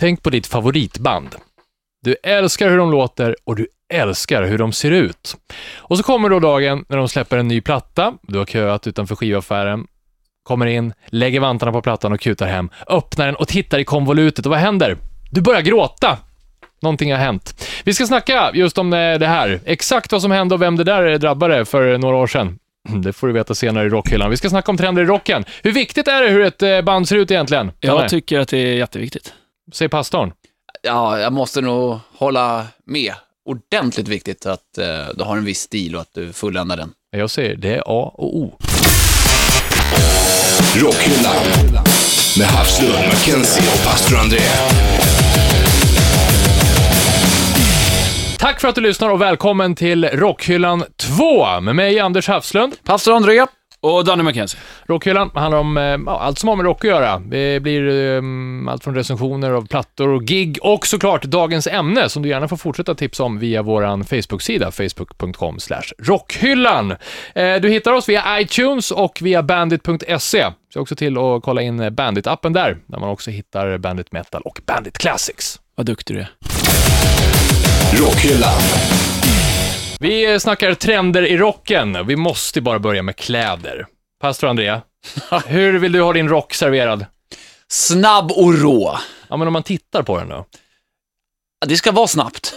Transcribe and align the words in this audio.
Tänk 0.00 0.22
på 0.22 0.30
ditt 0.30 0.46
favoritband. 0.46 1.28
Du 2.02 2.16
älskar 2.22 2.70
hur 2.70 2.78
de 2.78 2.90
låter 2.90 3.36
och 3.44 3.56
du 3.56 3.66
älskar 3.92 4.42
hur 4.42 4.58
de 4.58 4.72
ser 4.72 4.90
ut. 4.90 5.36
Och 5.76 5.96
så 5.96 6.02
kommer 6.02 6.28
då 6.28 6.40
dagen 6.40 6.84
när 6.88 6.96
de 6.96 7.08
släpper 7.08 7.38
en 7.38 7.48
ny 7.48 7.60
platta, 7.60 8.14
du 8.22 8.38
har 8.38 8.44
köat 8.44 8.86
utanför 8.86 9.16
skivaffären, 9.16 9.86
kommer 10.42 10.66
in, 10.66 10.92
lägger 11.06 11.40
vantarna 11.40 11.72
på 11.72 11.82
plattan 11.82 12.12
och 12.12 12.20
kutar 12.20 12.46
hem, 12.46 12.70
öppnar 12.88 13.26
den 13.26 13.34
och 13.34 13.48
tittar 13.48 13.78
i 13.78 13.84
konvolutet 13.84 14.46
och 14.46 14.50
vad 14.50 14.58
händer? 14.58 14.96
Du 15.30 15.40
börjar 15.40 15.60
gråta. 15.60 16.18
Någonting 16.82 17.12
har 17.12 17.18
hänt. 17.18 17.66
Vi 17.84 17.94
ska 17.94 18.06
snacka 18.06 18.50
just 18.54 18.78
om 18.78 18.92
eh, 18.92 19.18
det 19.18 19.26
här. 19.26 19.60
Exakt 19.64 20.12
vad 20.12 20.22
som 20.22 20.30
hände 20.30 20.54
och 20.54 20.62
vem 20.62 20.76
det 20.76 20.84
där 20.84 21.18
drabbade 21.18 21.64
för 21.64 21.98
några 21.98 22.16
år 22.16 22.26
sedan. 22.26 22.58
Det 23.02 23.12
får 23.12 23.26
du 23.26 23.32
veta 23.32 23.54
senare 23.54 23.86
i 23.86 23.88
rockhyllan. 23.88 24.30
Vi 24.30 24.36
ska 24.36 24.50
snacka 24.50 24.70
om 24.70 24.76
trender 24.76 25.02
i 25.02 25.06
rocken. 25.06 25.44
Hur 25.62 25.72
viktigt 25.72 26.08
är 26.08 26.22
det 26.22 26.28
hur 26.28 26.40
ett 26.40 26.62
eh, 26.62 26.82
band 26.82 27.08
ser 27.08 27.16
ut 27.16 27.30
egentligen? 27.30 27.72
Jag 27.80 28.08
tycker 28.08 28.40
att 28.40 28.48
det 28.48 28.58
är 28.58 28.74
jätteviktigt. 28.74 29.34
Säg 29.72 29.88
pastorn. 29.88 30.32
Ja, 30.82 31.18
jag 31.18 31.32
måste 31.32 31.60
nog 31.60 31.98
hålla 32.18 32.66
med. 32.84 33.14
Ordentligt 33.44 34.08
viktigt 34.08 34.46
att 34.46 34.78
eh, 34.78 34.86
du 35.14 35.24
har 35.24 35.36
en 35.36 35.44
viss 35.44 35.60
stil 35.60 35.94
och 35.94 36.00
att 36.00 36.14
du 36.14 36.32
fulländar 36.32 36.76
den. 36.76 36.92
Jag 37.10 37.30
säger 37.30 37.56
det 37.56 37.74
är 37.74 37.82
A 37.86 38.12
och 38.14 38.36
O. 38.36 38.58
Rockhyllan 40.76 41.34
med 42.38 42.46
Havslund, 42.46 42.94
Mackenzie 42.94 43.62
och 43.62 43.84
pastor 43.84 44.18
André. 44.18 44.40
Tack 48.38 48.60
för 48.60 48.68
att 48.68 48.74
du 48.74 48.80
lyssnar 48.80 49.10
och 49.10 49.20
välkommen 49.20 49.74
till 49.74 50.04
Rockhyllan 50.04 50.84
2 50.96 51.60
med 51.60 51.76
mig 51.76 52.00
Anders 52.00 52.28
Hafslund. 52.28 52.76
Pastor 52.84 53.12
André. 53.12 53.46
Och 53.82 54.04
Danny 54.04 54.22
McKenzie. 54.22 54.60
Rockhyllan 54.86 55.30
handlar 55.34 55.58
om 55.58 55.76
eh, 55.76 55.82
ja, 55.82 56.20
allt 56.20 56.38
som 56.38 56.48
har 56.48 56.56
med 56.56 56.64
rock 56.64 56.84
att 56.84 56.90
göra. 56.90 57.18
Det 57.18 57.60
blir 57.60 57.88
eh, 57.88 58.22
allt 58.72 58.84
från 58.84 58.94
recensioner 58.94 59.50
av 59.50 59.66
plattor 59.66 60.08
och 60.08 60.24
gig 60.24 60.58
och 60.62 60.86
såklart 60.86 61.22
dagens 61.22 61.66
ämne 61.66 62.08
som 62.08 62.22
du 62.22 62.28
gärna 62.28 62.48
får 62.48 62.56
fortsätta 62.56 62.94
tipsa 62.94 63.24
om 63.24 63.38
via 63.38 63.62
vår 63.62 64.04
Facebook-sida, 64.04 64.70
facebook.com 64.70 65.58
rockhyllan. 65.98 66.90
Eh, 67.34 67.54
du 67.62 67.68
hittar 67.68 67.92
oss 67.92 68.08
via 68.08 68.40
iTunes 68.40 68.90
och 68.90 69.18
via 69.22 69.42
bandit.se. 69.42 70.50
Se 70.72 70.80
också 70.80 70.96
till 70.96 71.18
att 71.18 71.42
kolla 71.42 71.62
in 71.62 71.80
Bandit-appen 71.80 72.52
där, 72.52 72.78
där 72.86 72.98
man 72.98 73.08
också 73.08 73.30
hittar 73.30 73.78
Bandit 73.78 74.12
Metal 74.12 74.42
och 74.42 74.60
Bandit 74.66 74.98
Classics. 74.98 75.60
Vad 75.74 75.86
duktig 75.86 76.16
du 76.16 76.20
är. 76.20 76.30
Rockhyllan. 78.00 78.60
Vi 80.02 80.40
snackar 80.40 80.74
trender 80.74 81.22
i 81.22 81.36
rocken. 81.36 82.06
Vi 82.06 82.16
måste 82.16 82.60
bara 82.60 82.78
börja 82.78 83.02
med 83.02 83.16
kläder. 83.16 83.86
Pastor 84.20 84.48
Andrea, 84.48 84.82
hur 85.46 85.78
vill 85.78 85.92
du 85.92 86.02
ha 86.02 86.12
din 86.12 86.28
rock 86.28 86.54
serverad? 86.54 87.06
Snabb 87.68 88.30
och 88.32 88.58
rå. 88.58 88.98
Ja, 89.28 89.36
men 89.36 89.46
om 89.46 89.52
man 89.52 89.62
tittar 89.62 90.02
på 90.02 90.18
den 90.18 90.28
då? 90.28 90.44
Ja, 91.60 91.66
Det 91.66 91.76
ska 91.76 91.92
vara 91.92 92.06
snabbt. 92.06 92.54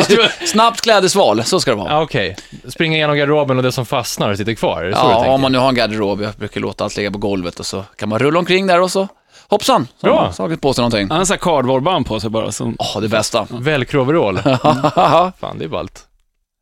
Snabbt 0.46 0.80
klädesval, 0.80 1.44
så 1.44 1.60
ska 1.60 1.70
det 1.70 1.76
vara. 1.76 1.92
Ja, 1.92 2.02
okej. 2.02 2.36
Springa 2.68 2.96
igenom 2.96 3.16
garderoben 3.16 3.56
och 3.56 3.62
det 3.62 3.72
som 3.72 3.86
fastnar 3.86 4.34
sitter 4.34 4.54
kvar, 4.54 4.82
är 4.82 4.86
det 4.88 4.96
så 4.96 5.02
du 5.02 5.08
Ja, 5.08 5.14
tänker? 5.14 5.30
om 5.30 5.40
man 5.40 5.52
nu 5.52 5.58
har 5.58 5.68
en 5.68 5.74
garderob, 5.74 6.22
jag 6.22 6.34
brukar 6.34 6.60
låta 6.60 6.84
allt 6.84 6.96
ligga 6.96 7.10
på 7.10 7.18
golvet 7.18 7.60
och 7.60 7.66
så 7.66 7.84
kan 7.96 8.08
man 8.08 8.18
rulla 8.18 8.38
omkring 8.38 8.66
där 8.66 8.80
och 8.80 8.90
så 8.90 9.08
hoppsan, 9.48 9.88
så 10.00 10.06
har 10.08 10.14
man 10.14 10.32
slagit 10.34 10.60
på 10.60 10.74
sig 10.74 10.82
någonting. 10.82 11.08
Han 11.08 11.18
har 11.18 11.24
så 11.24 11.32
här 11.32 11.38
cardboardband 11.38 12.06
på 12.06 12.20
sig 12.20 12.30
bara. 12.30 12.52
Som... 12.52 12.76
Åh, 12.78 13.00
det 13.00 13.08
bästa. 13.08 13.46
Velcro-overall. 13.50 14.42
Fan, 15.40 15.58
det 15.58 15.64
är 15.64 15.68
ballt. 15.68 16.05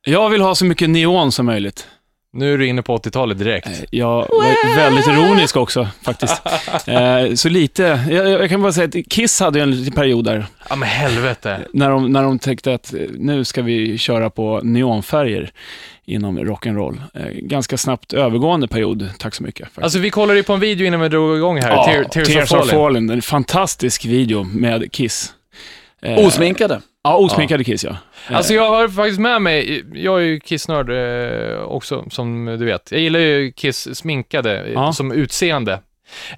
Jag 0.05 0.31
vill 0.31 0.41
ha 0.41 0.55
så 0.55 0.65
mycket 0.65 0.91
neon 0.91 1.33
som 1.33 1.47
möjligt. 1.47 1.87
Nu 2.33 2.55
är 2.55 2.59
du 2.59 2.67
inne 2.67 2.83
på 2.83 2.97
80-talet 2.97 3.39
direkt. 3.39 3.69
Jag 3.91 4.17
var 4.17 4.77
väldigt 4.77 5.07
ironisk 5.07 5.57
också, 5.57 5.89
faktiskt. 6.03 6.43
Eh, 6.87 7.35
så 7.35 7.49
lite, 7.49 7.83
jag, 8.11 8.29
jag 8.29 8.49
kan 8.49 8.63
bara 8.63 8.73
säga 8.73 8.89
att 8.89 9.09
Kiss 9.11 9.41
hade 9.41 9.59
ju 9.59 9.63
en 9.63 9.71
liten 9.71 9.93
period 9.93 10.25
där, 10.25 10.47
Ja, 10.69 10.77
men 10.77 10.89
helvete. 10.89 11.61
när 11.73 11.91
de, 11.91 12.13
när 12.13 12.23
de 12.23 12.39
tänkte 12.39 12.75
att 12.75 12.95
eh, 12.95 13.01
nu 13.19 13.45
ska 13.45 13.63
vi 13.63 13.99
köra 13.99 14.31
på 14.31 14.61
neonfärger 14.63 15.51
inom 16.05 16.39
rock'n'roll. 16.39 16.97
Eh, 17.15 17.27
ganska 17.33 17.77
snabbt 17.77 18.13
övergående 18.13 18.69
period, 18.69 19.11
tack 19.19 19.35
så 19.35 19.43
mycket. 19.43 19.67
Faktiskt. 19.67 19.85
Alltså, 19.85 19.99
vi 19.99 20.11
kollade 20.11 20.39
ju 20.39 20.43
på 20.43 20.53
en 20.53 20.61
video 20.61 20.87
innan 20.87 21.01
vi 21.01 21.09
drog 21.09 21.37
igång 21.37 21.61
här. 21.61 21.71
Ja, 21.71 21.85
Tear, 22.13 22.25
Tears, 22.25 22.53
of 22.53 22.71
Falling. 22.71 23.11
En 23.11 23.23
fantastisk 23.23 24.05
video 24.05 24.43
med 24.45 24.93
Kiss. 24.93 25.33
Eh, 26.03 26.27
Osminkade. 26.27 26.81
Ja, 27.07 27.17
osminkade 27.17 27.65
Kiss 27.65 27.85
ja. 27.85 27.97
Alltså 28.31 28.55
jag 28.55 28.69
har 28.71 28.89
faktiskt 28.89 29.21
med 29.21 29.43
mig, 29.43 29.85
jag 29.95 30.21
är 30.21 30.25
ju 30.25 30.41
Kiss-nörd 30.41 30.91
eh, 30.91 31.63
också, 31.63 32.05
som 32.11 32.45
du 32.47 32.65
vet. 32.65 32.93
Jag 32.93 33.01
gillar 33.01 33.19
ju 33.21 33.53
Kiss 33.53 33.97
sminkade, 33.97 34.71
Ja. 34.75 34.93
som 34.93 35.13
utseende. 35.13 35.81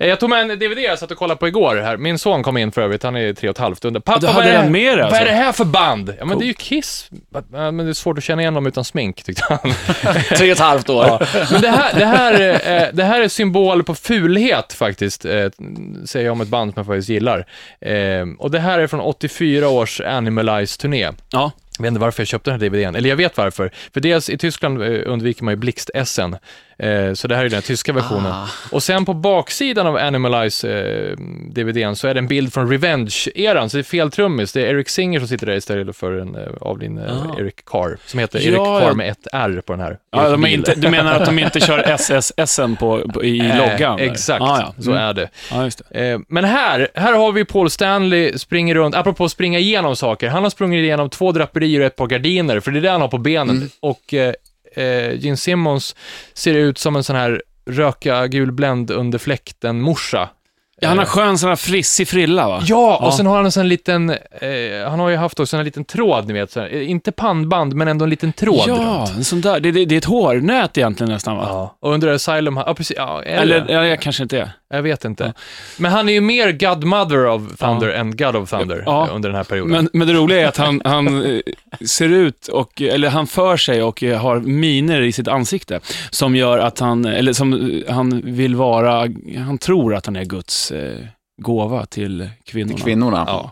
Eh, 0.00 0.09
Jag 0.09 0.20
tog 0.20 0.31
med 0.31 0.50
en 0.50 0.59
DVD 0.59 0.78
jag 0.78 0.98
satt 0.98 1.10
och 1.10 1.16
kollade 1.19 1.38
på 1.38 1.48
igår 1.48 1.76
här. 1.76 1.97
Min 1.97 2.19
son 2.19 2.42
kom 2.42 2.56
in 2.56 2.72
för 2.72 2.81
övrigt, 2.82 3.03
han 3.03 3.16
är 3.16 3.32
tre 3.32 3.48
och 3.48 3.54
ett 3.54 3.59
halvt. 3.59 3.84
Undrar, 3.84 4.00
Pappa, 4.00 4.19
du 4.20 4.26
vad 4.26 4.34
hade 4.34 4.48
är, 4.48 4.53
det, 4.53 4.62
den 4.62 4.72
med 4.72 4.98
dig, 4.98 5.04
vad 5.04 5.12
är 5.12 5.19
alltså? 5.19 5.25
det 5.25 5.31
här 5.32 5.53
för 5.53 5.64
band? 5.64 6.14
Ja, 6.19 6.25
men 6.25 6.38
det 6.38 6.44
är 6.44 6.47
ju 6.47 6.54
Kiss. 6.54 7.10
Men 7.50 7.76
det 7.76 7.88
är 7.88 7.92
svårt 7.92 8.19
att 8.19 8.25
känna 8.25 8.42
igen 8.42 8.54
dem 8.54 8.66
utan 8.66 8.84
smink, 8.84 9.22
tyckte 9.22 9.42
han. 9.48 9.59
Tre 10.36 10.47
och 10.50 10.53
ett 10.56 10.59
halvt 10.59 10.91
år. 10.91 11.04
Ja. 11.06 11.20
Men 11.53 11.60
det 11.60 11.69
här, 11.70 11.94
det, 11.98 12.04
här, 12.06 12.41
eh, 12.82 12.88
det 12.92 13.04
här 13.04 13.20
är 13.20 13.28
symbol 13.28 13.84
på 13.84 13.94
fulhet 13.94 14.72
faktiskt, 14.72 15.25
eh, 15.25 15.47
säger 16.04 16.26
jag 16.26 16.32
om 16.32 16.41
ett 16.41 16.48
band 16.48 16.72
som 16.75 16.81
jag 16.81 16.86
faktiskt 16.86 17.09
gillar. 17.09 17.47
Och 18.38 18.50
det 18.50 18.59
här 18.59 18.78
är 18.78 18.86
från 18.86 19.00
84 19.00 19.69
års 19.69 20.00
Animalize-turné. 20.00 21.12
ja. 21.31 21.53
Jag 21.78 21.82
vet 21.82 21.88
inte 21.88 22.00
varför 22.00 22.20
jag 22.22 22.28
köpte 22.28 22.50
den 22.50 22.60
här 22.60 22.69
DVDn, 22.69 22.94
eller 22.97 23.09
jag 23.09 23.16
vet 23.16 23.36
varför. 23.36 23.70
För 23.94 24.00
dels 24.00 24.31
i 24.31 24.38
Tyskland 24.38 24.82
undviker 24.82 25.44
man 25.44 25.53
ju 25.54 25.56
blixt-Essen, 25.59 26.36
eh, 26.78 27.12
så 27.12 27.28
det 27.28 27.37
här 27.37 27.44
är 27.44 27.48
den 27.48 27.62
tyska 27.62 27.92
versionen. 27.92 28.32
Ah. 28.32 28.48
Och 28.72 28.82
sen 28.82 29.04
på 29.04 29.14
baksidan 29.14 29.87
av 29.87 29.97
Animalize 29.97 30.69
eh, 30.78 31.16
DVDn 31.50 31.97
så 31.97 32.09
är 32.09 32.14
det 32.14 32.20
en 32.20 32.26
bild 32.28 32.53
från 32.53 32.69
Revenge-eran, 32.72 33.69
så 33.69 33.76
det 33.76 33.81
är 33.81 33.82
fel 33.82 34.10
trummis. 34.10 34.53
Det 34.53 34.60
är 34.60 34.66
Eric 34.66 34.88
Singer 34.88 35.19
som 35.19 35.28
sitter 35.28 35.47
där 35.47 35.54
istället 35.56 35.97
för 35.97 36.12
en 36.12 36.34
eh, 36.34 36.42
avliden 36.60 36.98
eh, 36.98 37.12
Ah. 37.31 37.41
Eric 37.41 37.65
Carr, 37.66 37.97
som 38.06 38.20
heter 38.20 38.38
Ja, 38.38 38.44
Eric 38.48 38.56
Carr 38.88 38.94
med 38.94 39.10
ett 39.10 39.26
R 39.32 39.62
på 39.66 39.72
den 39.72 39.81
här. 39.81 39.98
ja 40.12 40.28
de 40.31 40.47
inte, 40.47 40.75
du 40.75 40.91
menar 40.91 41.15
att 41.15 41.26
de 41.26 41.38
inte 41.38 41.60
kör 41.60 41.78
SSSen 41.98 42.76
på, 42.76 43.09
på, 43.15 43.25
i 43.25 43.38
loggan? 43.59 43.98
Exakt, 43.98 44.42
Ah, 44.42 44.60
ja. 44.76 44.82
så 44.82 44.91
Mm. 44.91 45.03
är 45.03 45.15
det. 45.15 45.28
Det. 45.91 46.20
Men 46.28 46.44
här, 46.44 46.88
här 46.94 47.12
har 47.12 47.32
vi 47.32 47.44
Paul 47.44 47.70
Stanley 47.70 48.38
springer 48.38 48.75
runt, 48.75 48.94
apropå 48.94 49.28
springa 49.28 49.59
igenom 49.59 49.97
saker. 49.97 50.28
Han 50.28 50.42
har 50.42 50.50
sprungit 50.50 50.82
igenom 50.84 51.10
två 51.10 51.32
draperier 51.32 51.81
och 51.81 51.86
ett 51.86 51.97
par 51.97 52.06
gardiner, 52.06 52.60
för 52.60 52.70
det 52.70 52.78
är 52.78 52.81
det 52.82 52.91
han 52.91 53.00
har 53.00 53.09
på 53.09 53.19
benen. 53.19 53.56
Mm. 53.56 53.69
Och 53.81 54.15
eh, 54.76 54.84
eh, 54.84 55.14
Gene 55.19 55.37
Simmons 55.37 55.97
ser 56.34 56.54
ut 56.54 56.78
som 56.78 56.97
en 56.97 57.04
sån 57.04 57.16
här 57.16 57.42
röka 57.70 58.26
gul 58.26 58.53
bländ 58.53 58.91
under 58.91 59.19
fläkten-morsa. 59.19 60.28
Ja, 60.81 60.88
han 60.88 60.98
har 60.98 61.04
skön 61.04 61.38
sån 61.38 61.48
här 61.48 61.56
frissig 61.56 62.09
frilla 62.09 62.48
va? 62.48 62.60
Ja, 62.66 62.97
och 62.97 63.06
Ja. 63.06 63.12
sen 63.16 63.26
har 63.26 63.36
han 63.36 63.44
en 63.44 63.53
sån 63.53 63.69
liten, 63.69 64.10
eh, 64.10 64.88
han 64.91 65.00
har 65.00 65.09
ju 65.09 65.16
haft 65.16 65.41
också 65.41 65.56
en 65.56 65.65
liten 65.65 65.84
tråd, 65.84 66.26
ni 66.26 66.32
vet, 66.32 66.50
så 66.50 66.60
här, 66.60 66.75
eh, 66.75 66.91
inte 66.91 67.12
pannband, 67.12 67.75
men 67.75 67.88
ändå 67.88 68.04
en 68.04 68.10
liten 68.10 68.32
tråd 68.32 68.65
Ja, 68.69 68.75
runt. 69.06 69.16
en 69.16 69.25
sån 69.25 69.41
där. 69.41 69.60
Det, 69.60 69.70
det, 69.70 69.84
det 69.84 69.94
är 69.94 69.98
ett 69.98 70.04
hårnät 70.04 70.78
egentligen 70.78 71.12
nästan 71.12 71.36
va? 71.36 71.44
Ja. 71.48 71.76
Och 71.81 71.92
under 71.94 72.09
Asylum, 72.09 72.56
ja 72.66 72.75
precis, 72.75 72.97
ja, 72.97 73.22
eller, 73.22 73.56
Eller, 73.56 73.82
jag 73.82 74.00
kanske 74.00 74.22
inte 74.22 74.38
är. 74.41 74.50
Jag 74.69 74.82
vet 74.82 75.04
inte. 75.04 75.34
Men 75.78 75.93
han 75.93 76.09
är 76.09 76.12
ju 76.12 76.21
mer 76.21 76.53
Godmother 76.53 77.27
of 77.27 77.56
Thunder 77.56 77.88
än 77.88 78.16
God 78.16 78.37
of 78.37 78.50
Thunder 78.50 78.82
Ja. 78.87 79.06
eh, 79.09 79.15
under 79.15 79.28
den 79.28 79.37
här 79.37 79.44
perioden. 79.44 79.72
Men, 79.72 79.88
men 79.93 80.09
det 80.09 80.15
roliga 80.15 80.41
är 80.41 80.47
att 80.47 80.56
han, 80.56 80.82
han 80.84 81.25
eh, 81.25 81.41
ser 81.87 82.09
ut 82.09 82.49
och, 82.49 82.82
eller 82.82 83.09
han 83.09 83.27
för 83.27 83.56
sig 83.56 83.82
och 83.82 84.03
eh, 84.03 84.19
har 84.21 84.41
miner 84.41 85.00
i 85.00 85.12
sitt 85.12 85.28
ansikte 85.28 85.81
som 86.10 86.37
gör 86.37 86.59
att 86.59 86.78
han, 86.78 87.04
eller 87.04 87.32
som 87.32 87.82
han 87.88 88.21
vill 88.25 88.54
vara, 88.54 89.09
han 89.38 89.59
tror 89.59 89.94
att 89.94 90.06
han 90.06 90.16
är 90.16 90.25
Guds 90.25 90.72
eh, 90.72 90.98
gåva 91.43 91.87
till 91.87 92.28
kvinnorna. 92.44 92.78
Kvinnorna. 92.78 93.25
Ja. 93.27 93.50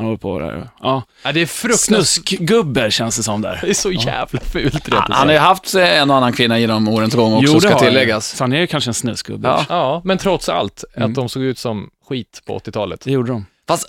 Han 0.00 0.04
håller 0.06 0.18
på 0.18 0.38
där. 0.38 0.68
Ja. 0.82 1.02
Ja, 1.24 1.32
det 1.32 1.40
är 1.42 1.46
fruktansvärt. 1.46 2.06
Snuskgubbe 2.06 2.90
känns 2.90 3.16
det 3.16 3.22
som 3.22 3.42
där. 3.42 3.58
Det 3.62 3.70
är 3.70 3.74
så 3.74 3.92
jävla 3.92 4.40
fult 4.40 4.74
rätt 4.88 4.94
Han, 4.94 5.12
han 5.12 5.26
har 5.28 5.34
ju 5.34 5.40
haft 5.40 5.74
en 5.74 6.10
och 6.10 6.16
annan 6.16 6.32
kvinna 6.32 6.58
genom 6.58 6.88
årens 6.88 7.14
gång 7.14 7.34
också, 7.34 7.54
det 7.54 7.60
ska 7.60 7.78
tilläggas. 7.78 8.26
Så 8.36 8.44
han 8.44 8.52
är 8.52 8.66
kanske 8.66 8.90
en 8.90 8.94
snuskgubbe. 8.94 9.48
Ja. 9.48 9.64
Ja, 9.68 10.00
men 10.04 10.18
trots 10.18 10.48
allt, 10.48 10.84
Mm. 10.96 11.08
att 11.10 11.14
de 11.14 11.28
såg 11.28 11.42
ut 11.42 11.58
som 11.58 11.88
skit 12.08 12.42
på 12.46 12.58
80-talet. 12.58 13.00
Det 13.04 13.10
gjorde 13.10 13.32
de. 13.32 13.46
Fast 13.68 13.86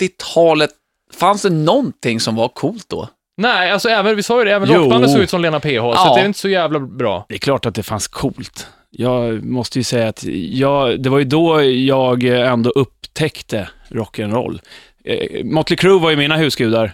80-talet, 0.00 0.70
fanns 1.18 1.42
det 1.42 1.50
någonting 1.50 2.20
som 2.20 2.36
var 2.36 2.48
coolt 2.48 2.88
då? 2.88 3.08
Nej, 3.36 3.70
alltså 3.70 3.88
även, 3.88 4.16
vi 4.16 4.22
sa 4.22 4.38
ju 4.38 4.44
det, 4.44 4.52
även 4.54 4.68
Jo. 4.72 4.80
rockbandet 4.80 5.10
såg 5.10 5.20
ut 5.20 5.30
som 5.30 5.40
Lena 5.42 5.60
PH, 5.60 5.64
så 5.68 5.92
Ja. 5.96 6.08
att 6.10 6.14
det 6.16 6.20
är 6.22 6.26
inte 6.26 6.38
så 6.38 6.48
jävla 6.48 6.80
bra. 6.80 7.24
Det 7.28 7.34
är 7.34 7.38
klart 7.38 7.66
att 7.66 7.74
det 7.74 7.82
fanns 7.82 8.08
coolt. 8.08 8.66
Jag 8.90 9.44
måste 9.44 9.78
ju 9.78 9.84
säga 9.84 10.08
att 10.08 10.24
jag, 10.52 11.02
det 11.02 11.10
var 11.10 11.18
ju 11.18 11.24
då 11.24 11.62
jag 11.62 12.24
ändå 12.24 12.70
upptäckte 12.70 13.68
rock'n'roll. 13.88 14.60
Eh, 15.04 15.44
Motley 15.44 15.76
Crue 15.76 16.00
var 16.00 16.10
ju 16.10 16.16
mina 16.16 16.36
husgudar. 16.36 16.92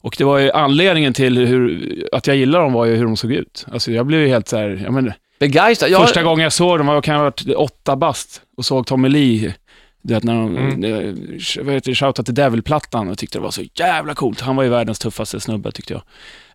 Och 0.00 0.14
det 0.18 0.24
var 0.24 0.38
ju 0.38 0.50
anledningen 0.50 1.12
till 1.12 1.38
hur, 1.38 2.08
att 2.12 2.26
jag 2.26 2.36
gillade 2.36 2.64
dem 2.64 2.72
var 2.72 2.84
ju 2.84 2.96
hur 2.96 3.04
de 3.04 3.16
såg 3.16 3.32
ut. 3.32 3.66
Alltså 3.72 3.92
jag 3.92 4.06
blev 4.06 4.20
ju 4.20 4.28
helt 4.28 4.48
så 4.48 4.56
här, 4.56 4.80
jag 4.84 4.92
men, 4.92 5.12
Begeistrad? 5.40 5.90
Jag, 5.90 6.00
första 6.02 6.22
gången 6.22 6.42
jag 6.42 6.52
såg 6.52 6.78
dem 6.78 6.86
var 6.86 6.94
jag 6.94 7.04
kan 7.04 7.16
ha 7.16 7.22
varit 7.22 7.54
åtta 7.56 7.96
bast 7.96 8.42
och 8.56 8.64
såg 8.64 8.86
Tommy 8.86 9.08
Lee, 9.08 9.54
du 10.02 10.14
vet 10.14 10.22
när 10.24 10.34
de, 10.34 10.56
Mm. 10.56 10.80
vad 11.64 11.74
heter 11.74 11.90
det, 11.90 11.94
Shout 11.94 12.26
the 12.26 12.32
Devil-plattan 12.32 13.08
och 13.08 13.18
tyckte 13.18 13.38
det 13.38 13.42
var 13.42 13.50
så 13.50 13.62
jävla 13.74 14.14
coolt. 14.14 14.40
Han 14.40 14.56
var 14.56 14.62
ju 14.62 14.68
världens 14.70 14.98
tuffaste 14.98 15.40
snubbe 15.40 15.72
tyckte 15.72 15.92
jag. 15.92 16.02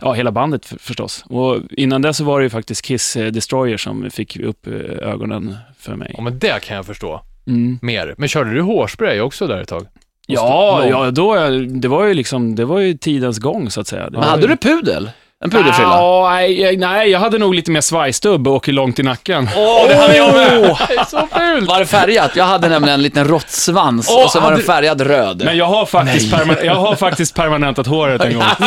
Ja, 0.01 0.13
hela 0.13 0.31
bandet 0.31 0.65
för, 0.65 0.77
förstås. 0.77 1.25
Och 1.29 1.57
innan 1.71 2.01
det 2.01 2.13
så 2.13 2.23
var 2.23 2.39
det 2.39 2.43
ju 2.43 2.49
faktiskt 2.49 2.81
Kiss 2.85 3.15
eh, 3.15 3.27
Destroyer 3.31 3.77
som 3.77 4.09
fick 4.09 4.37
upp 4.39 4.67
eh, 4.67 4.73
ögonen 5.09 5.55
för 5.79 5.95
mig. 5.95 6.11
Ja, 6.17 6.21
men 6.23 6.39
det 6.39 6.61
kan 6.63 6.75
jag 6.75 6.85
förstå 6.85 7.21
Mm. 7.47 7.79
mer. 7.81 8.15
Men 8.17 8.29
körde 8.29 8.53
du 8.53 8.61
hårspray 8.61 9.19
också 9.19 9.47
där 9.47 9.61
ett 9.61 9.67
tag? 9.67 9.85
Ja, 10.27 10.85
ja 10.85 11.11
då, 11.11 11.35
det 11.67 11.87
var 11.87 12.05
ju 12.05 12.13
liksom, 12.13 12.55
det 12.55 12.65
var 12.65 12.79
ju 12.79 12.93
tidens 12.93 13.39
gång 13.39 13.71
så 13.71 13.81
att 13.81 13.87
säga. 13.87 14.09
Men 14.11 14.23
hade 14.23 14.41
ju... 14.41 14.47
du 14.47 14.57
pudel? 14.57 15.09
En 15.43 15.49
pudelfrilla? 15.49 15.89
Ja, 15.89 16.29
nej, 16.33 16.77
nej, 16.77 17.09
jag 17.09 17.19
hade 17.19 17.37
nog 17.37 17.55
lite 17.55 17.71
mer 17.71 17.81
svajstubb 17.81 18.47
och 18.47 18.67
långt 18.67 18.99
i 18.99 19.03
nacken. 19.03 19.49
Åh, 19.55 19.87
det 19.87 19.95
hade 19.95 20.17
jag 20.17 20.33
med! 20.33 20.75
Så 21.07 21.27
fult! 21.31 21.67
Var 21.69 21.79
det 21.79 21.85
färgat? 21.85 22.35
Jag 22.35 22.45
hade 22.45 22.69
nämligen 22.69 22.93
en 22.93 23.01
liten 23.01 23.27
råttsvans 23.27 24.09
Åh, 24.11 24.23
och 24.25 24.31
så 24.31 24.39
var 24.39 24.45
den 24.47 24.53
hade- 24.53 24.63
färgad 24.63 25.01
röd. 25.01 25.41
Men 25.45 25.57
jag 25.57 25.65
har 25.65 25.85
faktiskt, 25.85 26.33
perma- 26.33 26.65
jag 26.65 26.75
har 26.75 26.95
faktiskt 26.95 27.35
permanentat 27.35 27.87
håret 27.87 28.21
en 28.21 28.33
gång. 28.33 28.43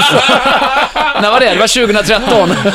När 1.23 1.31
var 1.31 1.41
det? 1.41 1.51
Det 1.55 1.59
var 1.61 1.87
2013. 1.87 2.51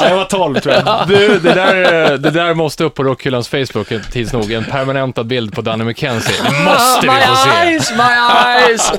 Ja, 0.00 0.08
jag 0.08 0.16
var 0.16 0.24
12 0.24 0.60
tror 0.60 0.74
jag. 0.74 1.04
Du, 1.08 1.38
det 1.38 1.54
där, 1.54 2.18
det 2.18 2.30
där 2.30 2.54
måste 2.54 2.84
upp 2.84 2.94
på 2.94 3.02
Rockhyllans 3.02 3.48
Facebook 3.48 3.88
tids 4.12 4.32
nog. 4.32 4.52
En 4.52 4.64
permanentad 4.64 5.24
bild 5.26 5.54
på 5.54 5.60
Danny 5.62 5.84
McKenzie. 5.84 6.34
Det 6.44 6.64
måste 6.64 7.00
vi 7.06 7.08
my 7.08 7.20
få 7.26 7.34
se. 7.36 7.50
eyes, 7.50 7.90
my 7.92 8.02
eyes! 8.68 8.92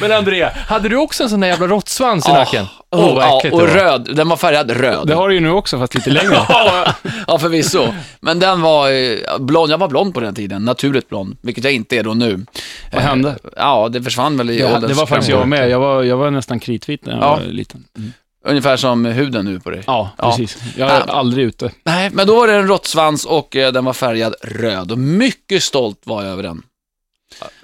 Men 0.00 0.12
André, 0.12 0.50
hade 0.68 0.88
du 0.88 0.96
också 0.96 1.22
en 1.22 1.30
sån 1.30 1.40
där 1.40 1.48
jävla 1.48 1.66
råttsvans 1.66 2.26
i 2.26 2.30
Ja. 2.30 2.34
nacken? 2.38 2.66
Åh, 2.90 3.00
Oh, 3.10 3.14
vad 3.14 3.24
ja, 3.24 3.34
och 3.36 3.42
det 3.42 3.66
var. 3.66 3.66
röd. 3.66 4.08
Den 4.16 4.28
var 4.28 4.36
färgad 4.36 4.70
röd. 4.70 5.06
Det 5.06 5.14
har 5.14 5.28
du 5.28 5.34
ju 5.34 5.40
nu 5.40 5.50
också, 5.50 5.78
fast 5.78 5.94
lite 5.94 6.10
längre. 6.10 6.38
Ja, 7.26 7.38
förvisso. 7.38 7.94
Men 8.20 8.38
den 8.38 8.62
var 8.62 8.90
eh, 8.90 9.38
blond. 9.38 9.72
Jag 9.72 9.78
var 9.78 9.88
blond 9.88 10.14
på 10.14 10.20
den 10.20 10.34
tiden, 10.34 10.64
naturligt 10.64 11.08
blond, 11.08 11.36
vilket 11.42 11.64
jag 11.64 11.72
inte 11.72 11.96
är 11.96 12.02
då 12.02 12.14
nu. 12.14 12.46
Vad 12.92 13.02
hände? 13.02 13.28
Eh, 13.28 13.34
Ja, 13.56 13.88
det 13.88 14.02
försvann 14.02 14.36
väl 14.36 14.50
i 14.50 14.60
Ja, 14.60 14.66
ålderns 14.66 14.86
det 14.88 14.94
var 14.94 15.06
faktiskt 15.06 15.30
jag 15.30 15.48
med. 15.48 15.70
Jag 15.70 15.80
var, 15.80 16.02
jag 16.02 16.16
var 16.16 16.30
nästan 16.30 16.60
kritvit 16.60 17.06
när 17.06 17.12
jag 17.12 17.22
Ja. 17.22 17.30
var 17.36 17.40
liten. 17.40 17.84
Ungefär 18.46 18.76
som 18.76 19.04
huden 19.04 19.44
nu 19.44 19.60
på 19.60 19.70
dig. 19.70 19.82
Ja, 19.86 20.10
Ja. 20.18 20.30
precis. 20.30 20.58
Jag 20.76 20.90
är 20.90 21.10
aldrig 21.10 21.44
ute. 21.46 21.70
Nej, 21.84 22.10
men 22.12 22.26
då 22.26 22.36
var 22.36 22.46
det 22.46 22.54
en 22.54 22.68
råttsvans 22.68 23.24
och 23.24 23.56
eh, 23.56 23.72
den 23.72 23.84
var 23.84 23.92
färgad 23.92 24.34
röd. 24.42 24.92
Och 24.92 24.98
mycket 24.98 25.62
stolt 25.62 26.00
var 26.04 26.22
jag 26.22 26.32
över 26.32 26.42
den. 26.42 26.62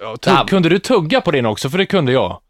Ja, 0.01 0.15
tugg- 0.17 0.49
kunde 0.49 0.69
du 0.69 0.79
tugga 0.79 1.21
på 1.21 1.31
din 1.31 1.47
också? 1.47 1.71
För 1.71 1.79
det 1.79 1.87
kunde 1.87 2.13
jag. 2.13 2.41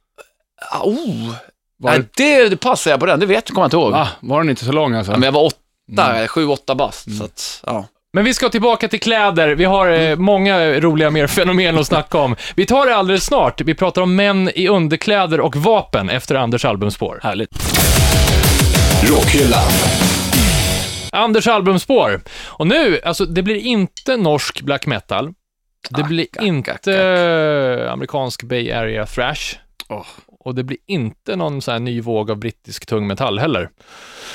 Ah, 0.72 0.82
Oh, 0.84 1.34
Var, 1.78 1.90
Nej, 1.90 2.02
det, 2.16 2.48
det 2.48 2.56
passar 2.56 2.90
jag 2.90 3.00
på 3.00 3.06
den, 3.06 3.20
det 3.20 3.26
vet 3.26 3.48
kommer 3.50 3.60
jag 3.60 3.66
inte 3.66 3.76
ihåg. 3.76 3.92
va? 3.92 4.08
Var 4.20 4.40
den 4.40 4.50
inte 4.50 4.64
så 4.64 4.72
lång 4.72 4.94
alltså? 4.94 5.12
Ja, 5.12 5.16
men 5.18 5.24
jag 5.26 5.32
var 5.32 5.42
åtta, 5.44 6.10
Mm. 6.14 6.28
sju, 6.28 6.46
åtta 6.46 6.74
bast. 6.74 7.18
Så 7.18 7.24
att, 7.24 7.62
ja. 7.66 7.86
Men 8.12 8.24
vi 8.24 8.34
ska 8.34 8.48
tillbaka 8.48 8.88
till 8.88 9.00
kläder. 9.00 9.48
Vi 9.54 9.64
har 9.64 9.88
eh, 9.88 10.16
många 10.16 10.80
roliga 10.80 11.10
mer 11.10 11.26
fenomen 11.26 11.78
att 11.78 11.86
snacka 11.86 12.18
om. 12.18 12.36
Vi 12.56 12.66
tar 12.66 12.86
det 12.86 12.96
alldeles 12.96 13.24
snart. 13.24 13.60
Vi 13.60 13.74
pratar 13.74 14.02
om 14.02 14.16
män 14.16 14.50
i 14.54 14.68
underkläder 14.68 15.40
och 15.40 15.56
vapen 15.56 16.10
efter 16.10 16.34
Anders 16.34 16.64
albumspår. 16.64 17.20
Härligt. 17.22 17.50
Rockhyllan. 19.02 19.70
Anders 21.12 21.46
albumspår. 21.48 22.20
Och 22.44 22.66
nu, 22.66 23.00
alltså 23.04 23.24
det 23.26 23.42
blir 23.42 23.56
inte 23.56 24.16
norsk 24.16 24.60
black 24.60 24.86
metal. 24.86 25.32
Det 25.90 26.02
Ack, 26.02 26.08
blir 26.08 26.26
ack, 26.38 26.42
inte 26.44 26.94
eh, 27.86 27.92
amerikansk 27.92 28.42
Bay 28.42 28.70
Area 28.72 29.06
thrash. 29.06 29.56
Åh. 29.88 30.06
Och 30.40 30.54
det 30.54 30.64
blir 30.64 30.78
inte 30.86 31.36
någon 31.36 31.62
så 31.62 31.72
här 31.72 31.78
ny 31.78 32.00
våg 32.00 32.30
av 32.30 32.36
brittisk 32.36 32.86
tung 32.86 33.06
metall 33.06 33.38
heller. 33.38 33.68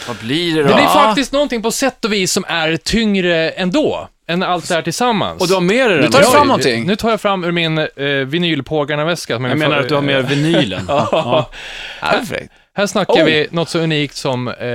Vad 0.08 0.18
blir 0.18 0.56
det 0.56 0.62
då? 0.62 0.68
Det 0.68 0.74
blir 0.76 0.84
faktiskt 0.86 1.32
någonting 1.32 1.62
på 1.62 1.72
sätt 1.72 2.06
och 2.06 2.14
vis 2.14 2.32
som 2.32 2.46
är 2.48 2.78
tyngre 2.78 3.50
ändå, 3.50 4.08
än 4.28 4.44
allt 4.44 4.68
det 4.70 4.76
här 4.76 4.82
tillsammans. 4.82 5.42
Och 5.42 5.48
du 5.48 5.54
har 5.54 5.62
med 5.62 5.90
dig? 5.92 6.02
Nu 6.02 6.08
tar 6.08 6.20
du 6.20 6.26
Oj, 6.26 6.32
fram 6.32 6.48
någonting. 6.48 6.86
Nu 6.88 6.96
tar 6.96 7.10
jag 7.10 7.22
fram 7.22 7.44
ur 7.44 7.52
min 7.52 7.78
eh, 7.78 7.88
vinylpågarna-väska. 8.06 9.34
Jag 9.34 9.46
är 9.52 9.56
menar 9.56 9.76
för- 9.76 9.82
att 9.84 9.90
du 9.90 9.96
har 9.96 10.02
med 10.02 10.26
vinylen. 10.30 10.86
Ja. 10.88 11.50
Perfekt. 12.02 12.54
Här 12.80 12.88
snackar 12.88 13.14
Oh. 13.22 13.26
vi 13.26 13.48
något 13.52 13.70
så 13.70 13.80
unikt 13.80 14.16
som, 14.16 14.48
eh, 14.48 14.66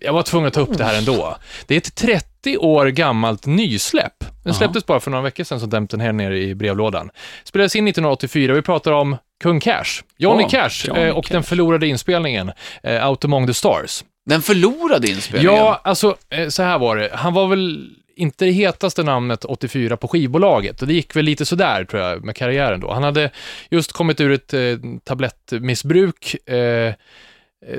jag 0.00 0.12
var 0.12 0.22
tvungen 0.22 0.48
att 0.48 0.54
ta 0.54 0.60
upp 0.60 0.78
det 0.78 0.84
här 0.84 0.98
ändå. 0.98 1.36
Det 1.66 1.74
är 1.74 1.78
ett 1.78 1.94
30 1.94 2.56
år 2.58 2.86
gammalt 2.86 3.46
nysläpp. 3.46 4.24
Den 4.44 4.54
släpptes 4.54 4.86
bara 4.86 5.00
för 5.00 5.10
några 5.10 5.22
veckor 5.22 5.44
sedan, 5.44 5.60
så 5.60 5.66
dämt 5.66 5.90
den 5.90 6.00
här 6.00 6.12
nere 6.12 6.38
i 6.38 6.54
brevlådan. 6.54 7.10
Spelades 7.44 7.76
in 7.76 7.88
1984, 7.88 8.54
vi 8.54 8.62
pratar 8.62 8.92
om 8.92 9.16
Kung 9.42 9.60
Cash. 9.60 9.84
Johnny 10.16 10.44
Oh, 10.44 10.48
Cash 10.48 10.86
Johnny 10.86 11.00
eh, 11.00 11.16
och 11.16 11.26
den 11.30 11.42
förlorade 11.42 11.86
inspelningen, 11.86 12.52
eh, 12.82 13.08
Out 13.08 13.24
Among 13.24 13.46
the 13.46 13.54
Stars. 13.54 14.04
Den 14.26 14.42
förlorade 14.42 15.08
inspelningen. 15.08 15.56
Ja, 15.56 15.80
alltså 15.84 16.16
eh, 16.30 16.48
så 16.48 16.62
här 16.62 16.78
var 16.78 16.96
det. 16.96 17.10
Han 17.12 17.34
var 17.34 17.46
väl 17.46 17.90
inte 18.16 18.44
det 18.44 18.50
hetaste 18.50 19.02
namnet 19.02 19.44
84 19.44 19.96
på 19.96 20.08
skivbolaget 20.08 20.82
och 20.82 20.88
det 20.88 20.94
gick 20.94 21.16
väl 21.16 21.24
lite 21.24 21.46
sådär 21.46 21.84
tror 21.84 22.02
jag 22.02 22.24
med 22.24 22.36
karriären 22.36 22.80
då. 22.80 22.92
Han 22.92 23.02
hade 23.02 23.30
just 23.70 23.92
kommit 23.92 24.20
ur 24.20 24.32
ett 24.32 24.54
eh, 24.54 24.60
tablettmissbruk 25.04 26.48
eh, 26.48 26.94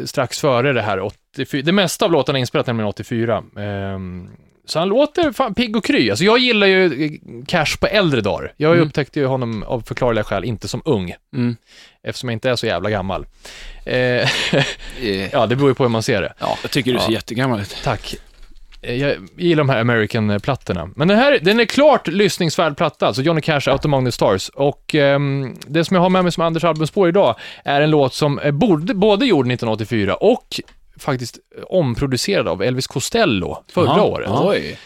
strax 0.06 0.40
före 0.40 0.74
det 0.74 0.82
här 0.82 1.00
84. 1.00 1.62
Det 1.62 1.72
mesta 1.72 2.06
av 2.06 2.12
låtarna 2.12 2.38
är 2.38 2.40
inspelat 2.40 2.68
nämligen 2.68 2.88
84. 2.90 3.44
Ehm, 3.58 4.30
så 4.66 4.80
han 4.80 4.88
låter 4.90 5.32
fan 5.32 5.54
pigg 5.54 5.76
och 5.78 5.86
kry. 5.86 6.10
Alltså 6.10 6.26
jag 6.26 6.38
gillar 6.40 6.68
ju 6.68 7.06
eh, 7.06 7.12
Cash 7.48 7.78
på 7.80 7.88
äldre 7.88 8.22
dagar. 8.22 8.54
Jag 8.58 8.74
Mm. 8.74 8.88
upptäckte 8.88 9.20
ju 9.20 9.26
honom 9.26 9.64
av 9.64 9.82
förklarliga 9.82 10.24
skäl 10.24 10.44
inte 10.44 10.68
som 10.68 10.82
ung, 10.86 11.14
Mm. 11.36 11.56
eftersom 12.04 12.30
jag 12.30 12.36
inte 12.36 12.50
är 12.50 12.56
så 12.56 12.66
jävla 12.66 12.90
gammal. 12.90 13.26
Eh, 13.86 13.96
Eh, 15.02 15.30
ja, 15.32 15.46
det 15.48 15.56
beror 15.56 15.70
ju 15.70 15.76
på 15.76 15.84
hur 15.84 15.90
man 15.90 16.04
ser 16.04 16.22
det. 16.22 16.34
Jag 16.40 16.72
tycker 16.72 16.94
du 16.94 17.00
ser 17.00 17.06
Ja. 17.06 17.12
jättegammal 17.14 17.60
ut. 17.62 17.78
Tack. 17.84 18.16
Eh, 18.84 18.96
Jag 18.96 19.18
gillar 19.38 19.64
de 19.64 19.70
här 19.70 19.80
American-plattorna. 19.82 20.90
Men 20.96 21.08
den 21.08 21.18
här, 21.18 21.40
den 21.42 21.60
är 21.60 21.66
klart 21.66 22.08
lyssningsvärd 22.08 22.78
platta, 22.78 23.08
alltså 23.08 23.22
Johnny 23.22 23.42
Cash, 23.42 23.62
Out 23.72 23.86
Among 23.86 24.06
the 24.06 24.12
Stars. 24.12 24.50
Och 24.50 24.96
ehm, 24.96 25.56
det 25.68 25.86
som 25.86 25.96
jag 25.96 26.02
har 26.02 26.10
med 26.10 26.24
mig 26.24 26.32
som 26.32 26.44
Anders 26.44 26.64
albumspår 26.64 27.10
idag 27.10 27.36
är 27.66 27.82
en 27.82 27.90
låt 27.90 28.14
som 28.14 28.40
är 28.44 28.52
både, 28.52 28.94
både 28.94 29.26
gjord 29.26 29.46
1984 29.46 30.16
och 30.16 30.48
faktiskt 31.00 31.38
eh, 31.58 31.64
omproducerad 31.68 32.48
av 32.48 32.64
Elvis 32.64 32.88
Costello 32.88 33.58
förra 33.74 33.90
Aha. 33.90 34.02
året. 34.02 34.30
Oj. 34.32 34.78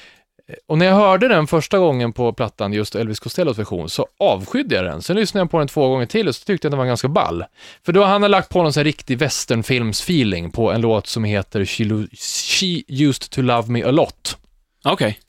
Och 0.67 0.77
när 0.77 0.85
jag 0.85 0.95
hörde 0.95 1.27
den 1.27 1.47
första 1.47 1.77
gången 1.77 2.13
på 2.13 2.33
plattan, 2.33 2.73
just 2.73 2.95
Elvis 2.95 3.19
Costellos 3.19 3.59
version, 3.59 3.89
så 3.89 4.07
avskydde 4.19 4.75
jag 4.75 4.85
den. 4.85 5.01
Sen 5.01 5.15
lyssnade 5.15 5.41
jag 5.41 5.51
på 5.51 5.59
den 5.59 5.67
två 5.67 5.89
gånger 5.89 6.05
till 6.05 6.27
och 6.27 6.35
så 6.35 6.45
tyckte 6.45 6.65
jag 6.65 6.69
att 6.69 6.71
den 6.71 6.79
var 6.79 6.85
ganska 6.85 7.07
ball. 7.07 7.43
För 7.85 7.93
då 7.93 8.03
har 8.03 8.19
han 8.19 8.31
lagt 8.31 8.49
på 8.49 8.63
någon 8.63 8.73
sån 8.73 8.79
här 8.79 8.85
riktig 8.85 9.17
westernfilms-feeling 9.17 10.51
på 10.51 10.71
en 10.71 10.81
låt 10.81 11.07
som 11.07 11.23
heter 11.23 11.65
She, 11.65 12.07
She 12.17 12.83
used 12.87 13.29
to 13.29 13.41
love 13.41 13.71
me 13.71 13.83
a 13.83 13.91
lot. 13.91 14.37
Okej. 14.85 15.19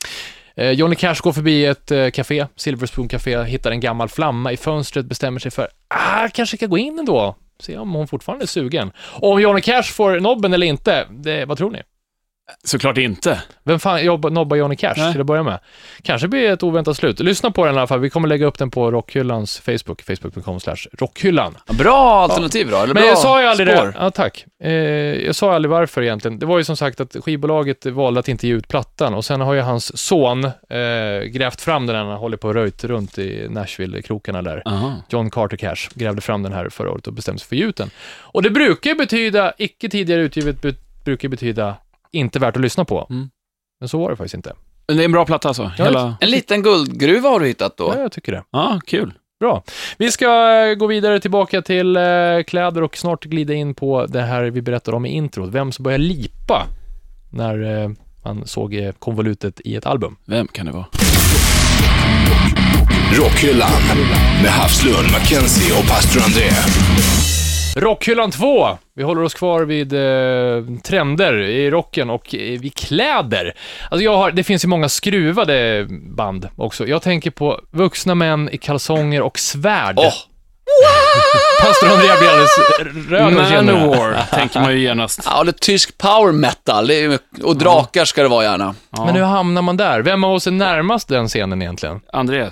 Eh, 0.57 0.71
Johnny 0.71 0.97
Cash 0.97 1.17
går 1.23 1.33
förbi 1.33 1.67
ett 1.67 1.91
eh, 1.91 2.11
café, 2.11 2.47
Silver 2.57 2.87
Spoon 2.87 3.09
Café, 3.09 3.45
hittar 3.45 3.71
en 3.71 3.81
gammal 3.81 4.09
flamma 4.09 4.53
i 4.53 4.57
fönstret, 4.57 5.07
bestämmer 5.07 5.41
sig 5.41 5.51
för, 5.51 5.69
ah, 5.89 6.29
kanske 6.29 6.57
ska 6.57 6.67
gå 6.67 6.79
in 6.79 6.99
ändå. 6.99 7.37
Se 7.61 7.77
om 7.77 7.95
hon 7.95 8.09
fortfarande 8.09 8.45
är 8.45 8.47
sugen. 8.47 8.93
Och 8.99 9.33
om 9.33 9.41
Johnny 9.41 9.61
Cash 9.61 9.83
får 9.83 10.21
nobben 10.21 10.53
eller 10.53 10.67
inte, 10.67 11.07
det, 11.11 11.45
vad 11.45 11.59
tror 11.59 11.71
ni? 11.71 11.83
Såklart 12.65 12.99
inte. 12.99 13.43
Vem 13.65 13.79
fan 13.79 14.21
nobbar 14.31 14.57
Johnny 14.57 14.77
Cash 14.77 14.95
Nej. 14.97 15.13
till 15.13 15.21
att 15.21 15.27
börja 15.27 15.43
med? 15.43 15.59
Kanske 16.03 16.29
blir 16.29 16.43
det 16.43 16.49
ett 16.49 16.63
oväntat 16.63 16.97
slut. 16.97 17.21
Lyssna 17.21 17.51
på 17.51 17.65
den 17.67 17.75
i 17.75 17.79
alla 17.79 17.87
fall. 17.87 18.01
Vi 18.01 18.11
kommer 18.11 18.29
lägga 18.29 18.47
upp 18.47 18.59
den 18.59 18.71
på 18.71 18.91
Rockhyllans 18.91 19.59
Facebook, 19.59 20.03
facebook.com 20.03 20.59
rockhyllan. 20.99 21.57
Bra 21.67 22.21
alternativ 22.23 22.71
då, 22.71 22.77
eller 22.77 22.95
Men 22.95 23.07
jag 23.07 23.19
sa 23.19 23.43
ju 23.43 23.49
aldrig 23.49 23.69
spår. 23.69 23.87
det. 23.87 23.93
Ja, 23.99 24.11
tack. 24.11 24.45
Eh, 24.63 24.73
jag 25.27 25.35
sa 25.35 25.55
aldrig 25.55 25.71
varför 25.71 26.03
egentligen. 26.03 26.39
Det 26.39 26.47
var 26.47 26.59
ju 26.59 26.65
som 26.65 26.77
sagt 26.77 27.01
att 27.01 27.17
skivbolaget 27.25 27.87
valde 27.87 28.21
att 28.21 28.29
inte 28.29 28.47
ge 28.49 28.55
ut 28.55 28.69
plattan 28.69 29.15
och 29.15 29.25
sen 29.25 29.41
har 29.41 29.55
ju 29.55 29.61
hans 29.61 29.99
son 29.99 30.45
eh, 30.45 30.51
grävt 31.27 31.61
fram 31.61 31.87
den 31.87 31.97
när 31.97 32.05
han 32.05 32.19
håller 32.19 32.37
på 32.37 32.49
och 32.49 32.55
röjt 32.55 32.85
runt 32.85 33.19
i 33.19 33.47
Nashville-krokarna 33.51 34.43
där. 34.43 34.63
Aha. 34.65 34.93
John 35.09 35.31
Carter 35.31 35.57
Cash 35.57 35.89
grävde 35.95 36.21
fram 36.21 36.43
den 36.43 36.53
här 36.53 36.69
förra 36.69 36.91
året 36.91 37.07
och 37.07 37.13
bestämde 37.13 37.39
sig 37.41 37.49
för 37.49 37.57
att 37.57 37.61
ge 37.61 37.67
ut 37.67 37.77
den. 37.77 37.91
Och 38.19 38.43
det 38.43 38.51
brukar 38.51 38.95
betyda, 38.95 39.53
icke 39.59 39.89
tidigare 39.89 40.23
utgivet, 40.23 40.57
brukar 41.05 41.29
betyda 41.29 41.75
inte 42.13 42.39
värt 42.39 42.57
att 42.57 42.63
lyssna 42.63 42.85
på. 42.85 43.07
Mm. 43.11 43.31
Men 43.81 43.89
så 43.89 43.99
var 43.99 44.11
det 44.11 44.17
faktiskt 44.17 44.35
inte. 44.35 44.55
Men 44.89 44.97
det 44.97 45.03
är 45.03 45.05
en 45.05 45.13
bra 45.13 45.25
platta 45.25 45.49
alltså? 45.49 45.71
Hela... 45.79 46.17
En 46.21 46.31
liten 46.31 46.63
guldgruva 46.63 47.29
har 47.29 47.41
du 47.41 47.47
hittat 47.47 47.77
då. 47.77 47.93
Ja, 47.97 48.01
jag 48.01 48.13
tycker 48.13 48.33
det. 48.33 48.45
Ja, 48.51 48.81
kul. 48.87 49.13
Bra. 49.41 49.63
Vi 49.99 50.13
ska 50.13 50.53
eh, 50.53 50.75
gå 50.75 50.87
vidare 50.87 51.21
tillbaka 51.21 51.63
till 51.63 51.97
eh, 51.97 52.03
kläder 52.47 52.83
och 52.83 52.97
snart 52.97 53.25
glida 53.25 53.55
in 53.55 53.75
på 53.75 54.07
det 54.07 54.23
här 54.23 54.45
vi 54.45 54.63
berättade 54.63 54.97
om 54.97 55.07
i 55.07 55.09
introt. 55.09 55.51
Vem 55.51 55.73
som 55.73 55.83
började 55.83 56.05
lipa 56.05 56.67
när 57.31 57.83
eh, 57.83 57.91
man 58.25 58.47
såg 58.47 58.75
eh, 58.75 58.93
konvolutet 58.93 59.61
i 59.65 59.77
ett 59.77 59.87
album. 59.87 60.17
Vem 60.25 60.47
kan 60.47 60.67
det 60.67 60.73
vara? 60.73 60.87
Rockhyllan. 63.13 63.71
Med 64.43 64.51
Havslund, 64.51 65.13
Mackenzie 65.13 65.79
och 65.79 65.89
pastor 65.89 66.23
André. 66.23 66.49
Rockhyllan 67.77 68.31
2. 68.31 68.79
Vi 68.95 69.03
håller 69.03 69.23
oss 69.23 69.35
kvar 69.35 69.63
vid 69.63 69.93
eh, 69.93 70.81
trender 70.83 71.39
i 71.41 71.71
rocken 71.71 72.11
och 72.11 72.35
eh, 72.35 72.61
vid 72.61 72.75
kläder. 72.75 73.55
Alltså 73.91 74.05
jag 74.05 74.17
har, 74.17 74.31
det 74.31 74.45
finns 74.45 74.65
ju 74.65 74.69
många 74.69 74.89
skruvade 74.89 75.87
band 76.17 76.49
också. 76.57 76.87
Jag 76.87 77.03
tänker 77.03 77.31
på 77.31 77.61
vuxna 77.71 78.15
män 78.15 78.49
i 78.53 78.59
kalsonger 78.59 79.23
och 79.23 79.39
svärd. 79.39 79.99
Åh, 79.99 80.13
Pastor 81.63 81.89
Andrea 81.89 82.17
blir 82.19 82.29
alldeles 82.29 82.59
röd. 83.11 83.65
Manowar, 83.65 84.23
tänker 84.31 84.61
man 84.61 84.73
ju 84.73 84.79
genast. 84.79 85.23
ja, 85.25 85.45
det 85.45 85.51
är 85.51 85.53
tysk 85.53 85.99
power 85.99 86.33
metal. 86.33 86.91
Är, 86.91 87.19
och 87.43 87.57
drakar 87.57 88.05
ska 88.05 88.23
det 88.23 88.29
vara 88.29 88.45
gärna. 88.45 88.75
Ja. 88.91 89.05
Men 89.05 89.15
hur 89.15 89.23
hamnar 89.23 89.63
man 89.63 89.77
där? 89.77 90.01
Vem 90.01 90.25
av 90.25 90.33
oss 90.35 90.47
är 90.47 90.51
närmast 90.51 91.09
den 91.09 91.29
scenen 91.29 91.63
egentligen? 91.63 92.01
André? 92.13 92.49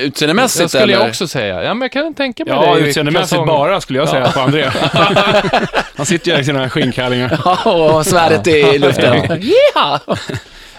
Utseendemässigt 0.00 0.62
Det 0.64 0.68
skulle 0.68 0.82
eller? 0.82 0.94
jag 0.94 1.08
också 1.08 1.28
säga. 1.28 1.62
Ja, 1.62 1.74
men 1.74 1.82
jag 1.82 1.92
kan 1.92 2.14
tänka 2.14 2.44
mig 2.44 2.54
Ja, 2.54 2.74
det. 2.74 2.80
utseendemässigt 2.80 3.46
bara 3.46 3.80
skulle 3.80 3.98
jag 3.98 4.08
säga 4.08 4.32
på 4.32 4.40
André. 4.40 4.70
Han 5.96 6.06
sitter 6.06 6.34
ju 6.34 6.40
i 6.40 6.44
sina 6.44 6.70
skinnkallingar. 6.70 7.40
Ja, 7.44 7.96
och 7.98 8.06
svärdet 8.06 8.46
är 8.46 8.74
i 8.74 8.78
luften. 8.78 9.40
Ja. 9.74 10.00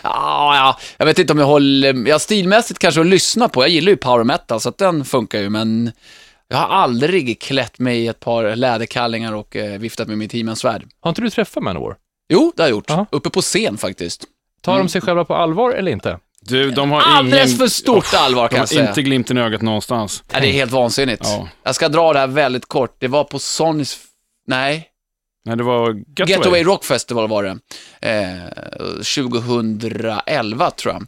Ja, 0.03 0.55
ja, 0.55 0.77
jag 0.97 1.05
vet 1.05 1.19
inte 1.19 1.33
om 1.33 1.39
jag 1.39 1.45
håller, 1.45 2.07
ja 2.07 2.19
stilmässigt 2.19 2.79
kanske 2.79 3.01
att 3.01 3.07
lyssna 3.07 3.49
på, 3.49 3.61
jag 3.63 3.69
gillar 3.69 3.89
ju 3.89 3.97
power 3.97 4.23
metal 4.23 4.59
så 4.61 4.69
att 4.69 4.77
den 4.77 5.05
funkar 5.05 5.39
ju 5.39 5.49
men 5.49 5.91
Jag 6.47 6.57
har 6.57 6.67
aldrig 6.75 7.41
klätt 7.41 7.79
mig 7.79 7.99
i 7.99 8.07
ett 8.07 8.19
par 8.19 8.55
läderkallingar 8.55 9.33
och 9.33 9.55
eh, 9.55 9.79
viftat 9.79 10.07
med 10.07 10.17
mitt 10.17 10.33
He-Man-svärd. 10.33 10.83
Har 11.01 11.09
inte 11.09 11.21
du 11.21 11.29
träffat 11.29 11.63
Manowar? 11.63 11.95
Jo, 12.33 12.53
det 12.55 12.61
har 12.63 12.67
jag 12.69 12.75
gjort. 12.75 12.85
Ja. 12.87 13.05
Uppe 13.11 13.29
på 13.29 13.41
scen 13.41 13.77
faktiskt. 13.77 14.23
Tar 14.61 14.77
de 14.77 14.89
sig 14.89 15.01
själva 15.01 15.25
på 15.25 15.35
allvar 15.35 15.71
eller 15.71 15.91
inte? 15.91 16.17
Du, 16.45 16.71
de 16.71 16.91
har 16.91 17.01
Alldeles 17.01 17.45
ingen... 17.47 17.57
för 17.57 17.67
stort 17.67 18.13
allvar 18.13 18.43
De 18.43 18.49
kan 18.49 18.55
jag 18.55 18.61
har 18.61 18.67
säga. 18.67 18.87
inte 18.89 19.01
glimten 19.01 19.37
i 19.37 19.41
ögat 19.41 19.61
någonstans. 19.61 20.23
Ja, 20.33 20.39
det 20.39 20.47
är 20.47 20.51
helt 20.53 20.71
vansinnigt. 20.71 21.21
Ja. 21.25 21.47
Jag 21.63 21.75
ska 21.75 21.89
dra 21.89 22.13
det 22.13 22.19
här 22.19 22.27
väldigt 22.27 22.65
kort. 22.65 22.95
Det 22.99 23.07
var 23.07 23.23
på 23.23 23.39
Sonys... 23.39 23.99
Nej, 24.47 24.87
Nej, 25.45 25.57
det 25.57 25.63
var 25.63 25.93
Getaway. 25.93 26.29
Getaway 26.31 26.63
Rock 26.63 26.83
Festival 26.85 27.27
var 27.27 27.43
det. 27.43 27.57
Eh, 28.09 28.39
2011 29.15 30.71
tror 30.71 30.93
jag. 30.93 31.05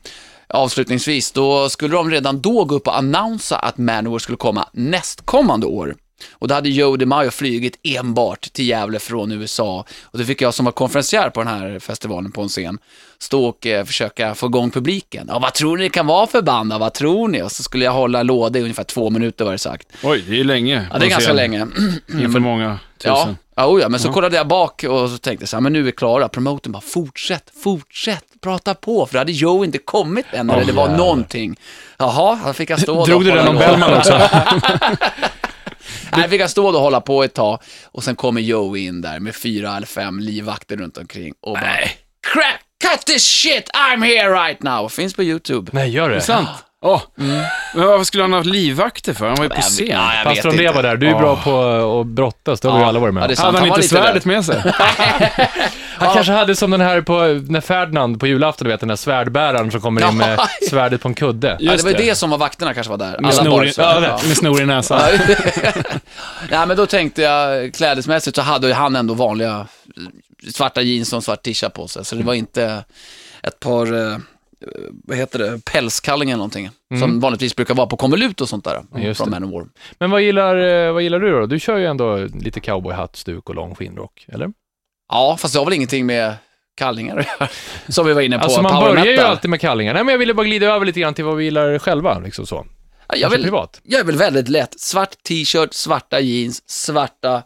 Avslutningsvis, 0.50 1.32
då 1.32 1.70
skulle 1.70 1.96
de 1.96 2.12
redan 2.12 2.42
då 2.42 2.66
gå 2.66 2.76
upp 2.76 2.88
och 2.88 2.98
annonsa 2.98 3.58
att 3.58 3.78
Manowar 3.78 4.20
skulle 4.20 4.38
komma 4.38 4.70
nästkommande 4.74 5.66
år. 5.68 5.96
Och 6.32 6.48
då 6.48 6.56
hade 6.56 6.70
Joe 6.70 6.96
DeMaio 6.98 7.30
flugit 7.32 7.80
enbart 7.84 8.42
till 8.54 8.68
Gävle 8.68 9.00
från 9.00 9.32
USA. 9.32 9.86
Och 10.04 10.20
då 10.20 10.26
fick 10.26 10.42
jag 10.42 10.54
som 10.54 10.66
var 10.66 10.72
konferencier 10.72 11.30
på 11.30 11.44
den 11.44 11.54
här 11.54 11.80
festivalen 11.80 12.32
på 12.32 12.42
en 12.42 12.50
scen, 12.50 12.78
stå 13.20 13.46
och 13.46 13.68
eh, 13.68 13.86
försöka 13.86 14.36
få 14.36 14.46
igång 14.46 14.72
publiken. 14.72 15.26
Ja, 15.30 15.40
vad 15.40 15.54
tror 15.54 15.78
ni 15.78 15.84
det 15.84 15.90
kan 15.90 16.08
vara 16.08 16.28
för 16.28 16.42
band? 16.42 16.70
då? 16.72 16.78
Vad 16.78 16.94
tror 16.94 17.28
ni? 17.28 17.42
Och 17.42 17.52
så 17.52 17.64
skulle 17.64 17.86
jag 17.86 17.92
hålla 17.92 18.24
låda 18.24 18.60
i 18.60 18.62
ungefär 18.62 18.84
två 18.84 19.10
minuter 19.10 19.46
var 19.46 19.52
det 19.52 19.58
sagt. 19.58 19.88
Oj, 20.04 20.24
det 20.30 20.40
är 20.40 20.44
länge. 20.44 20.88
Ja, 20.92 21.00
det 21.00 21.06
är 21.06 21.10
ganska 21.10 21.34
länge. 21.34 21.68
Inför 22.22 22.40
många 22.40 22.80
Ja, 23.06 23.16
tusen. 23.16 23.38
ja, 23.56 23.68
oh 23.68 23.82
ja, 23.82 23.90
men 23.90 24.00
så 24.00 24.14
kollade 24.14 24.36
jag 24.38 24.48
bak 24.48 24.84
och 24.90 25.10
så 25.10 25.18
tänkte 25.18 25.44
jag 25.44 25.50
så 25.50 25.56
här, 25.56 25.62
men 25.62 25.74
nu 25.74 25.80
är 25.80 25.84
vi 25.84 25.92
klara. 25.92 26.28
Promoten 26.28 26.72
bara, 26.72 26.82
fortsätt, 26.82 27.52
fortsätt, 27.64 28.24
prata 28.42 28.74
på. 28.74 29.06
För 29.06 29.14
då 29.14 29.20
hade 29.20 29.32
Joe 29.32 29.66
inte 29.66 29.78
kommit 29.78 30.26
än, 30.32 30.50
eller 30.50 30.62
Åh, 30.62 30.68
det 30.68 30.74
var 30.74 30.84
jävlar. 30.88 30.98
någonting. 30.98 31.56
Jaha, 31.98 32.40
då 32.46 32.54
fick 32.54 32.70
jag 32.70 32.80
stå 32.82 33.06
Drog 33.06 33.26
du 33.26 33.32
den 33.32 33.48
om. 33.48 33.56
Bellman 33.58 33.94
också? 33.94 34.14
Nej, 36.18 36.30
fick 36.30 36.42
jag 36.42 36.50
stå 36.50 36.68
och 36.68 36.80
hålla 36.82 37.02
på 37.02 37.24
ett 37.24 37.34
tag. 37.34 37.60
Och 37.86 38.04
sen 38.04 38.16
kommer 38.16 38.42
Joe 38.42 38.78
in 38.78 39.02
där 39.02 39.20
med 39.20 39.36
fyra 39.36 39.78
eller 39.78 39.88
fem 39.88 40.20
livvakter 40.20 40.78
runt 40.78 40.98
omkring 40.98 41.34
och 41.42 41.54
bara, 41.54 41.78
crap, 42.34 42.60
cut 42.92 43.06
this 43.06 43.24
shit, 43.24 43.70
I'm 43.74 44.04
here 44.06 44.46
right 44.48 44.64
now. 44.64 44.90
Finns 44.90 45.14
på 45.14 45.24
YouTube. 45.24 45.72
Nej, 45.74 45.90
gör 45.90 46.10
det. 46.10 46.22
Sant. 46.22 46.50
Åh, 46.86 47.02
men 47.16 47.88
varför 47.88 48.04
skulle 48.04 48.24
han 48.24 48.34
ha 48.34 48.42
livvakter 48.42 49.14
för? 49.14 49.28
Han 49.28 49.36
var 49.36 49.44
ju 49.44 49.50
på 49.50 49.62
scen. 49.62 49.88
Ja, 49.90 50.16
jag 50.16 50.24
Pastor 50.24 50.36
vet 50.36 50.46
André 50.46 50.64
inte. 50.66 50.76
var 50.76 50.84
där. 50.84 50.98
Du 50.98 51.08
är 51.08 51.16
bra 51.20 51.36
på 51.36 51.62
att 52.02 52.08
brottas. 52.08 52.60
Det 52.60 52.68
har 52.68 52.76
vi 52.78 52.82
Ja. 52.84 52.88
alla 52.88 53.00
varit 53.00 53.14
med 53.14 53.22
Ja, 53.22 53.26
om. 53.26 53.28
det 53.28 53.34
är 53.34 53.36
sant. 53.36 53.46
Hade 53.46 53.58
han 53.60 53.70
var 53.70 53.78
inte 53.78 53.82
lite 53.96 53.96
svärdet 53.96 54.26
med 54.26 54.46
sig? 54.46 54.74
Han 55.98 56.14
kanske 56.14 56.34
hade 56.34 56.56
som 56.56 56.72
den 56.72 56.82
här 56.82 57.02
på, 57.02 57.20
när 57.52 57.62
Ferdinand 57.62 58.20
på 58.20 58.28
julafton, 58.28 58.66
du 58.66 58.72
vet 58.72 58.80
den 58.80 58.90
där 58.90 58.96
svärdbäraren 58.96 59.72
som 59.72 59.82
kommer 59.82 60.10
in 60.10 60.18
med 60.18 60.40
Ja. 60.40 60.48
svärdet 60.70 61.02
på 61.02 61.08
en 61.08 61.14
kudde. 61.14 61.48
Ja, 61.48 61.56
det 61.58 61.64
Just 61.64 61.84
var 61.84 61.92
ju 61.92 61.98
det. 61.98 62.04
det 62.04 62.16
som 62.16 62.30
var 62.30 62.38
vakterna 62.38 62.74
kanske 62.74 62.92
var 62.92 62.98
där. 62.98 63.20
Med 63.20 63.34
snor, 63.34 63.66
i, 63.66 63.74
ja, 63.78 64.20
med 64.28 64.38
snor 64.38 64.62
i 64.62 64.66
näsan. 64.66 65.02
Nej, 66.50 66.68
men 66.68 66.78
då 66.78 66.86
tänkte 66.86 67.22
jag, 67.22 67.74
klädesmässigt 67.74 68.36
så 68.36 68.42
hade 68.42 68.68
ju 68.68 68.74
han 68.74 68.96
ändå 68.96 69.14
vanliga 69.14 69.50
eh, 69.58 70.50
svarta 70.54 70.82
jeans 70.82 71.14
och 71.14 71.18
en 71.18 71.22
svart 71.22 71.44
t-shirt 71.44 71.74
på 71.74 71.88
sig. 71.88 72.06
Så 72.06 72.16
det 72.16 72.24
var 72.24 72.34
inte 72.34 72.84
ett 73.44 73.60
par, 73.60 74.12
eh, 74.12 74.18
vad 74.92 75.18
heter 75.18 75.40
det, 75.40 75.66
pälskallingar 75.66 76.34
eller 76.34 76.38
någonting. 76.38 76.70
Som 77.00 77.20
vanligtvis 77.20 77.56
brukar 77.56 77.74
vara 77.74 77.88
på 77.88 77.98
konvolut 77.98 78.42
och 78.42 78.50
sånt 78.50 78.64
där. 78.64 78.82
Just 78.98 79.18
från 79.18 79.32
det. 79.32 79.40
Manowar. 79.40 79.68
Men 80.00 80.12
vad 80.12 80.22
gillar, 80.22 80.56
eh, 80.56 80.94
vad 80.94 81.04
gillar 81.04 81.20
du 81.20 81.32
då? 81.32 81.46
Du 81.46 81.60
kör 81.60 81.78
ju 81.78 81.86
ändå 81.86 82.28
lite 82.42 82.60
cowboyhatt, 82.60 83.16
stuk 83.16 83.50
och 83.50 83.56
lång 83.56 83.76
skinnrock, 83.76 84.26
eller? 84.28 84.50
Ja, 85.12 85.38
fast 85.40 85.54
det 85.54 85.60
har 85.60 85.66
väl 85.66 85.74
ingenting 85.74 86.06
med 86.06 86.34
kallingar. 86.76 87.30
Som 87.88 88.06
vi 88.06 88.14
var 88.14 88.22
inne 88.22 88.38
på, 88.38 88.44
Alltså 88.44 88.62
man 88.62 88.84
börjar 88.84 89.06
ju 89.06 89.20
alltid 89.20 89.50
med 89.50 89.62
kallingar. 89.62 89.94
Nej, 89.94 90.04
men 90.04 90.12
jag 90.12 90.20
ville 90.20 90.34
bara 90.34 90.46
glida 90.46 90.68
över 90.68 90.86
lite 90.86 91.00
grann 91.00 91.14
till 91.14 91.26
vad 91.26 91.38
vi 91.38 91.44
gillar 91.44 91.80
själva, 91.80 92.20
liksom 92.20 92.46
så. 92.46 92.66
Ja, 93.08 93.16
jag, 93.16 93.30
vill, 93.30 93.44
privat. 93.44 93.82
jag 93.84 94.00
är 94.00 94.06
väl 94.06 94.16
väldigt 94.18 94.50
lätt. 94.50 94.80
Svart 94.80 95.24
t-shirt, 95.24 95.74
svarta 95.74 96.20
jeans, 96.20 96.70
svarta 96.70 97.44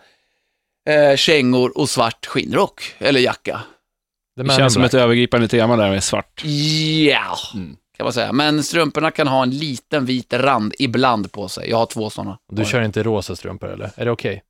eh, 0.89 1.15
kängor 1.15 1.77
och 1.77 1.89
svart 1.89 2.25
skinnrock. 2.25 2.95
Eller 3.00 3.19
jacka. 3.19 3.62
Det 4.38 4.50
känns 4.50 4.74
som 4.74 4.84
ett 4.84 4.94
övergripande 4.94 5.48
tema 5.48 5.75
där 5.75 5.89
med 5.89 6.03
svart. 6.03 6.44
Ja, 7.10 7.38
kan 7.98 8.03
man 8.03 8.13
säga. 8.13 8.34
Men 8.34 8.63
strumporna 8.63 9.12
kan 9.12 9.27
ha 9.27 9.44
en 9.44 9.50
liten 9.51 10.06
vit 10.06 10.34
rand 10.34 10.74
ibland 10.79 11.32
på 11.32 11.50
sig. 11.50 11.70
Jag 11.70 11.77
har 11.77 11.86
två 11.86 12.10
sådana. 12.10 12.38
Du 12.51 12.65
kör 12.65 12.82
inte 12.82 13.03
rosa 13.03 13.36
strumpor, 13.36 13.74
eller? 13.74 13.91
Är 13.96 14.06
det 14.06 14.12
okej? 14.12 14.44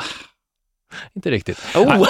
Inte 1.14 1.30
riktigt. 1.30 1.58
Oh. 1.76 2.06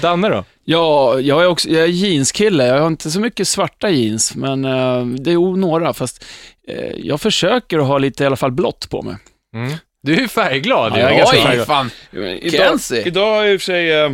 Danne 0.00 0.28
då? 0.28 0.44
Ja, 0.64 1.20
jag 1.20 1.42
är 1.42 1.46
också 1.46 1.68
jag 1.68 1.82
är 1.82 1.86
jeanskille. 1.86 2.66
Jag 2.66 2.80
har 2.80 2.86
inte 2.86 3.10
så 3.10 3.20
mycket 3.20 3.48
svarta 3.48 3.90
jeans, 3.90 4.34
men 4.34 4.64
eh, 4.64 5.06
det 5.06 5.32
är 5.32 5.56
några. 5.56 5.94
Fast 5.94 6.24
eh, 6.68 6.90
jag 6.96 7.20
försöker 7.20 7.78
att 7.78 7.86
ha 7.86 7.98
lite 7.98 8.22
i 8.22 8.26
alla 8.26 8.36
fall 8.36 8.52
blått 8.52 8.90
på 8.90 9.02
mig. 9.02 9.16
Mm. 9.54 9.72
Du 10.02 10.14
är 10.14 10.20
ju 10.20 10.28
färgglad. 10.28 10.92
Ja, 10.92 10.96
ju. 10.96 11.02
jag 11.02 11.12
är 11.12 11.16
ganska 11.18 11.36
Oj, 11.36 11.42
färgglad. 11.42 11.66
fan. 11.66 11.90
Idag, 12.12 12.50
Kenzie. 12.52 13.02
idag 13.06 13.46
är 13.46 13.52
i 13.52 13.56
och 13.56 13.60
för 13.60 13.64
sig... 13.64 13.92
Eh, 13.92 14.10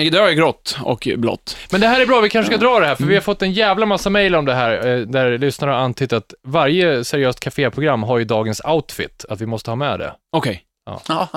idag 0.00 0.24
är 0.24 0.28
det 0.28 0.34
grått 0.34 0.76
och 0.82 1.08
blått. 1.16 1.56
Men 1.70 1.80
det 1.80 1.86
här 1.86 2.00
är 2.00 2.06
bra, 2.06 2.20
vi 2.20 2.28
kanske 2.28 2.52
ska 2.54 2.64
dra 2.66 2.80
det 2.80 2.86
här, 2.86 2.94
för 2.94 3.04
vi 3.04 3.14
har 3.14 3.20
fått 3.22 3.42
en 3.42 3.52
jävla 3.52 3.86
massa 3.86 4.10
mejl 4.10 4.34
om 4.34 4.44
det 4.44 4.54
här, 4.54 4.86
eh, 4.86 4.98
där 5.00 5.38
lyssnare 5.38 5.70
har 5.70 5.78
antytt 5.78 6.12
att 6.12 6.34
varje 6.46 7.04
seriöst 7.04 7.40
caféprogram 7.40 8.02
har 8.02 8.18
ju 8.18 8.24
dagens 8.24 8.60
outfit, 8.64 9.24
att 9.28 9.40
vi 9.40 9.46
måste 9.46 9.70
ha 9.70 9.76
med 9.76 9.98
det. 9.98 10.12
Okej. 10.36 10.64
Ja, 11.08 11.28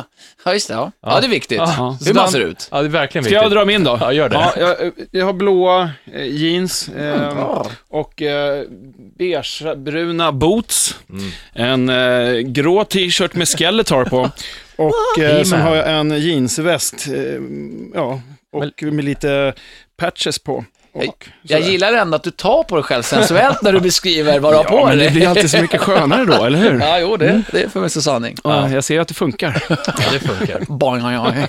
ja, 0.45 0.53
just 0.53 0.67
det. 0.67 0.73
Ja, 0.73 0.91
Ja. 1.01 1.13
ja 1.13 1.19
det 1.19 1.27
är 1.27 1.29
viktigt. 1.29 1.57
Ja. 1.57 1.97
Hur 2.05 2.13
man 2.13 2.31
ser 2.31 2.39
ut. 2.39 2.67
Ja, 2.71 2.81
det 2.81 2.87
är 2.87 2.89
verkligen 2.89 3.23
Ska 3.23 3.29
viktigt. 3.33 3.43
jag 3.43 3.51
dra 3.51 3.65
min 3.65 3.83
då? 3.83 3.97
Ja, 4.01 4.13
gör 4.13 4.29
det. 4.29 4.35
Ja, 4.35 4.53
jag, 4.57 4.91
jag 5.11 5.25
har 5.25 5.33
blåa 5.33 5.89
eh, 6.13 6.25
jeans 6.25 6.89
eh, 6.89 7.63
och 7.89 8.21
eh, 8.21 8.63
beigebruna 9.17 10.31
boots. 10.31 10.95
Mm. 11.09 11.31
En 11.53 11.89
eh, 11.89 12.39
grå 12.39 12.83
t-shirt 12.83 13.33
med 13.33 13.47
Skeletor 13.47 14.05
på. 14.05 14.29
Och 14.75 15.19
eh, 15.23 15.43
sen 15.43 15.61
har 15.61 15.75
jag 15.75 15.89
en 15.91 16.19
jeansväst. 16.21 17.07
Eh, 17.07 17.41
ja, 17.93 18.21
och 18.51 18.63
med 18.93 19.05
lite 19.05 19.53
patches 19.97 20.39
på. 20.39 20.65
Och 20.93 21.29
Jag 21.41 21.61
gillar 21.61 21.93
ändå 21.93 22.15
att 22.15 22.23
du 22.23 22.31
tar 22.31 22.63
på 22.63 22.75
dig 22.75 22.83
själv 22.83 23.03
sensuellt 23.03 23.61
när 23.61 23.73
du 23.73 23.79
beskriver 23.89 24.39
vad 24.39 24.53
du 24.53 24.57
har 24.57 24.63
Ja, 24.63 24.69
på 24.69 24.85
men 24.85 24.97
det 24.97 25.03
dig. 25.03 25.13
blir 25.13 25.27
alltid 25.27 25.51
så 25.51 25.61
mycket 25.61 25.81
skönare 25.81 26.25
då, 26.25 26.45
eller 26.45 26.59
hur? 26.59 26.79
Ja, 26.81 26.99
jo, 26.99 27.17
det, 27.17 27.41
det 27.51 27.63
är 27.63 27.69
för 27.69 27.79
mig 27.79 27.89
så 27.89 28.01
sanning. 28.01 28.37
Ja, 28.43 28.69
jag 28.69 28.83
ser 28.83 28.99
att 28.99 29.07
det 29.07 29.13
funkar. 29.13 29.63
Ja, 29.69 29.75
det 30.11 30.19
funkar. 30.19 30.59
Boing, 30.67 31.01
boing, 31.03 31.17
boing. 31.23 31.47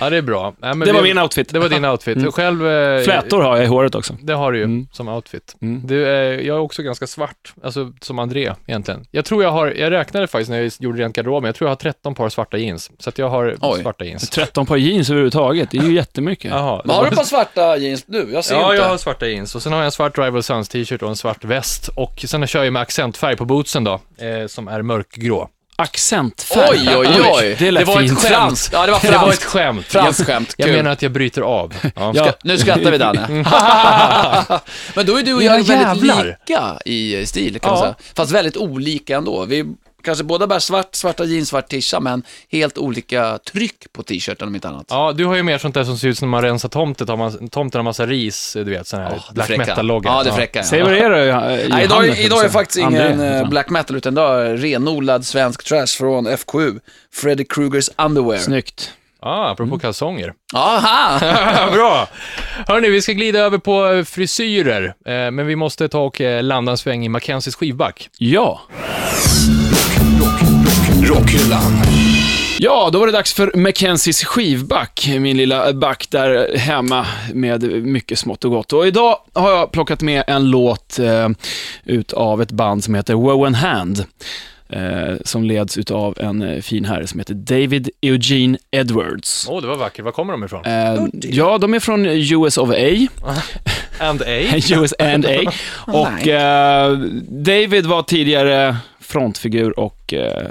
Ja, 0.00 0.10
det 0.10 0.16
är 0.16 0.22
bra. 0.22 0.54
Nej, 0.58 0.74
men 0.74 0.86
Det 0.88 0.92
var 0.94 1.02
vi- 1.02 1.08
min 1.14 1.22
outfit. 1.22 1.48
Det 1.52 1.58
var 1.58 1.68
din 1.68 1.84
outfit. 1.84 2.16
Mm. 2.16 2.32
Själv... 2.32 2.66
eh, 2.68 3.02
Flätor 3.02 3.42
har 3.42 3.56
jag 3.56 3.64
i 3.64 3.68
håret 3.68 3.94
också. 3.94 4.16
Det 4.22 4.32
har 4.34 4.52
du 4.52 4.58
ju 4.58 4.64
Mm. 4.64 4.86
som 4.92 5.08
outfit. 5.08 5.56
Mm. 5.62 5.86
Du, 5.86 6.02
eh, 6.06 6.10
jag 6.46 6.56
är 6.56 6.58
också 6.58 6.82
ganska 6.82 7.06
svart, 7.06 7.54
alltså 7.64 7.92
som 8.00 8.18
André 8.18 8.52
egentligen. 8.66 9.06
Jag 9.10 9.24
tror 9.24 9.42
jag 9.42 9.50
har, 9.50 9.66
jag 9.66 9.90
räknade 9.92 10.26
faktiskt 10.26 10.50
när 10.50 10.62
jag 10.62 10.72
gjorde 10.78 11.02
rent 11.02 11.16
garderoben, 11.16 11.46
jag 11.48 11.54
tror 11.54 11.66
jag 11.68 11.70
har 11.70 11.76
13 11.76 12.14
par 12.14 12.28
svarta 12.28 12.56
jeans. 12.56 12.90
Så 12.98 13.08
att 13.08 13.18
jag 13.18 13.28
har 13.28 13.56
Oj. 13.60 13.80
svarta 13.82 14.04
jeans. 14.04 14.30
13 14.30 14.66
par 14.66 14.76
jeans 14.76 15.10
överhuvudtaget, 15.10 15.70
det 15.70 15.78
är 15.78 15.82
ju 15.82 15.94
jättemycket. 15.94 16.50
Jaha. 16.50 16.82
Men 16.84 16.96
har 16.96 17.10
du 17.10 17.16
på 17.16 17.24
svarta 17.24 17.76
jeans 17.76 18.04
nu? 18.08 18.28
Jag 18.32 18.44
ser 18.44 18.54
Ja, 18.54 18.62
inte. 18.72 18.82
jag 18.82 18.88
har 18.88 18.96
svarta 18.96 19.26
jeans 19.26 19.54
och 19.54 19.62
sen 19.62 19.72
har 19.72 19.78
jag 19.78 19.86
en 19.86 19.92
svart 19.92 20.18
Rival 20.18 20.42
Sons 20.42 20.68
t-shirt 20.68 21.02
och 21.02 21.08
en 21.08 21.16
svart 21.16 21.44
väst. 21.44 21.88
Och 21.96 22.24
sen 22.26 22.46
kör 22.46 22.64
jag 22.64 22.72
med 22.72 22.82
accentfärg 22.82 23.36
på 23.36 23.44
bootsen 23.44 23.84
då, 23.84 23.92
eh, 24.18 24.46
som 24.46 24.68
är 24.68 24.82
mörkgrå. 24.82 25.48
Accentfärg. 25.76 26.88
Oj, 26.88 26.96
oj, 26.96 27.30
oj. 27.32 27.56
Det, 27.58 27.70
lät 27.70 27.86
var 27.86 28.00
ett 28.00 28.08
fint. 28.08 28.20
skämt. 28.20 28.32
Franskt. 28.34 28.72
Ja, 28.72 28.86
det 28.86 28.92
var 28.92 29.00
Det 29.02 29.18
var 29.18 29.28
ett 29.32 29.44
skämt. 29.44 29.86
Franskt 29.86 30.26
skämt. 30.26 30.54
Jag 30.56 30.66
Kul. 30.66 30.76
menar 30.76 30.90
att 30.90 31.02
jag 31.02 31.12
bryter 31.12 31.42
av. 31.42 31.74
Ja. 31.96 32.12
Ja. 32.14 32.32
Nu 32.44 32.58
skrattar 32.58 32.90
vi 32.90 32.98
Danne. 32.98 33.26
Men 34.94 35.06
då 35.06 35.18
är 35.18 35.22
du 35.22 35.34
och 35.34 35.42
jag 35.42 35.64
väldigt 35.64 36.02
lika 36.02 36.78
i 36.84 37.26
stil 37.26 37.58
kan 37.60 37.70
man 37.70 37.80
säga. 37.80 37.94
Fast 38.16 38.32
väldigt 38.32 38.56
olika 38.56 39.16
ändå. 39.16 39.44
Vi 39.44 39.64
kanske 40.04 40.24
båda 40.24 40.46
bär 40.46 40.58
svart, 40.58 40.94
svarta 40.94 41.24
jeans, 41.24 41.48
svart 41.48 41.68
tisha, 41.68 42.00
men 42.00 42.22
helt 42.50 42.78
olika 42.78 43.38
tryck 43.38 43.92
på 43.92 44.02
t-shirten 44.02 44.48
om 44.48 44.54
inte 44.54 44.68
annat. 44.68 44.86
Ja, 44.90 45.12
du 45.12 45.24
har 45.24 45.36
ju 45.36 45.42
mer 45.42 45.58
sånt 45.58 45.74
där 45.74 45.84
som 45.84 45.98
ser 45.98 46.08
ut 46.08 46.18
som 46.18 46.28
när 46.28 46.30
man 46.30 46.42
rensar 46.42 46.68
tomten, 46.68 47.08
har 47.08 47.16
man, 47.16 47.48
tomten 47.48 47.78
har 47.78 47.84
massa 47.84 48.06
ris, 48.06 48.52
du 48.54 48.64
vet, 48.64 48.86
sån 48.86 49.00
här 49.00 49.10
det 49.10 49.34
black 49.34 49.58
metal-logga. 49.58 50.10
Ja, 50.10 50.22
det 50.22 50.32
fräcka. 50.32 50.62
Säg 50.62 50.78
ja. 50.78 50.84
vad 50.84 50.94
det 50.94 51.00
är 51.00 51.10
då, 51.10 51.16
eh, 51.16 51.24
Nej, 51.24 51.68
Johannes, 51.68 51.84
idag, 51.84 51.96
höll 51.96 52.18
idag 52.18 52.44
är 52.44 52.48
faktiskt 52.48 52.78
ingen 52.78 53.12
André, 53.12 53.28
eh, 53.28 53.36
han. 53.36 53.50
black 53.50 53.70
metal, 53.70 53.96
utan 53.96 54.12
idag 54.12 54.46
är 54.46 54.56
renodlad 54.56 55.26
svensk 55.26 55.64
trash 55.64 55.86
från 55.86 56.26
FKU. 56.38 56.78
Freddy 57.12 57.44
Krugers 57.44 57.90
Underwear. 57.98 58.38
Snyggt. 58.38 58.92
Ah, 59.26 59.50
apropå 59.50 59.78
kalsonger. 59.78 60.32
Aha! 60.54 61.18
Bra! 61.72 62.08
Hörni, 62.66 62.88
vi 62.88 63.02
ska 63.02 63.12
glida 63.12 63.38
över 63.38 63.58
på 63.58 63.86
eh, 63.86 64.04
frisyrer, 64.04 64.84
eh, 64.84 65.30
men 65.30 65.46
vi 65.46 65.56
måste 65.56 65.88
ta 65.88 66.00
och 66.00 66.20
eh, 66.20 66.42
landa 66.42 66.72
en 66.72 66.78
sväng 66.78 67.04
i 67.04 67.08
Mackenzies 67.08 67.54
skivback. 67.56 68.08
Ja. 68.18 68.60
Rockhyllan. 71.04 71.72
Ja, 72.58 72.90
då 72.92 72.98
var 72.98 73.06
det 73.06 73.12
dags 73.12 73.34
för 73.34 73.52
Mackenzies 73.54 74.24
skivback, 74.24 75.08
min 75.18 75.36
lilla 75.36 75.72
back 75.72 76.06
där 76.10 76.56
hemma 76.56 77.06
med 77.32 77.62
mycket 77.82 78.18
smått 78.18 78.44
och 78.44 78.50
gott. 78.50 78.72
Och 78.72 78.86
idag 78.86 79.16
har 79.32 79.50
jag 79.50 79.72
plockat 79.72 80.00
med 80.00 80.24
en 80.26 80.50
låt 80.50 80.98
eh, 80.98 81.28
utav 81.84 82.42
ett 82.42 82.52
band 82.52 82.84
som 82.84 82.94
heter 82.94 83.14
Woe 83.14 83.46
and 83.46 83.56
Hand. 83.56 84.04
Eh, 84.68 85.14
som 85.24 85.44
leds 85.44 85.78
utav 85.78 86.14
en 86.20 86.42
eh, 86.42 86.60
fin 86.60 86.84
herre 86.84 87.06
som 87.06 87.20
heter 87.20 87.34
David 87.34 87.90
Eugene 88.00 88.58
Edwards. 88.70 89.46
Åh, 89.48 89.58
oh, 89.58 89.62
det 89.62 89.68
var 89.68 89.76
vackert. 89.76 90.04
Var 90.04 90.12
kommer 90.12 90.32
de 90.32 90.44
ifrån? 90.44 90.64
Eh, 90.64 91.06
ja, 91.12 91.58
de 91.58 91.74
är 91.74 91.80
från 91.80 92.06
US 92.06 92.58
of 92.58 92.70
A. 92.70 93.06
And 94.00 94.22
A. 94.22 94.26
US 94.70 94.94
and 94.98 95.26
A. 95.26 95.52
Och 95.86 96.28
eh, 96.28 96.98
David 97.28 97.86
var 97.86 98.02
tidigare 98.02 98.76
frontfigur 99.00 99.78
och 99.78 100.14
eh, 100.14 100.50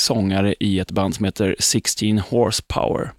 sångare 0.00 0.54
i 0.60 0.78
ett 0.80 0.90
band 0.90 1.14
som 1.14 1.24
heter 1.24 1.56
16 1.58 2.18
Horsepower, 2.18 3.12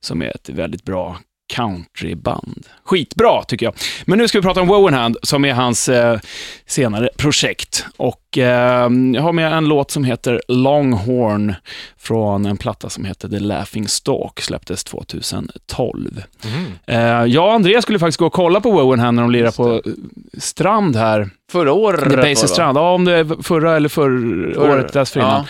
som 0.00 0.22
är 0.22 0.28
ett 0.34 0.48
väldigt 0.48 0.84
bra 0.84 1.18
countryband. 1.54 2.66
Skitbra, 2.84 3.42
tycker 3.44 3.66
jag. 3.66 3.74
Men 4.04 4.18
nu 4.18 4.28
ska 4.28 4.38
vi 4.38 4.42
prata 4.42 4.60
om 4.60 4.68
Wowenhand, 4.68 5.16
som 5.22 5.44
är 5.44 5.52
hans 5.52 5.88
eh, 5.88 6.18
senare 6.66 7.08
projekt. 7.16 7.84
Och 7.96 8.38
eh, 8.38 8.88
jag 9.14 9.22
har 9.22 9.32
med 9.32 9.52
en 9.52 9.64
låt 9.68 9.90
som 9.90 10.04
heter 10.04 10.40
Longhorn 10.48 11.54
från 11.98 12.46
en 12.46 12.56
platta 12.56 12.88
som 12.90 13.04
heter 13.04 13.28
The 13.28 13.38
Laughing 13.38 13.88
Stalk, 13.88 14.40
släpptes 14.40 14.84
2012. 14.84 16.22
Mhm. 16.44 16.66
Eh, 16.86 17.24
jag 17.24 17.44
och 17.46 17.52
Andreas 17.52 17.82
skulle 17.84 17.98
faktiskt 17.98 18.18
gå 18.18 18.26
och 18.26 18.32
kolla 18.32 18.60
på 18.60 18.70
Wowenhand 18.70 19.16
när 19.16 19.22
de 19.22 19.30
lirar 19.30 19.50
på 19.50 19.74
eh, 19.74 19.92
Strand 20.38 20.96
här. 20.96 21.30
Förra 21.52 21.72
året 21.72 22.16
Basis? 22.16 22.50
Strand. 22.50 22.78
Ja, 22.78 22.92
om 22.94 23.04
det 23.04 23.12
är 23.12 23.42
förra 23.42 23.76
eller 23.76 23.88
förra 23.88 24.54
Förra. 24.54 24.72
året 24.72 24.92
dessförinnan. 24.92 25.32
Ja. 25.32 25.44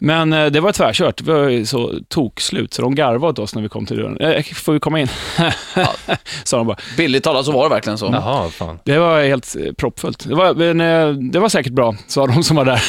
Men 0.00 0.32
eh, 0.32 0.46
det 0.46 0.60
var 0.60 0.72
tvärkört. 0.72 1.16
Det 1.24 1.32
var 1.32 1.64
så 1.64 1.92
tokslut, 2.08 2.74
så 2.74 2.82
de 2.82 2.94
garvade 2.94 3.30
åt 3.32 3.38
oss 3.38 3.54
när 3.54 3.62
vi 3.62 3.68
kom 3.68 3.86
till 3.86 3.96
dörren. 3.96 4.16
Eh, 4.20 4.42
får 4.44 4.72
vi 4.72 4.80
komma 4.80 5.00
in? 5.00 5.08
Sa 6.44 6.56
de 6.56 6.66
bara. 6.66 6.76
Billigt 6.96 7.24
talat 7.24 7.44
så 7.46 7.52
var 7.52 7.62
det 7.68 7.74
verkligen 7.74 7.98
så. 7.98 8.06
Jaha, 8.12 8.48
fan. 8.50 8.78
Det 8.84 8.98
var 8.98 9.22
helt 9.22 9.56
eh, 9.56 9.72
proppfullt. 9.72 10.28
Det 10.28 10.34
var, 10.34 10.54
men, 10.54 10.80
eh, 10.80 11.08
det 11.30 11.38
var 11.38 11.48
säkert 11.48 11.72
bra, 11.72 11.94
sa 12.06 12.26
de 12.26 12.42
som 12.44 12.56
var 12.56 12.64
där. 12.64 12.82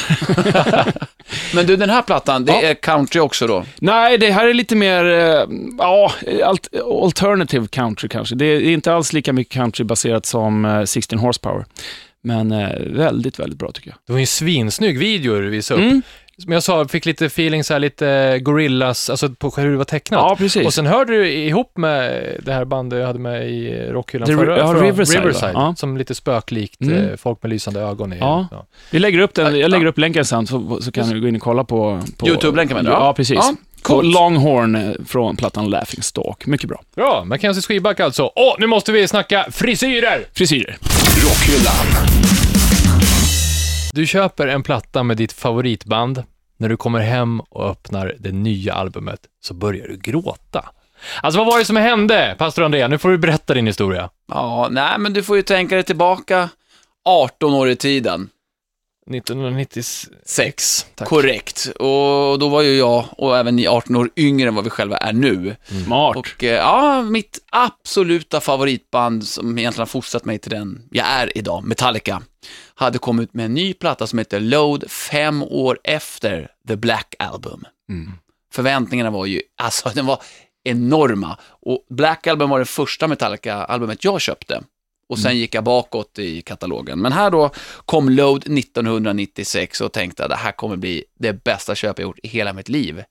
Men 1.54 1.66
du, 1.66 1.76
den 1.76 1.90
här 1.90 2.02
plattan, 2.02 2.44
det 2.44 2.52
Ja. 2.52 2.62
är 2.62 2.74
country 2.74 3.20
också 3.20 3.46
då? 3.46 3.64
Nej, 3.80 4.18
det 4.18 4.30
här 4.30 4.48
är 4.48 4.54
lite 4.54 4.76
mer, 4.76 5.04
eh, 5.04 5.44
ja, 5.78 6.12
alt, 6.44 6.68
alternative 7.02 7.66
country 7.68 8.08
kanske. 8.08 8.34
Det 8.34 8.44
är 8.46 8.60
inte 8.60 8.94
alls 8.94 9.12
lika 9.12 9.32
mycket 9.32 9.52
country 9.54 9.84
baserat 9.84 10.26
som 10.26 10.64
eh, 10.64 10.84
16 10.84 11.18
Horsepower. 11.18 11.64
Men 12.24 12.52
eh, 12.52 12.68
väldigt, 12.86 13.38
väldigt 13.38 13.58
bra 13.58 13.72
tycker 13.72 13.88
jag. 13.90 13.96
Det 14.06 14.12
var 14.12 14.18
ju 14.18 14.22
en 14.22 14.26
svinsnygg 14.26 14.98
video 14.98 15.40
du 15.40 15.50
visade 15.50 15.80
upp. 15.80 15.86
Mm. 15.90 16.02
Som 16.42 16.52
jag 16.52 16.62
sa, 16.62 16.88
fick 16.88 17.06
lite 17.06 17.26
feeling 17.26 17.64
så 17.64 17.72
här, 17.72 17.80
lite 17.80 18.38
gorillas, 18.42 19.10
alltså 19.10 19.28
på 19.28 19.50
hur 19.56 19.70
det 19.70 19.76
var 19.76 19.84
tecknat. 19.84 20.20
Ja, 20.20 20.36
precis. 20.36 20.66
Och 20.66 20.74
sen 20.74 20.86
hörde 20.86 21.12
du 21.12 21.28
ihop 21.32 21.76
med 21.76 22.22
det 22.44 22.52
här 22.52 22.64
bandet 22.64 22.98
jag 23.00 23.06
hade 23.06 23.18
med 23.18 23.50
i 23.50 23.86
rockhyllan 23.90 24.26
The- 24.28 24.36
förra, 24.36 24.58
ja, 24.58 24.66
förra 24.68 24.86
Riverside, 24.86 25.24
va? 25.42 25.50
Ja. 25.54 25.74
som 25.76 25.96
lite 25.96 26.14
spöklikt, 26.14 26.80
Mm. 26.80 27.08
eh, 27.08 27.16
folk 27.16 27.42
med 27.42 27.50
lysande 27.50 27.80
ögon. 27.80 28.12
I, 28.12 28.16
Ja. 28.20 28.48
Vi 28.90 28.98
lägger 28.98 29.18
upp 29.18 29.34
den, 29.34 29.58
jag 29.58 29.70
lägger 29.70 29.86
upp 29.86 29.98
länken 29.98 30.24
sen 30.24 30.46
så, 30.46 30.78
så 30.82 30.92
kan 30.92 31.08
du 31.10 31.20
gå 31.20 31.28
in 31.28 31.36
och 31.36 31.42
kolla 31.42 31.64
på... 31.64 32.00
på 32.16 32.28
YouTube-länken 32.28 32.76
menar 32.76 32.90
du? 32.90 32.96
Ja, 32.96 33.12
precis. 33.14 33.36
Ja, 33.36 33.54
på 33.82 33.88
coolt. 33.94 34.14
Longhorn 34.14 34.74
eh, 34.74 34.90
från 35.06 35.36
plattan 35.36 35.70
Laughing 35.70 36.02
Stalk. 36.02 36.46
Mycket 36.46 36.68
bra. 36.68 36.80
Bra, 36.96 37.24
Mackenzie 37.24 37.62
Skivback 37.62 38.00
alltså. 38.00 38.30
Åh, 38.36 38.54
nu 38.58 38.66
måste 38.66 38.92
vi 38.92 39.08
snacka 39.08 39.46
frisyrer! 39.50 40.24
Frisyrer. 40.34 40.76
Rockhyllan. 41.24 42.06
Du 43.94 44.06
köper 44.06 44.48
en 44.48 44.62
platta 44.62 45.02
med 45.02 45.16
ditt 45.16 45.32
favoritband. 45.32 46.22
När 46.62 46.68
du 46.68 46.76
kommer 46.76 47.00
hem 47.00 47.40
och 47.40 47.70
öppnar 47.70 48.14
det 48.18 48.32
nya 48.32 48.74
albumet 48.74 49.20
så 49.40 49.54
börjar 49.54 49.88
du 49.88 49.96
gråta. 49.96 50.68
Alltså 51.22 51.38
vad 51.38 51.46
var 51.46 51.58
det 51.58 51.64
som 51.64 51.76
hände, 51.76 52.34
pastor 52.38 52.62
Andrea? 52.62 52.88
Nu 52.88 52.98
får 52.98 53.10
du 53.10 53.18
berätta 53.18 53.54
din 53.54 53.66
historia. 53.66 54.10
Ja, 54.28 54.68
nej 54.70 54.98
men 54.98 55.12
du 55.12 55.22
får 55.22 55.36
ju 55.36 55.42
tänka 55.42 55.74
dig 55.74 55.84
tillbaka 55.84 56.48
18 57.04 57.54
år 57.54 57.68
i 57.68 57.76
tiden. 57.76 58.28
1996. 59.10 60.08
Sex. 60.24 60.86
Tack. 60.94 61.08
Korrekt. 61.08 61.66
Och 61.66 62.38
då 62.38 62.48
var 62.48 62.62
ju 62.62 62.76
jag, 62.76 63.04
och 63.10 63.38
även 63.38 63.56
ni, 63.56 63.66
18 63.66 63.96
år 63.96 64.10
yngre 64.16 64.48
än 64.48 64.54
vad 64.54 64.64
vi 64.64 64.70
själva 64.70 64.96
är 64.96 65.12
nu. 65.12 65.56
Smart. 65.84 66.16
Och 66.16 66.44
eh, 66.44 66.54
ja, 66.54 67.02
mitt 67.02 67.38
absoluta 67.50 68.40
favoritband 68.40 69.26
som 69.26 69.58
egentligen 69.58 69.80
har 69.80 69.86
fostrat 69.86 70.24
mig 70.24 70.38
till 70.38 70.50
den 70.50 70.88
jag 70.90 71.06
är 71.06 71.38
idag, 71.38 71.64
Metallica, 71.64 72.22
hade 72.74 72.98
kommit 72.98 73.28
ut 73.28 73.34
med 73.34 73.44
en 73.44 73.54
ny 73.54 73.74
platta 73.74 74.06
som 74.06 74.18
heter 74.18 74.40
Load 74.40 74.90
fem 74.90 75.42
år 75.42 75.78
efter 75.84 76.48
The 76.68 76.76
Black 76.76 77.14
Album. 77.18 77.64
Mm. 77.88 78.12
Förväntningarna 78.52 79.10
var 79.10 79.26
ju, 79.26 79.42
alltså 79.62 79.88
den 79.94 80.06
var 80.06 80.22
enorma. 80.64 81.38
Och 81.44 81.86
Black 81.90 82.26
Album 82.26 82.50
var 82.50 82.58
det 82.58 82.64
första 82.64 83.08
Metallica-albumet 83.08 84.04
jag 84.04 84.20
köpte. 84.20 84.62
Och 85.12 85.18
sen 85.18 85.38
gick 85.38 85.54
jag 85.54 85.64
bakåt 85.64 86.18
i 86.18 86.42
katalogen. 86.42 86.98
Men 86.98 87.12
här 87.12 87.30
då 87.30 87.50
kom 87.86 88.08
Load 88.08 88.42
1996 88.58 89.80
och 89.80 89.92
tänkte 89.92 90.24
att 90.24 90.30
det 90.30 90.36
här 90.36 90.52
kommer 90.52 90.76
bli 90.76 91.04
det 91.18 91.44
bästa 91.44 91.74
köp 91.74 91.98
jag 91.98 92.06
gjort 92.06 92.18
i 92.22 92.28
hela 92.28 92.52
mitt 92.52 92.68
liv. 92.68 93.02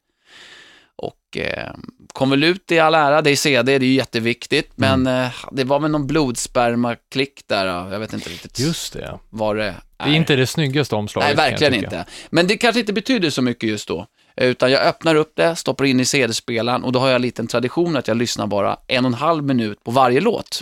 Och 0.96 1.38
eh, 1.38 1.74
kom 2.14 2.30
väl 2.30 2.44
ut 2.44 2.72
i 2.72 2.80
all 2.80 2.96
ära, 2.96 3.22
det 3.22 3.32
är 3.32 3.36
CD, 3.36 3.80
det 3.80 3.86
är 3.86 3.88
ju 3.88 3.94
jätteviktigt, 3.94 4.72
men 4.76 5.08
eh, 5.08 5.28
det 5.52 5.64
var 5.64 5.80
väl 5.80 5.92
någon 5.92 6.08
blodspermaklick 6.08 7.48
där, 7.48 7.66
ja. 7.66 7.92
jag 7.92 8.00
vet 8.00 8.14
inte 8.14 8.30
riktigt 8.30 8.60
Just 8.60 8.94
det, 8.94 9.20
vad 9.30 9.56
det 9.56 9.76
Det 9.98 10.04
är 10.04 10.16
inte 10.16 10.36
det 10.36 10.48
snyggaste 10.48 10.96
omslaget. 10.96 11.38
Nej, 11.38 11.50
verkligen 11.50 11.74
inte. 11.74 12.06
Men 12.30 12.48
det 12.48 12.58
kanske 12.58 12.80
inte 12.80 12.94
betyder 12.94 13.30
så 13.30 13.42
mycket 13.42 13.70
just 13.70 13.88
då. 13.88 14.08
Utan 14.36 14.72
jag 14.72 14.82
öppnar 14.82 15.16
upp 15.16 15.32
det, 15.36 15.56
stoppar 15.56 15.86
in 15.86 16.00
i 16.00 16.06
CD-spelaren 16.06 16.84
och 16.84 16.92
då 16.92 17.00
har 17.00 17.08
jag 17.08 17.16
en 17.16 17.22
liten 17.22 17.48
tradition 17.48 17.96
att 17.96 18.08
jag 18.08 18.18
lyssnar 18.18 18.48
bara 18.48 18.78
en 18.88 19.06
och 19.06 19.12
en 19.12 19.18
halv 19.18 19.44
minut 19.44 19.84
på 19.84 19.92
varje 19.92 20.22
låt. 20.22 20.62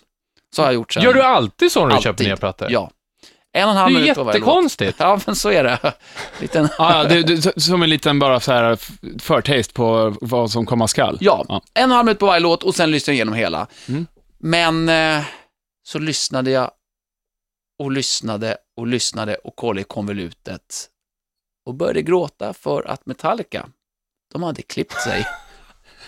Så 0.55 0.61
har 0.61 0.67
jag 0.67 0.73
gjort 0.73 0.93
sen. 0.93 1.03
Gör 1.03 1.13
du 1.13 1.21
alltid 1.23 1.71
så 1.71 1.79
när 1.79 1.87
du 1.87 1.93
Alltid. 1.93 2.03
köper 2.03 2.23
nya 2.23 2.37
plattor? 2.37 2.67
Ja. 2.71 2.91
En 3.51 3.63
och 3.63 3.69
en 3.69 3.75
Det 3.75 3.81
halv 3.81 3.95
är 3.95 3.99
minut 4.01 4.15
på 4.15 4.23
varje 4.23 4.39
låt. 4.39 4.45
jättekonstigt. 4.47 4.95
Ja, 4.99 5.19
men 5.25 5.35
så 5.35 5.51
är 5.51 5.63
det. 5.63 5.93
Liten... 6.41 6.69
Ja, 6.77 7.03
det, 7.03 7.23
det, 7.23 7.61
som 7.61 7.83
en 7.83 7.89
liten 7.89 8.19
bara 8.19 8.39
så 8.39 8.51
här 8.51 8.79
förtaste 9.21 9.73
på 9.73 10.15
vad 10.21 10.51
som 10.51 10.65
komma 10.65 10.87
skall. 10.87 11.17
Ja, 11.21 11.45
Ja. 11.49 11.61
en 11.73 11.83
och 11.83 11.83
en 11.83 11.91
halv 11.91 12.05
minut 12.05 12.19
på 12.19 12.25
varje 12.25 12.39
låt 12.39 12.63
och 12.63 12.75
sen 12.75 12.91
lyssnar 12.91 13.11
jag 13.11 13.15
igenom 13.15 13.33
hela. 13.33 13.67
Mm. 13.87 14.07
Men 14.37 14.89
eh, 14.89 15.23
så 15.83 15.99
lyssnade 15.99 16.51
jag 16.51 16.71
och 17.79 17.91
lyssnade 17.91 18.57
och 18.77 18.87
lyssnade 18.87 19.35
och 19.35 19.55
kollade 19.55 19.81
i 19.81 19.83
konvolutet 19.83 20.89
och 21.65 21.73
började 21.75 22.01
gråta 22.01 22.53
för 22.53 22.83
att 22.87 23.05
Metallica, 23.05 23.65
de 24.33 24.43
hade 24.43 24.61
klippt 24.61 25.01
sig. 25.01 25.25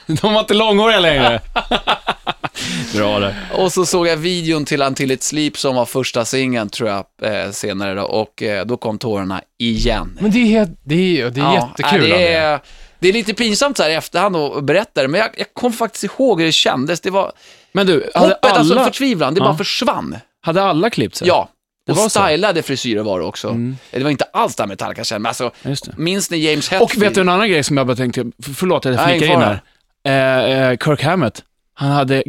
De 0.22 0.34
var 0.34 0.40
inte 0.40 0.54
långhåriga 0.54 1.00
längre. 1.00 1.40
Bra 2.96 3.20
det. 3.20 3.36
Och 3.54 3.74
så 3.74 3.86
såg 3.86 4.08
jag 4.08 4.18
videon 4.18 4.66
till 4.66 4.82
Until 4.82 5.12
It 5.12 5.24
Sleep 5.24 5.58
som 5.58 5.76
var 5.76 5.86
första 5.86 6.26
singeln 6.26 6.70
tror 6.70 6.90
jag 6.90 7.06
eh, 7.22 7.52
senare 7.52 7.94
då 7.96 8.04
och 8.04 8.44
eh, 8.44 8.66
då 8.66 8.78
kom 8.78 8.98
tårarna 8.98 9.42
igen. 9.58 10.18
Men 10.22 10.32
det 10.32 10.40
är, 10.40 10.46
helt- 10.46 10.80
det 10.84 11.22
är, 11.22 11.30
det 11.30 11.40
är 11.42 11.44
Ja, 11.44 11.54
jättekul. 11.78 12.10
det, 12.10 12.16
Andrea. 12.16 12.54
är, 12.54 12.60
det 13.00 13.10
är 13.10 13.14
lite 13.14 13.34
pinsamt 13.34 13.78
så 13.78 13.84
här 13.84 13.90
i 13.90 13.94
efterhand 13.94 14.36
att 14.36 14.64
berätta 14.64 15.02
det, 15.02 15.08
men 15.08 15.20
jag, 15.22 15.30
jag 15.38 15.54
kom 15.54 15.74
faktiskt 15.74 16.04
ihåg 16.04 16.40
hur 16.40 16.46
det 16.46 16.52
kändes. 16.52 17.02
Det 17.02 17.10
var 17.10 17.32
Men 17.72 17.88
du, 17.88 18.12
hade 18.16 18.28
hoppet, 18.28 18.52
alltså 18.52 18.74
alla, 18.74 18.84
förtvivlan, 18.86 19.34
det 19.34 19.40
Ja. 19.40 19.46
bara 19.46 19.58
försvann. 19.58 20.18
hade 20.42 20.64
alla 20.64 20.90
klippt 20.90 21.16
sig? 21.16 21.28
Ja, 21.28 21.50
Det 21.86 21.92
och 21.92 21.98
var 21.98 22.10
så. 22.10 22.20
stylade 22.26 22.64
frisyrer 22.64 23.04
var 23.04 23.20
det 23.20 23.26
också. 23.26 23.48
Mm. 23.50 23.78
Det 23.92 24.04
var 24.04 24.10
inte 24.12 24.26
alls 24.34 24.56
det 24.56 24.64
här 24.64 24.68
Metallica 24.68 25.04
kände, 25.04 25.20
men 25.20 25.30
alltså, 25.30 25.52
Just 25.64 25.86
det. 25.86 25.92
minns 25.98 26.32
ni 26.32 26.38
James 26.38 26.70
Hetfield? 26.70 26.84
Och 26.98 27.04
vet 27.04 27.16
du 27.16 27.22
en 27.22 27.30
annan 27.30 27.50
grej 27.50 27.64
som 27.64 27.78
jag 27.78 27.88
bara 27.88 27.96
tänkte, 27.98 28.22
f- 28.22 28.54
förlåt 28.56 28.86
att 28.86 28.94
jag 28.96 29.06
Nej, 29.08 29.20
flikar 29.20 29.34
in 29.34 29.40
fara. 29.40 29.50
här. 29.50 29.62
Eh, 30.08 30.14
eh, 30.14 30.78
Kirk 30.78 31.04
Hammett, 31.04 31.44
han 31.74 31.92
hade 31.92 32.24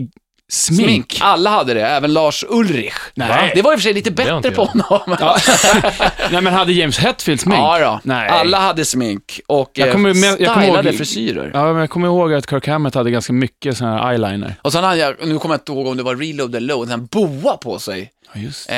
smink. 0.50 0.80
Smink. 0.82 1.18
Alla 1.22 1.50
hade 1.50 1.74
det, 1.74 1.87
även 1.87 2.12
Lars 2.12 2.44
Ulrich. 2.48 2.94
Nej. 3.14 3.52
Det 3.54 3.62
var 3.62 3.72
i 3.72 3.74
och 3.74 3.78
för 3.78 3.82
sig 3.82 3.92
lite 3.92 4.11
bättre 4.11 4.50
på 4.50 4.64
honom. 4.64 5.16
Ja. 5.20 5.37
Nej 6.30 6.40
men 6.42 6.52
hade 6.54 6.72
James 6.72 6.98
Hetfield 6.98 7.40
smink? 7.40 7.58
Ja, 7.58 7.78
då. 7.78 8.00
Nej. 8.04 8.28
Alla 8.28 8.58
hade 8.61 8.85
smink 8.85 9.40
och 9.46 9.70
Jag 9.74 9.88
eh, 9.88 9.92
kommer 9.92 10.14
med- 10.14 10.40
jag 10.40 10.54
kommer 10.54 10.66
stylade 10.66 10.88
ihåg- 10.88 10.96
frisyrer. 10.96 11.50
Ja, 11.54 11.64
men 11.72 11.76
jag 11.76 11.90
kommer 11.90 12.06
ihåg 12.08 12.35
att 12.35 12.50
Kirk 12.50 12.68
Hammett 12.68 12.94
hade 12.94 13.11
ganska 13.11 13.32
mycket 13.32 13.76
sån 13.76 13.87
här 13.88 14.11
eyeliner. 14.11 14.54
Och 14.62 14.72
sen 14.72 14.85
hade 14.85 14.96
jag, 15.00 15.14
nu 15.26 15.38
kommer 15.38 15.54
jag 15.54 15.61
inte 15.61 15.72
ihåg 15.72 15.87
om 15.87 15.96
det 15.96 16.02
var 16.02 16.16
reload 16.16 16.54
eller 16.54 16.74
load, 16.74 16.90
en 16.90 17.06
boa 17.06 17.56
på 17.56 17.78
sig. 17.78 18.11
Ja, 18.35 18.40
just 18.40 18.70
Eh, 18.70 18.76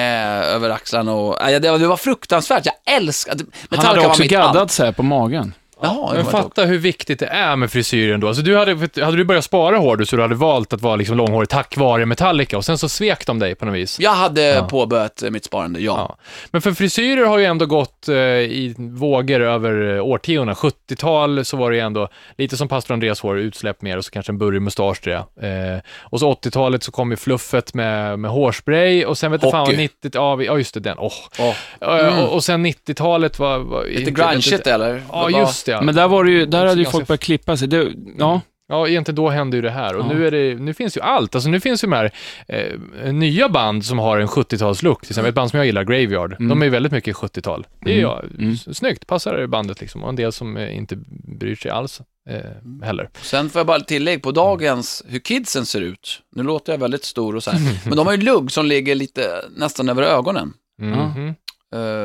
över 0.55 0.71
axlarna 0.71 1.13
och, 1.13 1.51
eh, 1.51 1.61
det, 1.61 1.71
var, 1.71 1.79
det 1.79 1.87
var 1.87 1.97
fruktansvärt. 1.97 2.67
Jag 2.67 2.97
älskade, 2.97 3.45
Han 3.71 3.85
hade 3.85 4.07
också 4.07 4.23
gaddat 4.25 4.71
sig 4.71 4.93
på 4.93 5.03
magen. 5.03 5.55
Jaha, 5.85 6.13
det 6.13 6.23
Men 6.23 6.33
fatta 6.33 6.65
hur 6.65 6.79
viktigt 6.79 7.19
det 7.19 7.27
är 7.27 7.57
med 7.57 7.71
frisyren 7.71 8.21
då. 8.21 8.29
Alltså 8.29 8.43
du 8.43 8.57
hade, 8.57 8.73
hade 9.05 9.17
du 9.17 9.25
börjat 9.25 9.45
spara 9.45 9.79
hår 9.79 9.97
du, 9.97 10.07
så 10.07 10.17
du 10.17 10.23
hade 10.23 10.35
valt 10.35 10.73
att 10.73 10.81
vara 10.83 10.97
liksom 10.97 11.17
långhårig 11.17 11.49
tack 11.49 11.77
vare 11.77 12.07
Metallica 12.07 12.57
och 12.57 12.65
sen 12.65 12.79
så 12.79 12.89
svek 12.89 13.27
de 13.27 13.39
dig 13.39 13.55
på 13.55 13.65
något 13.67 13.75
vis. 13.75 14.01
Jag 14.01 14.11
hade 14.11 14.43
Ja. 14.43 14.69
påbörjat 14.69 15.23
eh, 15.23 15.31
mitt 15.31 15.45
sparande, 15.45 15.81
ja. 15.81 16.07
Ja. 16.09 16.17
Men 16.51 16.63
för 16.63 16.73
frisyrer 16.73 17.27
har 17.27 17.39
ju 17.39 17.45
ändå 17.45 17.67
gått 17.67 18.09
eh, 18.09 18.15
i 18.17 18.75
vågor 18.79 19.41
över 19.41 19.97
eh, 19.97 20.05
årtiondena. 20.05 20.55
70-tal 20.55 21.45
så 21.45 21.57
var 21.57 21.71
det 21.71 21.77
ju 21.77 21.83
ändå 21.83 22.09
lite 22.39 22.57
som 22.57 22.69
pastor 22.69 22.95
Andreas 22.95 23.21
hår, 23.21 23.39
utsläpp 23.39 23.83
mer 23.83 23.97
och 23.99 24.05
så 24.05 24.11
kanske 24.11 24.33
en 24.33 24.39
burrig 24.39 24.63
mustasch 24.63 25.03
tror 25.03 25.15
jag. 25.15 25.75
Eh, 25.75 25.79
och 26.01 26.21
så 26.21 26.33
80-talet 26.33 26.83
så 26.83 26.93
kom 26.93 27.11
ju 27.11 27.17
fluffet 27.17 27.75
med, 27.75 28.19
med 28.19 28.31
hårspray 28.31 29.05
och 29.05 29.19
sen 29.19 29.33
vet 29.33 29.43
jag 29.43 29.51
fan 29.51 29.61
vad 29.61 29.69
Hockey. 29.69 29.83
90 30.03 30.11
ja, 30.15 30.43
ja 30.43 30.59
just 30.59 30.75
det, 30.75 30.81
den. 30.81 30.99
Oh. 30.99 31.13
Åh. 31.39 31.55
Eh, 31.81 32.25
och, 32.25 32.33
och 32.35 32.45
sen 32.45 32.67
90-talet 32.67 33.39
var... 33.39 33.59
var 33.59 33.85
Lite 33.85 34.11
grungeigt 34.11 34.67
eller? 34.67 35.03
Ja, 35.13 35.31
just 35.31 35.67
det. 35.67 35.74
Ja. 35.75 35.83
Men 35.83 35.95
där 35.95 36.09
var 36.09 36.25
det 36.25 36.31
ju, 36.31 36.47
där 36.47 36.67
hade 36.67 36.81
ju 36.81 36.87
folk 36.87 37.07
börjat 37.07 37.21
klippa 37.21 37.57
sig. 37.57 37.69
Det, 37.69 37.93
ja, 38.19 38.41
Ja, 38.69 38.89
egentligen 38.89 39.17
då 39.17 39.29
hände 39.29 39.57
ju 39.57 39.63
det 39.63 39.71
här. 39.71 39.97
Och 39.97 40.05
Ja. 40.05 40.09
nu, 40.13 40.27
är 40.27 40.31
det, 40.31 40.55
nu 40.55 40.75
finns 40.75 40.97
ju 40.97 41.01
allt. 41.01 41.35
Alltså 41.35 41.51
nu 41.51 41.61
finns 41.61 41.85
ju 41.85 41.89
de 41.89 41.93
här 41.97 42.11
eh, 42.49 43.13
nya 43.13 43.49
band 43.49 43.85
som 43.85 43.99
har 43.99 44.19
en 44.19 44.27
70-talslook. 44.29 45.01
Till 45.01 45.11
exempel 45.11 45.29
ett 45.29 45.35
band 45.35 45.51
som 45.51 45.57
jag 45.57 45.67
gillar, 45.67 45.85
Graveyard. 45.85 46.33
Mm. 46.33 46.49
De 46.49 46.61
är 46.63 46.67
ju 46.67 46.71
väldigt 46.71 46.93
mycket 46.93 47.17
70-tal. 47.17 47.67
Det 47.81 47.91
är 47.91 47.99
Mm. 47.99 48.03
ja, 48.03 48.23
Mm. 48.39 48.53
s- 48.53 48.77
snyggt, 48.79 49.07
passar 49.07 49.47
bandet 49.47 49.81
liksom. 49.81 50.03
Och 50.03 50.09
en 50.09 50.17
del 50.17 50.33
som 50.33 50.57
eh, 50.57 50.77
inte 50.77 50.97
bryr 51.39 51.55
sig 51.55 51.71
alls 51.71 52.01
eh, 52.31 52.85
heller. 52.87 53.11
Sen 53.23 53.51
får 53.51 53.59
jag 53.61 53.67
bara 53.67 53.81
tillägg 53.81 54.23
på 54.23 54.31
dagens, 54.33 55.03
hur 55.09 55.19
kidsen 55.19 55.67
ser 55.67 55.81
ut. 55.81 56.21
Nu 56.37 56.43
låter 56.43 56.73
jag 56.73 56.79
väldigt 56.81 57.05
stor 57.05 57.37
och 57.37 57.43
så 57.43 57.51
här. 57.51 57.61
Men 57.89 57.97
de 57.97 58.07
har 58.07 58.15
ju 58.15 58.21
lugg 58.23 58.51
som 58.53 58.67
ligger 58.67 58.95
lite 58.95 59.23
nästan 59.57 59.89
över 59.89 60.03
ögonen. 60.03 60.53
Mhm. 60.83 60.93
Eh, 61.29 61.35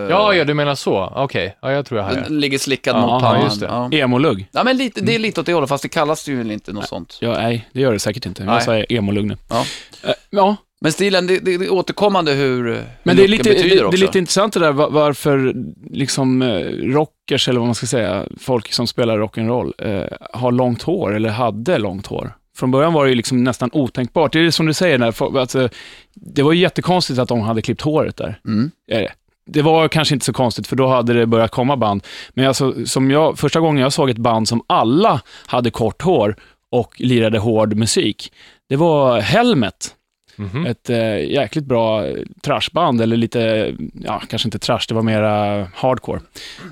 Ja, 0.09 0.33
ja, 0.33 0.45
du 0.45 0.53
menar 0.53 0.75
så. 0.75 1.13
Okej, 1.15 1.55
ja, 1.61 1.71
jag 1.71 1.85
tror 1.85 1.99
jag 1.99 2.07
har 2.07 2.15
det. 2.15 2.21
Den 2.21 2.39
ligger 2.39 2.57
slickad 2.57 2.95
Ja, 2.95 3.01
mot 3.01 3.09
ja, 3.09 3.19
pannan. 3.19 3.43
just 3.43 3.59
det. 3.59 3.65
Ja. 3.65 3.89
Emolugg? 3.91 4.47
ja, 4.51 4.63
men 4.63 4.77
lite, 4.77 5.01
det 5.01 5.15
är 5.15 5.19
lite 5.19 5.39
åt 5.39 5.45
det 5.45 5.53
hållet, 5.53 5.69
fast 5.69 5.83
det 5.83 5.89
kallas 5.89 6.27
ju 6.29 6.37
väl 6.37 6.51
inte 6.51 6.73
något 6.73 6.87
sånt. 6.87 7.17
Ja, 7.21 7.31
nej, 7.33 7.69
det 7.73 7.81
gör 7.81 7.93
det 7.93 7.99
säkert 7.99 8.25
inte. 8.25 8.43
Nej. 8.43 8.53
Jag 8.53 8.63
säger 8.63 8.85
emolugg 8.93 9.25
nu. 9.25 9.37
Ja. 9.49 9.65
Eh, 10.03 10.13
ja, 10.29 10.55
Men 10.81 10.91
stilen, 10.91 11.27
det, 11.27 11.39
det, 11.39 11.57
det 11.57 11.65
är 11.65 11.73
återkommande 11.73 12.31
hur, 12.31 12.63
hur 12.63 12.83
men 13.03 13.15
det 13.17 13.23
är, 13.23 13.27
lite, 13.27 13.43
det, 13.43 13.49
betyder 13.55 13.75
det 13.75 13.81
är 13.81 13.85
också. 13.85 13.97
lite 14.01 14.19
intressant 14.19 14.53
det 14.53 14.59
där 14.59 14.71
va- 14.71 14.89
varför 14.91 15.53
liksom 15.91 16.41
eh, 16.41 16.59
rockers, 16.93 17.47
eller 17.47 17.59
vad 17.59 17.67
man 17.67 17.75
ska 17.75 17.85
säga, 17.87 18.25
folk 18.39 18.73
som 18.73 18.87
spelar 18.87 19.17
rock'n'roll, 19.17 19.73
eh, 20.01 20.17
har 20.33 20.51
långt 20.51 20.81
hår, 20.83 21.15
eller 21.15 21.29
hade 21.29 21.77
långt 21.77 22.07
hår. 22.07 22.33
Från 22.57 22.71
början 22.71 22.93
var 22.93 23.03
det 23.05 23.09
ju 23.09 23.15
liksom 23.15 23.43
nästan 23.43 23.69
otänkbart. 23.73 24.33
Det 24.33 24.39
är 24.39 24.51
som 24.51 24.65
du 24.65 24.73
säger, 24.73 24.97
när, 24.97 25.11
folk- 25.11 25.35
alltså, 25.37 25.69
det 26.13 26.43
var 26.43 26.51
ju 26.53 26.59
jättekonstigt 26.59 27.19
att 27.19 27.27
de 27.29 27.41
hade 27.41 27.61
klippt 27.61 27.81
håret 27.81 28.17
där. 28.17 28.39
Mm. 28.47 28.71
är 28.91 29.01
det. 29.01 29.11
Det 29.49 29.61
var 29.61 29.87
kanske 29.87 30.13
inte 30.13 30.25
så 30.25 30.33
konstigt, 30.33 30.67
för 30.67 30.75
då 30.75 30.87
hade 30.87 31.13
det 31.13 31.25
börjat 31.25 31.51
komma 31.51 31.77
band. 31.77 32.03
Men 32.29 32.47
alltså, 32.47 32.85
som 32.85 33.11
jag, 33.11 33.39
första 33.39 33.59
gången 33.59 33.83
jag 33.83 33.93
såg 33.93 34.09
ett 34.09 34.17
band 34.17 34.47
som 34.47 34.61
alla 34.67 35.21
hade 35.45 35.71
kort 35.71 36.01
hår 36.01 36.35
och 36.71 37.01
lirade 37.01 37.39
hård 37.39 37.73
musik, 37.73 38.33
det 38.69 38.75
var 38.75 39.19
Helmet. 39.19 39.95
Mhm. 40.35 40.65
Ett 40.65 40.89
eh, 40.89 41.31
jäkligt 41.31 41.65
bra 41.65 42.07
eh, 42.07 42.17
trashband, 42.41 43.01
eller 43.01 43.17
lite, 43.17 43.75
ja, 44.03 44.21
kanske 44.29 44.47
inte 44.47 44.59
trash, 44.59 44.79
det 44.87 44.93
var 44.93 45.01
mera 45.01 45.67
hardcore. 45.75 46.21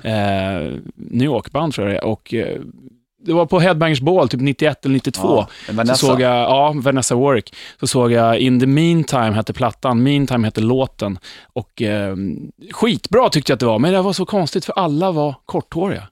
Eh, 0.04 0.72
New 0.94 1.26
York-band 1.26 1.74
tror 1.74 1.86
jag 1.86 1.94
det 1.94 1.98
är. 1.98 2.04
Och 2.04 2.34
eh, 2.34 2.60
det 3.28 3.34
var 3.34 3.46
på 3.46 3.60
Headbangers 3.60 4.00
Ball, 4.00 4.28
typ 4.28 4.40
91 4.40 4.84
eller 4.84 4.94
92. 4.94 5.28
Ja, 5.28 5.72
Vanessa. 5.72 5.94
Så 5.94 6.06
såg 6.06 6.20
jag, 6.20 6.36
ja, 6.36 6.72
Vanessa 6.76 7.14
Warwick. 7.14 7.54
Så 7.80 7.86
såg 7.86 8.12
jag 8.12 8.38
In 8.38 8.60
the 8.60 8.66
Meantime 8.66 9.32
hette 9.32 9.52
plattan, 9.52 10.02
Meantime 10.02 10.46
hette 10.46 10.60
låten. 10.60 11.18
Och 11.52 11.82
eh, 11.82 12.16
skitbra 12.72 13.28
tyckte 13.28 13.52
jag 13.52 13.56
att 13.56 13.60
det 13.60 13.66
var, 13.66 13.78
men 13.78 13.92
det 13.92 14.02
var 14.02 14.12
så 14.12 14.26
konstigt 14.26 14.64
för 14.64 14.72
alla 14.72 15.12
var 15.12 15.34
korthåriga. 15.44 16.08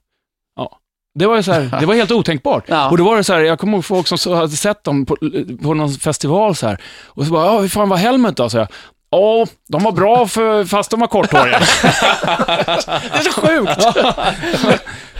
Ja. 0.55 0.79
Det 1.19 1.27
var, 1.27 1.41
så 1.41 1.51
här, 1.51 1.77
det 1.79 1.85
var 1.85 1.95
helt 1.95 2.11
otänkbart. 2.11 2.63
Ja. 2.67 2.89
Och 2.89 2.97
då 2.97 3.03
var 3.03 3.17
det 3.17 3.23
så 3.23 3.33
här, 3.33 3.41
jag 3.41 3.59
kommer 3.59 3.73
ihåg 3.73 3.85
folk 3.85 4.07
som 4.07 4.33
hade 4.33 4.49
sett 4.49 4.83
dem 4.83 5.05
på, 5.05 5.17
på 5.63 5.73
någon 5.73 5.89
festival 5.89 6.55
så 6.55 6.67
här. 6.67 6.81
Och 7.05 7.25
så 7.25 7.31
bara, 7.31 7.45
ja, 7.45 7.59
hur 7.59 7.67
fan 7.67 7.89
var 7.89 7.97
Helmet 7.97 8.37
då? 8.37 8.49
Så 8.49 8.57
jag, 8.57 8.67
Ja, 9.09 9.45
de 9.67 9.83
var 9.83 9.91
bra 9.91 10.27
för, 10.27 10.65
fast 10.65 10.91
de 10.91 10.99
var 10.99 11.07
korthåriga. 11.07 11.59
Det 11.59 13.17
är 13.17 13.31
så 13.31 13.41
sjukt! 13.41 13.85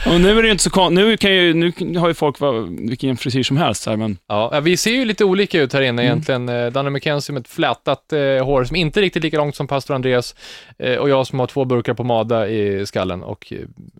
och 0.06 0.20
nu 0.20 0.30
är 0.38 0.42
det 0.42 0.46
ju 0.46 0.50
inte 0.52 0.62
så 0.64 0.70
kon- 0.70 0.94
nu, 0.94 1.16
kan 1.16 1.34
ju, 1.34 1.54
nu 1.78 1.98
har 1.98 2.08
ju 2.08 2.14
folk 2.14 2.36
vilken 2.68 3.16
frisyr 3.16 3.42
som 3.42 3.56
helst, 3.56 3.82
så 3.82 3.90
här, 3.90 3.96
men 3.96 4.16
Ja, 4.28 4.60
vi 4.60 4.76
ser 4.76 4.90
ju 4.90 5.04
lite 5.04 5.24
olika 5.24 5.60
ut 5.60 5.72
här 5.72 5.80
inne 5.80 5.88
Mm. 6.02 6.04
egentligen. 6.04 6.48
Eh, 6.48 6.66
Danny 6.66 6.90
McKenzie 6.90 7.32
med 7.32 7.40
ett 7.40 7.48
flätat 7.48 8.12
eh, 8.12 8.44
hår 8.44 8.64
som 8.64 8.76
inte 8.76 9.00
är 9.00 9.02
riktigt 9.02 9.22
lika 9.22 9.36
långt 9.36 9.56
som 9.56 9.66
pastor 9.66 9.94
Andreas 9.94 10.34
eh, 10.78 10.94
och 10.96 11.08
jag 11.10 11.26
som 11.26 11.40
har 11.40 11.46
två 11.46 11.64
burkar 11.64 11.94
pomada 11.94 12.48
i 12.48 12.86
skallen 12.86 13.22
och 13.22 13.52
eh, 13.52 13.58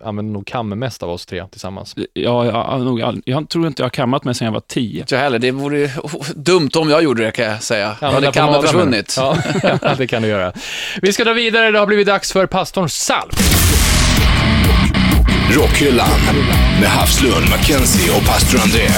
använder 0.08 0.32
nog 0.32 0.46
kam 0.46 0.68
mest 0.68 1.02
av 1.02 1.10
oss 1.10 1.26
tre 1.26 1.44
tillsammans. 1.50 1.94
ja, 2.12 2.44
jag, 2.46 2.54
all- 2.56 3.22
jag 3.24 3.48
tror 3.48 3.66
inte 3.66 3.82
jag 3.82 3.84
har 3.84 3.90
kammat 3.90 4.24
mig 4.24 4.34
sedan 4.34 4.44
jag 4.46 4.52
var 4.52 4.60
tio. 4.60 5.00
Inte 5.00 5.14
jag 5.14 5.22
heller. 5.22 5.38
Det 5.38 5.50
vore 5.50 5.78
ju 5.78 5.88
dumt 6.34 6.70
om 6.76 6.90
jag 6.90 7.02
gjorde 7.02 7.24
det 7.24 7.30
kan 7.30 7.44
jag 7.44 7.62
säga. 7.62 7.96
Då 8.00 8.06
hade 8.06 8.16
Använda 8.16 8.32
kammen 8.32 8.62
försvunnit. 8.62 9.14
Ja, 9.18 9.36
det 9.98 10.06
kan 10.06 10.22
du 10.22 10.28
göra. 10.28 10.52
Vi 11.02 11.12
ska 11.12 11.24
dra 11.24 11.32
vidare. 11.32 11.70
Det 11.70 11.78
har 11.78 11.86
blivit 11.86 12.06
dags 12.06 12.32
för 12.32 12.46
pastorn 12.46 12.88
Salv. 12.88 13.32
Rockhyllan 15.56 16.08
med 16.80 16.88
Havslund, 16.88 17.50
Mackenzie 17.50 18.16
och 18.16 18.26
pastor 18.26 18.60
André. 18.60 18.88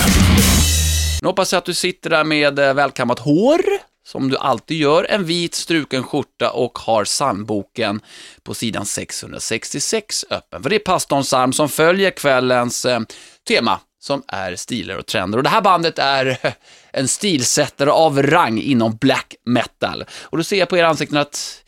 Nu 1.23 1.29
hoppas 1.29 1.53
jag 1.53 1.59
att 1.59 1.64
du 1.64 1.75
sitter 1.75 2.11
där 2.11 2.25
med 2.25 2.59
eh, 2.59 2.75
välkammat 2.75 3.19
hår, 3.19 3.61
som 4.07 4.31
du 4.31 4.37
alltid 4.37 4.77
gör, 4.77 5.07
en 5.11 5.25
vit 5.25 5.55
struken 5.55 6.03
skjorta 6.03 6.51
och 6.51 6.79
har 6.79 7.05
psalmboken 7.05 8.01
på 8.43 8.55
sidan 8.55 8.87
666 8.87 10.25
öppen. 10.31 10.62
För 10.62 10.71
det 10.71 10.77
är 10.77 10.81
pastorns 10.81 11.27
psalm 11.27 11.53
som 11.53 11.69
följer 11.69 12.11
kvällens 12.11 12.85
eh, 12.85 13.01
tema, 13.49 13.81
som 14.01 14.23
är 14.29 14.57
stilar 14.57 14.97
och 14.97 15.07
trender. 15.07 15.39
Och 15.39 15.45
det 15.45 15.51
här 15.51 15.61
bandet 15.61 15.99
är 15.99 16.39
en 16.91 17.09
stilsättare 17.09 17.91
av 17.91 18.23
rang 18.23 18.59
inom 18.59 18.97
black 18.97 19.35
metal. 19.45 20.05
Och 20.21 20.39
då 20.39 20.45
ser 20.45 20.59
jag 20.59 20.69
på 20.69 20.77
era 20.77 20.89
ansikten 20.89 21.19
att, 21.19 21.65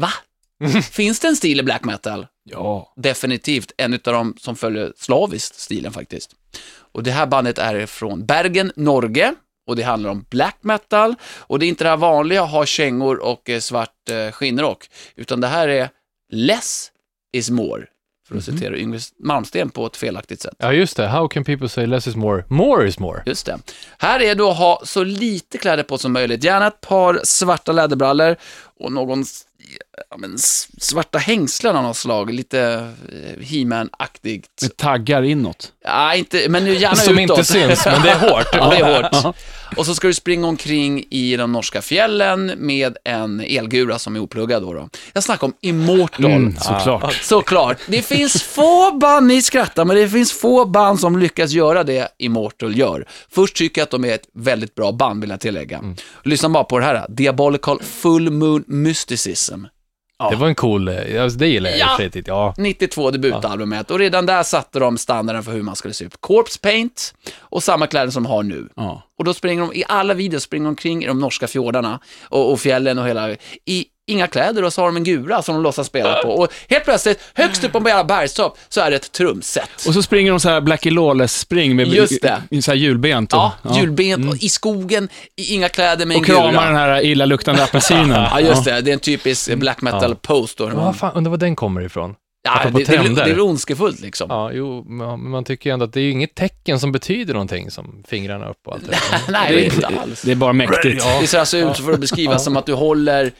va? 0.00 0.10
Finns 0.90 1.20
det 1.20 1.28
en 1.28 1.36
stil 1.36 1.60
i 1.60 1.62
black 1.62 1.84
metal? 1.84 2.26
Ja. 2.50 2.92
definitivt 2.96 3.72
en 3.76 3.92
av 3.94 3.98
de 4.02 4.34
som 4.38 4.56
följer 4.56 4.92
slaviskt 4.96 5.60
stilen 5.60 5.92
faktiskt. 5.92 6.30
Och 6.92 7.02
det 7.02 7.10
här 7.10 7.26
bandet 7.26 7.58
är 7.58 7.86
från 7.86 8.26
Bergen, 8.26 8.72
Norge. 8.76 9.34
Och 9.66 9.76
det 9.76 9.82
handlar 9.82 10.10
om 10.10 10.24
black 10.30 10.58
metal. 10.60 11.14
Och 11.38 11.58
det 11.58 11.66
är 11.66 11.68
inte 11.68 11.84
det 11.84 11.90
här 11.90 11.96
vanliga, 11.96 12.42
ha 12.42 12.66
kängor 12.66 13.22
och 13.22 13.50
eh, 13.50 13.60
svart 13.60 14.10
eh, 14.10 14.30
skinnrock. 14.30 14.90
Utan 15.16 15.40
det 15.40 15.46
här 15.46 15.68
är 15.68 15.88
less 16.32 16.92
is 17.32 17.50
more. 17.50 17.86
För 18.28 18.36
att 18.36 18.44
citera 18.44 18.76
Yngve 18.76 18.98
Malmsten 19.18 19.70
på 19.70 19.86
ett 19.86 19.96
felaktigt 19.96 20.40
sätt. 20.40 20.54
Ja, 20.58 20.72
just 20.72 20.96
det. 20.96 21.06
How 21.06 21.28
can 21.28 21.44
people 21.44 21.68
say 21.68 21.86
less 21.86 22.06
is 22.06 22.16
more? 22.16 22.44
More 22.48 22.88
is 22.88 22.98
more. 22.98 23.22
Just 23.26 23.46
det. 23.46 23.58
Här 23.98 24.20
är 24.22 24.34
då 24.34 24.50
att 24.50 24.58
ha 24.58 24.82
så 24.84 25.04
lite 25.04 25.58
kläder 25.58 25.82
på 25.82 25.98
som 25.98 26.12
möjligt. 26.12 26.44
Gärna 26.44 26.66
ett 26.66 26.80
par 26.80 27.20
svarta 27.24 27.72
läderbrallor 27.72 28.36
och 28.78 28.92
någon 28.92 29.24
ja, 30.10 30.16
men, 30.16 30.38
svarta 30.78 31.18
hängslen 31.18 31.76
av 31.76 31.82
något 31.82 31.96
slag. 31.96 32.34
Lite 32.34 32.88
eh, 33.12 33.44
He-Man-aktigt. 33.44 34.62
Med 34.62 34.76
taggar 34.76 35.22
inåt. 35.22 35.72
Ja, 35.84 36.14
inte, 36.14 36.48
men 36.48 36.64
nu 36.64 36.74
gärna 36.74 36.96
Som 36.96 37.18
utåt. 37.18 37.38
inte 37.38 37.52
syns, 37.52 37.86
men 37.86 38.02
det 38.02 38.10
är 38.10 38.18
hårt. 38.18 38.46
Ja, 38.52 38.70
det 38.70 38.76
är 38.76 39.02
hårt. 39.02 39.36
Och 39.76 39.86
så 39.86 39.94
ska 39.94 40.06
du 40.06 40.14
springa 40.14 40.46
omkring 40.46 41.04
i 41.10 41.36
de 41.36 41.52
norska 41.52 41.82
fjällen 41.82 42.52
med 42.56 42.96
en 43.04 43.40
elgura 43.40 43.98
som 43.98 44.16
är 44.16 44.20
opluggad 44.20 44.62
då. 44.62 44.72
då. 44.72 44.88
Jag 45.12 45.22
snackar 45.22 45.46
om 45.46 45.54
Immortal. 45.60 46.24
Mm, 46.24 46.56
såklart. 46.56 47.14
Såklart. 47.14 47.78
Det 47.88 48.02
finns 48.02 48.42
få 48.42 48.92
band, 48.92 49.26
ni 49.26 49.42
skrattar, 49.42 49.84
men 49.84 49.96
det 49.96 50.08
finns 50.08 50.32
få 50.32 50.64
band 50.64 51.00
som 51.00 51.18
lyckas 51.18 51.50
göra 51.50 51.84
det 51.84 52.08
Immortal 52.18 52.76
gör. 52.76 53.06
Först 53.30 53.56
tycker 53.56 53.80
jag 53.80 53.84
att 53.84 53.90
de 53.90 54.04
är 54.04 54.14
ett 54.14 54.28
väldigt 54.34 54.74
bra 54.74 54.92
band, 54.92 55.20
vill 55.20 55.30
jag 55.30 55.40
tillägga. 55.40 55.94
Lyssna 56.24 56.48
bara 56.48 56.64
på 56.64 56.78
det 56.78 56.84
här. 56.84 57.06
Diabolical 57.08 57.82
Full 57.82 58.30
Moon 58.30 58.64
Mysticism. 58.66 59.64
Det 60.30 60.36
var 60.36 60.48
en 60.48 60.54
cool, 60.54 60.88
eh, 60.88 61.22
alltså, 61.22 61.38
det 61.38 61.46
gillar 61.46 61.70
jag 61.70 61.78
Ja. 61.78 61.86
ja. 61.90 61.96
fritid. 61.96 62.24
Ja. 62.28 62.54
92 62.58 63.10
debutalbumet 63.10 63.90
och 63.90 63.98
redan 63.98 64.26
där 64.26 64.42
satte 64.42 64.78
de 64.78 64.98
standarden 64.98 65.42
för 65.42 65.52
hur 65.52 65.62
man 65.62 65.76
skulle 65.76 65.94
se 65.94 66.04
ut. 66.04 66.16
Corpse 66.20 66.60
paint 66.60 67.14
och 67.38 67.62
samma 67.62 67.86
kläder 67.86 68.10
som 68.10 68.22
de 68.22 68.28
har 68.28 68.42
nu. 68.42 68.68
Ja. 68.76 69.02
Och 69.18 69.24
då 69.24 69.34
springer 69.34 69.62
de, 69.62 69.72
i 69.74 69.84
alla 69.88 70.14
videos 70.14 70.42
springer 70.42 70.64
de 70.64 70.68
omkring 70.68 71.04
i 71.04 71.06
de 71.06 71.18
norska 71.20 71.46
fjordarna 71.46 72.00
och, 72.22 72.52
och 72.52 72.60
fjällen 72.60 72.98
och 72.98 73.08
hela, 73.08 73.30
i 73.64 73.86
inga 74.06 74.26
kläder 74.26 74.62
och 74.64 74.72
så 74.72 74.80
har 74.80 74.86
de 74.88 74.96
en 74.96 75.04
gura 75.04 75.42
som 75.42 75.54
de 75.54 75.62
låtsas 75.62 75.86
spela 75.86 76.14
på. 76.22 76.28
Och 76.28 76.48
helt 76.68 76.84
plötsligt, 76.84 77.20
högst 77.34 77.64
upp 77.64 77.72
på 77.72 77.78
en 77.78 77.86
jävla 77.86 78.04
bergstopp, 78.04 78.58
så 78.68 78.80
är 78.80 78.90
det 78.90 78.96
ett 78.96 79.12
trumset. 79.12 79.70
Och 79.88 79.94
så 79.94 80.02
springer 80.02 80.30
de 80.30 80.40
så 80.40 80.48
här 80.48 80.60
Blackie 80.60 80.92
Lawless-spring 80.92 81.76
med 81.76 81.88
Just 81.88 82.22
det. 82.22 82.42
i 82.50 82.62
så 82.62 82.70
här 82.70 82.78
hjulbent. 82.78 83.32
Och, 83.32 83.38
Ja, 83.38 83.52
hjulbent 83.76 84.28
och 84.30 84.36
i 84.36 84.48
skogen, 84.48 85.08
i 85.36 85.54
inga 85.54 85.68
kläder 85.68 86.06
med 86.06 86.14
en 86.14 86.20
Och 86.20 86.26
kramar 86.26 86.50
gura. 86.52 86.64
den 86.66 86.74
här 86.76 87.04
illaluktande 87.04 87.62
apelsinen. 87.64 88.10
Ja, 88.30 88.40
just 88.40 88.64
det. 88.64 88.80
Det 88.80 88.90
är 88.90 88.94
en 88.94 88.98
typisk 89.00 89.54
black 89.54 89.82
metal 89.82 90.16
pose 90.16 90.54
då. 90.58 90.66
Men 90.66 90.76
Vad 90.76 90.96
fan, 90.96 91.12
undrar 91.14 91.30
var 91.30 91.38
den 91.38 91.56
kommer 91.56 91.80
ifrån? 91.80 92.14
Ja, 92.42 92.56
apropå 92.60 92.78
det, 92.78 92.84
det, 92.84 93.14
det 93.14 93.22
är 93.22 93.28
väl 93.28 93.40
ondskefullt 93.40 94.00
liksom. 94.00 94.26
Ja, 94.30 94.50
jo, 94.52 94.84
men 94.88 95.30
man 95.30 95.44
tycker 95.44 95.70
ju 95.70 95.74
ändå 95.74 95.84
att 95.84 95.92
det 95.92 96.00
är 96.00 96.04
ju 96.04 96.10
inget 96.10 96.34
tecken 96.34 96.80
som 96.80 96.92
betyder 96.92 97.32
någonting, 97.34 97.70
som 97.70 98.02
fingrarna 98.08 98.48
upp 98.48 98.56
och 98.66 98.72
allt 98.74 98.90
det. 98.90 98.96
Nej, 99.32 99.52
det 99.54 99.60
är 99.60 99.74
inte 99.74 99.86
alls. 99.86 100.22
Det 100.22 100.30
är 100.30 100.36
bara 100.36 100.52
mäktigt. 100.52 101.04
Ja. 101.04 101.18
Det 101.20 101.26
ser 101.26 101.38
alltså 101.38 101.56
ut 101.58 101.76
för 101.78 101.92
att 101.92 102.00
beskriva 102.00 102.38
som 102.38 102.56
att 102.56 102.66
du 102.66 102.72
håller 102.74 103.32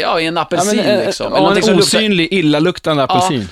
ja, 0.00 0.20
i 0.20 0.26
en 0.26 0.38
apelsin 0.38 0.78
eh, 0.78 1.06
liksom. 1.06 1.32
Ja, 1.32 1.50
en 1.50 1.56
luktar- 1.56 1.78
osynlig, 1.78 2.28
illaluktande 2.32 3.02
apelsin. 3.02 3.48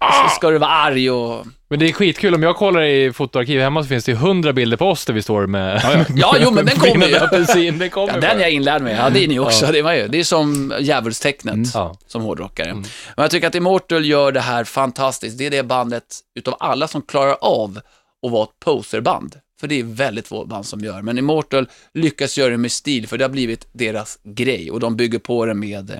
så 0.00 0.28
ska 0.34 0.50
du 0.50 0.58
vara 0.58 0.70
arg 0.70 1.10
och... 1.10 1.46
Men 1.70 1.78
det 1.78 1.88
är 1.88 1.92
skitkul, 1.92 2.34
om 2.34 2.42
jag 2.42 2.56
kollar 2.56 2.82
i 2.82 3.12
fotoarkiv 3.12 3.60
hemma 3.60 3.82
så 3.82 3.88
finns 3.88 4.04
det 4.04 4.12
ju 4.12 4.18
hundra 4.18 4.52
bilder 4.52 4.76
på 4.76 4.86
oss 4.86 5.04
där 5.04 5.14
vi 5.14 5.22
står 5.22 5.46
med... 5.46 5.82
Ja, 6.16 6.36
jo, 6.40 6.50
men 6.50 6.66
den 6.66 6.76
kommer 6.76 7.06
ju. 7.08 7.16
apelsin, 7.16 7.78
den 7.78 7.90
kommer 7.90 8.14
Ja, 8.14 8.20
den 8.20 8.36
är 8.36 8.40
jag 8.40 8.50
inlärd 8.50 8.82
med. 8.82 8.98
Ja, 8.98 9.10
det 9.10 9.24
är 9.24 9.28
ni 9.28 9.38
också. 9.38 9.66
Det, 9.66 9.82
var 9.82 9.92
ju, 9.92 10.08
det 10.08 10.20
är 10.20 10.24
som 10.24 10.74
djävulstecknet 10.80 11.74
Ja. 11.74 11.96
som 12.06 12.22
hårdrockare. 12.22 12.74
Men 12.74 12.84
jag 13.16 13.30
tycker 13.30 13.46
att 13.46 13.54
Immortal 13.54 14.04
gör 14.06 14.32
det 14.32 14.40
här 14.40 14.64
fantastiskt. 14.64 15.38
Det 15.38 15.46
är 15.46 15.50
det 15.50 15.62
bandet 15.62 16.04
utav 16.38 16.56
alla 16.60 16.88
som 16.88 17.02
klarar 17.02 17.36
av 17.40 17.80
att 18.26 18.32
vara 18.32 18.44
ett 18.44 18.60
poserband. 18.64 19.36
För 19.60 19.68
det 19.68 19.80
är 19.80 19.84
väldigt 19.84 20.28
få 20.28 20.44
band 20.44 20.66
som 20.66 20.80
gör. 20.80 21.02
Men 21.02 21.18
Immortal 21.18 21.66
lyckas 21.94 22.38
göra 22.38 22.50
det 22.50 22.56
med 22.58 22.72
stil, 22.72 23.06
för 23.08 23.18
det 23.18 23.24
har 23.24 23.28
blivit 23.30 23.66
deras 23.72 24.18
grej. 24.24 24.70
Och 24.70 24.80
de 24.80 24.96
bygger 24.96 25.18
på 25.18 25.46
det 25.46 25.54
med 25.54 25.90
eh, 25.90 25.96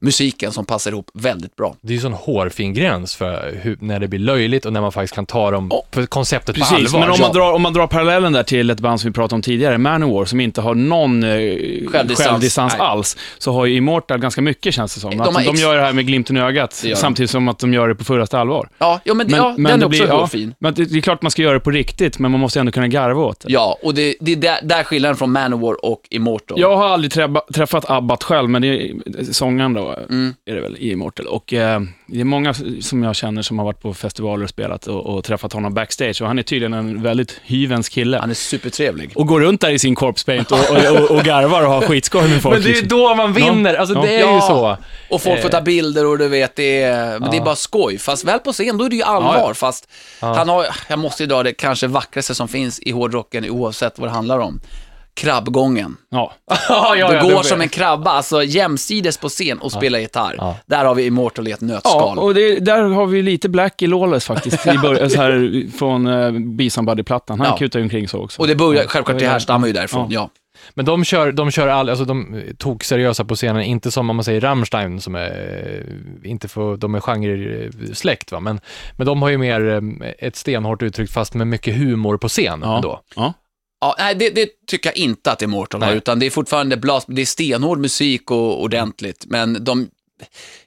musiken 0.00 0.52
som 0.52 0.64
passar 0.66 0.90
ihop 0.90 1.10
väldigt 1.14 1.56
bra. 1.56 1.76
Det 1.80 1.88
är 1.92 1.94
ju 1.94 2.00
sån 2.00 2.12
hårfin 2.12 2.74
gräns 2.74 3.14
för 3.16 3.58
hur, 3.62 3.78
när 3.80 4.00
det 4.00 4.08
blir 4.08 4.20
löjligt 4.20 4.66
och 4.66 4.72
när 4.72 4.80
man 4.80 4.92
faktiskt 4.92 5.14
kan 5.14 5.26
ta 5.26 5.50
dem, 5.50 5.70
för 5.92 6.06
konceptet 6.06 6.54
på 6.54 6.60
Precis, 6.60 6.94
allvar. 6.94 7.00
men 7.00 7.10
om 7.10 7.16
Ja. 7.20 7.26
man, 7.26 7.34
drar, 7.36 7.52
om 7.52 7.62
man 7.62 7.72
drar 7.72 7.86
parallellen 7.86 8.32
där 8.32 8.42
till 8.42 8.70
ett 8.70 8.80
band 8.80 9.00
som 9.00 9.10
vi 9.10 9.14
pratade 9.14 9.34
om 9.34 9.42
tidigare, 9.42 9.78
Manowar, 9.78 10.24
som 10.24 10.40
inte 10.40 10.60
har 10.60 10.74
någon 10.74 11.22
eh, 11.22 11.28
Självdistans. 11.30 12.18
självdistans, 12.18 12.74
alls, 12.78 13.16
så 13.38 13.52
har 13.52 13.66
ju 13.66 13.74
Immortal 13.76 14.18
ganska 14.20 14.42
mycket 14.42 14.74
känns 14.74 14.94
det 14.94 15.00
som. 15.00 15.10
De 15.10 15.20
Att 15.36 15.44
de, 15.44 15.56
gör 15.56 15.76
det 15.76 15.82
här 15.82 15.92
med 15.92 16.06
glimten 16.06 16.36
i 16.36 16.40
ögat, 16.40 16.84
samtidigt 16.96 17.30
som 17.30 17.48
att 17.48 17.58
de 17.58 17.74
gör 17.74 17.88
det 17.88 17.94
på 17.94 18.04
fullaste 18.04 18.38
allvar. 18.38 18.68
Ja, 18.78 19.00
ja 19.04 19.14
men, 19.14 19.28
ja, 19.30 19.54
den 19.56 19.66
är 19.66 19.70
det 19.78 19.86
också 19.86 19.88
blir- 19.88 20.06
ja, 20.08 20.20
hårfin. 20.20 20.54
Men 20.58 20.74
det, 20.74 20.84
det 20.84 20.98
är 20.98 21.00
klart 21.02 21.22
man 21.22 21.30
ska 21.30 21.42
göra 21.42 21.54
det 21.54 21.60
på 21.60 21.70
riktigt, 21.70 22.18
men 22.18 22.30
man 22.30 22.40
måste 22.40 22.60
ändå 22.60 22.72
kunna 22.72 22.88
garva 22.90 23.20
åt. 23.22 23.44
Ja, 23.48 23.78
och 23.82 23.94
det, 23.94 24.14
det 24.20 24.32
är 24.32 24.36
där, 24.36 24.58
där 24.62 24.84
skillnaden 24.84 25.16
från 25.16 25.32
Manowar 25.32 25.84
och 25.84 26.02
Immortal. 26.10 26.60
Jag 26.60 26.76
har 26.76 26.88
aldrig 26.88 27.12
träffa, 27.12 27.40
träffat 27.54 27.90
Abbat 27.90 28.22
själv, 28.22 28.48
men 28.50 28.62
det 28.62 28.68
är 28.68 29.32
sångaren 29.32 29.72
då, 29.74 29.96
Mm. 30.08 30.34
är 30.46 30.54
det 30.54 30.60
väl, 30.60 30.76
i 30.76 30.90
Immortal. 30.92 31.26
Och 31.26 31.52
eh, 31.52 31.80
det 32.12 32.20
är 32.20 32.24
många 32.24 32.54
som 32.80 33.02
jag 33.02 33.16
känner 33.16 33.42
som 33.42 33.58
har 33.58 33.64
varit 33.66 33.80
på 33.80 33.94
festivaler 33.94 34.44
och 34.44 34.50
spelat 34.50 34.86
och, 34.86 35.06
och 35.06 35.24
träffat 35.24 35.52
honom 35.52 35.74
backstage. 35.74 36.22
Och 36.22 36.28
han 36.28 36.38
är 36.38 36.42
tydligen 36.42 36.72
en 36.72 37.02
väldigt 37.02 37.40
hyvens 37.44 37.88
kille. 37.88 38.18
Han 38.18 38.30
är 38.30 38.34
supertrevlig. 38.34 39.12
Och 39.14 39.26
går 39.26 39.40
runt 39.40 39.60
där 39.60 39.70
i 39.70 39.78
sin 39.78 39.94
corpse 39.94 40.24
paint 40.26 40.50
och, 40.52 40.58
och, 40.70 41.00
och, 41.00 41.10
och 41.10 41.24
garvar 41.24 41.62
och 41.62 41.70
har 41.72 41.80
skitskoj 41.80 42.28
med 42.28 42.42
folk. 42.42 42.54
Men 42.54 42.62
det 42.62 42.68
är 42.68 42.74
ju 42.74 42.80
liksom. 42.80 42.98
då 42.98 43.14
man 43.14 43.32
vinner, 43.32 43.74
alltså 43.74 43.94
Ja. 43.94 44.02
det 44.02 44.08
är 44.14 44.18
ju 44.18 44.34
Ja. 44.34 44.40
så. 44.40 44.76
Och 45.14 45.22
folk 45.22 45.40
får 45.40 45.48
Eh. 45.48 45.52
ta 45.52 45.60
bilder 45.60 46.06
och 46.06 46.18
du 46.18 46.28
vet, 46.28 46.56
det 46.56 46.82
är, 46.82 47.18
men 47.20 47.30
det 47.30 47.36
är 47.36 47.40
bara 47.44 47.56
skoj. 47.56 47.98
Fast 47.98 48.24
väl 48.24 48.38
på 48.38 48.52
scen, 48.52 48.78
då 48.78 48.84
är 48.84 48.88
det 48.90 48.96
ju 48.96 49.02
allvar. 49.02 49.34
Ja, 49.36 49.44
ja. 49.48 49.54
Fast 49.54 49.88
han 50.20 50.48
har, 50.48 50.66
jag 50.88 50.98
måste 50.98 51.22
ju 51.22 51.26
dra 51.26 51.42
det 51.42 51.52
kanske 51.52 51.86
vackraste 51.86 52.34
som 52.34 52.48
finns 52.48 52.80
i 52.80 52.90
hårdrocken 52.90 53.50
oavsett 53.50 53.98
vad 53.98 54.08
det 54.08 54.12
handlar 54.12 54.38
om. 54.38 54.60
Krabbgången. 55.20 55.96
Ja. 56.12 56.32
ja, 56.68 56.96
ja, 56.96 57.08
du 57.08 57.14
ja, 57.16 57.22
går 57.22 57.38
det- 57.42 57.44
som 57.44 57.60
en 57.60 57.68
krabba, 57.68 58.10
alltså 58.10 58.42
jämsides 58.42 59.16
på 59.18 59.28
scen 59.28 59.58
och 59.58 59.72
spelar 59.72 59.98
gitarr. 59.98 60.34
Ja. 60.38 60.56
Där 60.66 60.84
har 60.84 60.94
vi 60.94 61.06
Immortal 61.06 61.48
i 61.48 61.50
ett 61.50 61.58
Ja, 61.62 61.66
nötskal. 61.66 62.18
och 62.18 62.34
det, 62.34 62.58
där 62.60 62.82
har 62.82 63.06
vi 63.06 63.22
lite 63.22 63.48
Black 63.48 63.82
i 63.82 63.86
Lawless 63.86 64.24
faktiskt, 64.26 64.66
i 64.66 64.78
början, 64.78 65.10
så 65.10 65.20
här, 65.22 65.70
från 65.78 66.06
uh, 66.06 66.40
Besom 66.56 66.86
Buddy-plattan. 66.86 67.40
Han 67.40 67.48
Ja. 67.48 67.56
kutar 67.56 67.78
ju 67.78 67.82
omkring 67.82 68.08
så 68.08 68.24
också. 68.24 68.40
Och 68.42 68.48
det 68.48 68.54
börjar, 68.56 68.82
Ja. 68.82 68.88
självklart, 68.88 69.18
det 69.18 69.28
härstammar 69.28 69.66
ju 69.66 69.72
därifrån, 69.72 70.10
ja. 70.10 70.30
Men 70.74 70.84
de 70.84 71.04
kör, 71.04 71.32
de 71.32 71.50
kör 71.50 71.68
all, 71.68 71.88
alltså 71.88 72.04
de 72.04 72.42
tog 72.58 72.84
seriösa 72.84 73.24
på 73.24 73.34
scenen, 73.34 73.62
inte 73.62 73.90
som 73.90 74.10
om 74.10 74.16
man 74.16 74.24
säger 74.24 74.40
Rammstein 74.40 75.00
som 75.00 75.14
är, 75.14 75.86
inte 76.24 76.48
för, 76.48 76.76
de 76.76 76.94
är 76.94 77.00
genresläkt 77.00 78.32
va, 78.32 78.40
men, 78.40 78.60
men 78.96 79.06
de 79.06 79.22
har 79.22 79.28
ju 79.28 79.38
mer 79.38 79.68
eh, 79.68 80.08
ett 80.18 80.36
stenhårt 80.36 80.82
uttryck 80.82 81.10
fast 81.10 81.34
med 81.34 81.46
mycket 81.46 81.76
humor 81.76 82.16
på 82.16 82.28
scen 82.28 82.60
Ja. 82.62 82.76
ändå. 82.76 83.00
Ja. 83.16 83.32
Ja, 83.80 83.94
nej, 83.98 84.14
det, 84.14 84.30
det 84.30 84.48
tycker 84.66 84.88
jag 84.88 84.96
inte 84.96 85.32
att 85.32 85.42
Immortal 85.42 85.82
har, 85.82 85.92
utan 85.92 86.18
det 86.18 86.26
är 86.26 86.30
fortfarande 86.30 86.76
blast, 86.76 87.06
det 87.10 87.22
är 87.22 87.26
stenhård 87.26 87.78
musik 87.78 88.30
och 88.30 88.62
ordentligt, 88.62 89.24
men 89.26 89.64
de, 89.64 89.88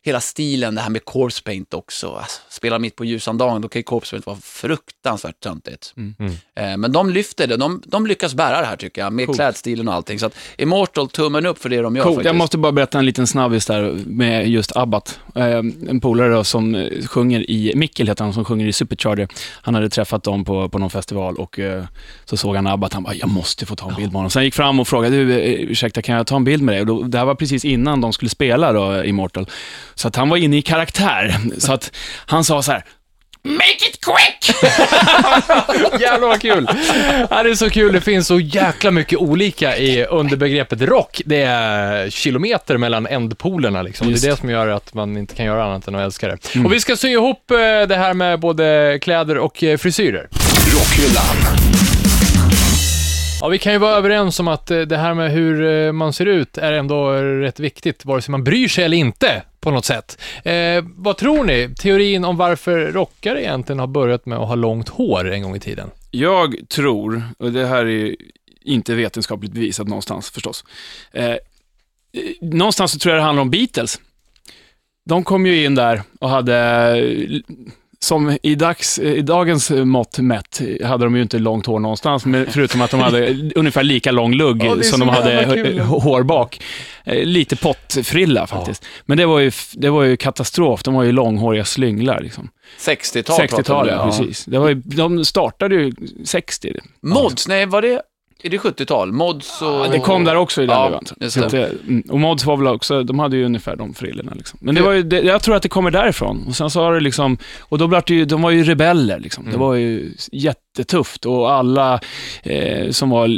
hela 0.06 0.22
stilen, 0.22 0.76
det 0.76 0.82
här 0.82 0.90
med 0.90 1.06
corpse 1.06 1.44
paint 1.44 1.74
också, 1.74 2.08
alltså, 2.12 2.42
spela 2.50 2.80
mitt 2.80 2.96
på 2.96 3.06
ljusan 3.06 3.38
dagen, 3.38 3.62
då 3.62 3.70
kan 3.70 3.80
ju 3.80 3.84
corpse 3.84 4.12
paint 4.12 4.26
vara 4.26 4.38
fruktansvärt 4.38 5.40
töntigt. 5.40 5.94
Mm. 5.98 6.16
Mm. 6.20 6.34
Eh, 6.56 6.78
men 6.78 6.92
de 6.92 7.10
lyfter 7.10 7.48
det, 7.48 7.58
de, 7.58 7.82
de 7.86 8.08
lyckas 8.08 8.34
bära 8.34 8.60
det 8.60 8.66
här 8.66 8.76
tycker 8.76 9.02
jag, 9.02 9.14
med 9.14 9.26
Coolt. 9.26 9.38
klädstilen 9.38 9.88
och 9.88 9.94
allting, 9.94 10.20
så 10.20 10.26
att 10.26 10.36
Immortal, 10.58 11.10
tummen 11.10 11.46
upp 11.46 11.60
för 11.60 11.70
det 11.70 11.82
de 11.82 11.96
gör 11.96 12.04
Cool. 12.04 12.14
faktiskt. 12.14 12.26
Jag 12.26 12.36
måste 12.36 12.58
bara 12.58 12.72
berätta 12.72 13.00
en 13.00 13.06
liten 13.06 13.28
snabbis 13.28 13.66
där 13.66 13.96
med 14.06 14.50
just 14.50 14.76
Abbat. 14.76 15.20
Eh, 15.36 15.46
en 15.46 16.00
polare 16.02 16.44
som 16.44 16.76
eh, 16.76 17.06
sjunger 17.08 17.52
i, 17.52 17.74
Mikkel 17.76 18.08
heter 18.08 18.24
han, 18.24 18.34
som 18.34 18.46
sjunger 18.46 18.68
i 18.68 18.74
Supercharger. 18.74 19.28
Han 19.62 19.76
hade 19.76 19.90
träffat 19.90 20.24
dem 20.24 20.46
på, 20.46 20.70
på 20.70 20.80
någon 20.80 20.90
festival 20.90 21.36
och 21.36 21.60
eh, 21.60 21.84
så 22.26 22.38
såg 22.38 22.56
han 22.56 22.68
Abbat. 22.68 22.94
Han 22.94 23.04
bara, 23.04 23.16
jag 23.16 23.30
måste 23.30 23.66
få 23.66 23.76
ta 23.76 23.90
en 23.90 23.96
bild 23.96 24.08
med 24.08 24.16
honom. 24.16 24.30
Sen 24.30 24.44
gick 24.44 24.54
fram 24.54 24.80
och 24.80 24.88
frågade, 24.88 25.16
du, 25.16 25.40
eh, 25.40 25.70
ursäkta, 25.70 26.02
kan 26.02 26.16
jag 26.16 26.28
ta 26.28 26.36
en 26.36 26.44
bild 26.44 26.64
med 26.64 26.74
dig? 26.76 26.82
Och 26.82 26.88
då, 26.88 27.04
det 27.04 27.18
här 27.18 27.26
var 27.26 27.36
precis 27.36 27.66
innan 27.66 28.02
de 28.02 28.14
skulle 28.14 28.30
spela 28.30 28.74
då, 28.74 29.04
Immortal. 29.04 29.48
Så 29.96 30.08
att 30.08 30.16
han 30.16 30.30
var 30.30 30.38
inne 30.38 30.58
i 30.58 30.62
karaktär. 30.62 31.36
Så 31.58 31.74
att 31.74 31.92
han 32.26 32.44
sa 32.44 32.62
så 32.62 32.72
här, 32.72 32.84
Make 33.46 33.90
it 33.90 34.00
quick! 34.06 34.56
Jävlar 36.02 36.28
vad 36.28 36.42
kul! 36.42 36.68
Ja, 37.30 37.44
det 37.44 37.50
är 37.50 37.56
så 37.56 37.70
kul, 37.70 37.94
det 37.94 38.02
finns 38.02 38.28
så 38.28 38.40
jäkla 38.40 38.92
mycket 38.92 39.20
olika 39.20 39.78
i 39.78 40.06
underbegreppet 40.06 40.82
rock. 40.82 41.22
Det 41.26 41.42
är 41.42 42.10
kilometer 42.10 42.78
mellan 42.78 43.08
ändpolerna 43.08 43.82
liksom. 43.82 44.08
Det 44.08 44.24
är 44.26 44.30
det 44.30 44.38
som 44.38 44.50
gör 44.50 44.68
att 44.68 44.94
man 44.94 45.18
inte 45.18 45.36
kan 45.36 45.46
göra 45.46 45.64
annat 45.64 45.88
än 45.88 45.96
att 45.96 46.02
älska 46.02 46.28
det. 46.28 46.60
Och 46.66 46.74
vi 46.74 46.80
ska 46.80 46.96
sy 46.96 47.10
ihop 47.10 47.52
eh, 47.52 47.58
det 47.88 47.96
här 47.96 48.14
med 48.14 48.40
både 48.40 49.00
kläder 49.02 49.38
och 49.38 49.64
eh, 49.64 49.78
frisyrer. 49.78 50.28
Rockhyllan. 50.74 51.58
Ja, 53.42 53.48
vi 53.48 53.58
kan 53.58 53.74
ju 53.74 53.80
vara 53.80 53.96
överens 53.96 54.40
om 54.40 54.48
att 54.48 54.72
eh, 54.72 54.80
det 54.80 54.98
här 54.98 55.14
med 55.14 55.32
hur 55.32 55.92
man 55.92 56.14
ser 56.14 56.26
ut 56.26 56.58
är 56.58 56.72
ändå 56.72 57.12
rätt 57.22 57.60
viktigt, 57.60 58.06
vare 58.06 58.22
sig 58.22 58.32
man 58.32 58.44
bryr 58.44 58.68
sig 58.68 58.84
eller 58.84 58.98
inte 58.98 59.42
på 59.64 59.72
något 59.72 59.86
sätt. 59.86 60.22
Eh, 60.44 60.84
vad 60.96 61.18
tror 61.18 61.44
ni? 61.44 61.70
Teorin 61.78 62.26
om 62.26 62.38
varför 62.38 62.92
rockare 62.92 63.42
egentligen 63.42 63.80
har 63.80 63.88
börjat 63.88 64.26
med 64.26 64.38
att 64.38 64.48
ha 64.48 64.56
långt 64.56 64.90
hår 64.90 65.32
en 65.32 65.42
gång 65.42 65.56
i 65.56 65.60
tiden? 65.60 65.90
Jag 66.12 66.56
tror, 66.70 67.24
och 67.40 67.52
det 67.52 67.66
här 67.66 67.86
är 67.86 68.16
inte 68.62 68.96
vetenskapligt 68.96 69.52
bevisat 69.52 69.88
någonstans 69.88 70.30
förstås. 70.30 70.66
Eh, 71.12 71.36
någonstans 72.42 72.92
så 72.92 73.00
tror 73.00 73.14
jag 73.16 73.22
det 73.22 73.26
handlar 73.26 73.42
om 73.42 73.50
Beatles. 73.50 74.00
De 75.06 75.24
kom 75.24 75.46
ju 75.46 75.66
in 75.66 75.76
där 75.76 76.02
och 76.20 76.30
hade, 76.30 77.24
som 78.00 78.38
i, 78.44 78.56
dags, 78.56 79.00
i 79.00 79.22
dagens 79.22 79.70
mått 79.70 80.20
mätt, 80.20 80.62
hade 80.84 81.04
de 81.04 81.16
ju 81.16 81.22
inte 81.22 81.40
långt 81.40 81.66
hår 81.66 81.80
någonstans, 81.80 82.26
men 82.26 82.46
förutom 82.50 82.82
att 82.82 82.92
de 82.92 83.00
hade 83.00 83.52
ungefär 83.56 83.84
lika 83.84 84.12
lång 84.12 84.34
lugg 84.34 84.64
Ja, 84.64 84.84
som 84.84 85.00
de 85.00 85.10
hade 85.10 85.82
hår 85.84 86.24
bak. 86.24 86.60
Eh, 87.06 87.26
lite 87.26 87.56
pottfrilla 87.56 88.48
faktiskt. 88.48 88.86
Men 89.06 89.18
det 89.18 89.26
var, 89.26 89.40
ju, 89.40 89.52
det 89.74 89.90
var 89.90 90.04
ju 90.04 90.18
katastrof, 90.18 90.84
de 90.84 90.94
var 90.94 91.04
ju 91.04 91.12
långhåriga 91.12 91.66
slynglar. 91.66 92.20
Liksom. 92.20 92.50
60-tal 92.80 93.40
60-tal, 93.40 93.88
ja, 93.88 94.06
precis. 94.06 94.46
Det 94.46 94.60
var 94.60 94.70
ju, 94.70 94.76
de 94.76 95.26
startade 95.26 95.76
ju 95.76 95.92
60. 96.26 96.74
Mods, 97.02 97.48
nej, 97.48 97.66
var 97.66 97.82
det, 97.82 98.02
är 98.44 98.50
det 98.50 98.58
70-tal? 98.58 99.12
Mods 99.12 99.62
och... 99.62 99.68
Ja, 99.68 99.88
det 99.92 100.00
kom 100.00 100.24
där 100.24 100.36
också 100.36 100.64
i 100.64 100.66
den 100.66 100.76
Ja, 100.76 101.02
just 101.20 101.36
det. 101.36 101.48
det- 101.48 101.72
mm, 101.88 102.04
Och 102.10 102.20
Mods 102.20 102.46
var 102.46 102.58
väl 102.58 102.68
också, 102.68 103.04
de 103.04 103.20
hade 103.20 103.38
ju 103.38 103.46
ungefär 103.46 103.76
de 103.76 103.94
frillorna 103.94 104.32
liksom. 104.36 104.60
Men 104.62 104.76
det 104.76 104.82
var 104.82 104.92
ju, 104.92 105.04
det, 105.04 105.22
jag 105.22 105.42
tror 105.42 105.56
att 105.56 105.64
det 105.64 105.70
kommer 105.70 105.92
därifrån. 105.92 106.46
Och 106.48 106.56
sen 106.56 106.70
så 106.70 106.82
har 106.84 106.94
det 106.94 107.00
liksom, 107.00 107.38
och 107.60 107.78
då 107.78 107.88
blev 107.88 108.02
det 108.08 108.14
ju, 108.14 108.26
de 108.26 108.42
var 108.42 108.52
ju 108.52 108.64
rebeller 108.64 109.20
liksom. 109.20 109.44
Det 109.44 109.50
Mm. 109.50 109.62
var 109.62 109.74
ju 109.76 110.14
jättetufft 110.32 111.26
och 111.26 111.52
alla 111.52 112.00
eh, 112.44 112.90
som 112.92 113.10
var 113.10 113.30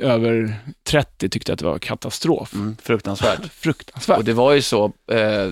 över 0.00 0.54
30 0.88 1.28
tyckte 1.28 1.52
att 1.52 1.58
det 1.58 1.64
var 1.64 1.78
katastrof. 1.78 2.54
Mm, 2.54 2.76
fruktansvärt. 2.82 3.40
Fruktansvärt. 3.52 4.18
Och 4.18 4.24
det 4.24 4.32
var 4.32 4.52
ju 4.52 4.62
så, 4.62 4.84
eh, 5.12 5.50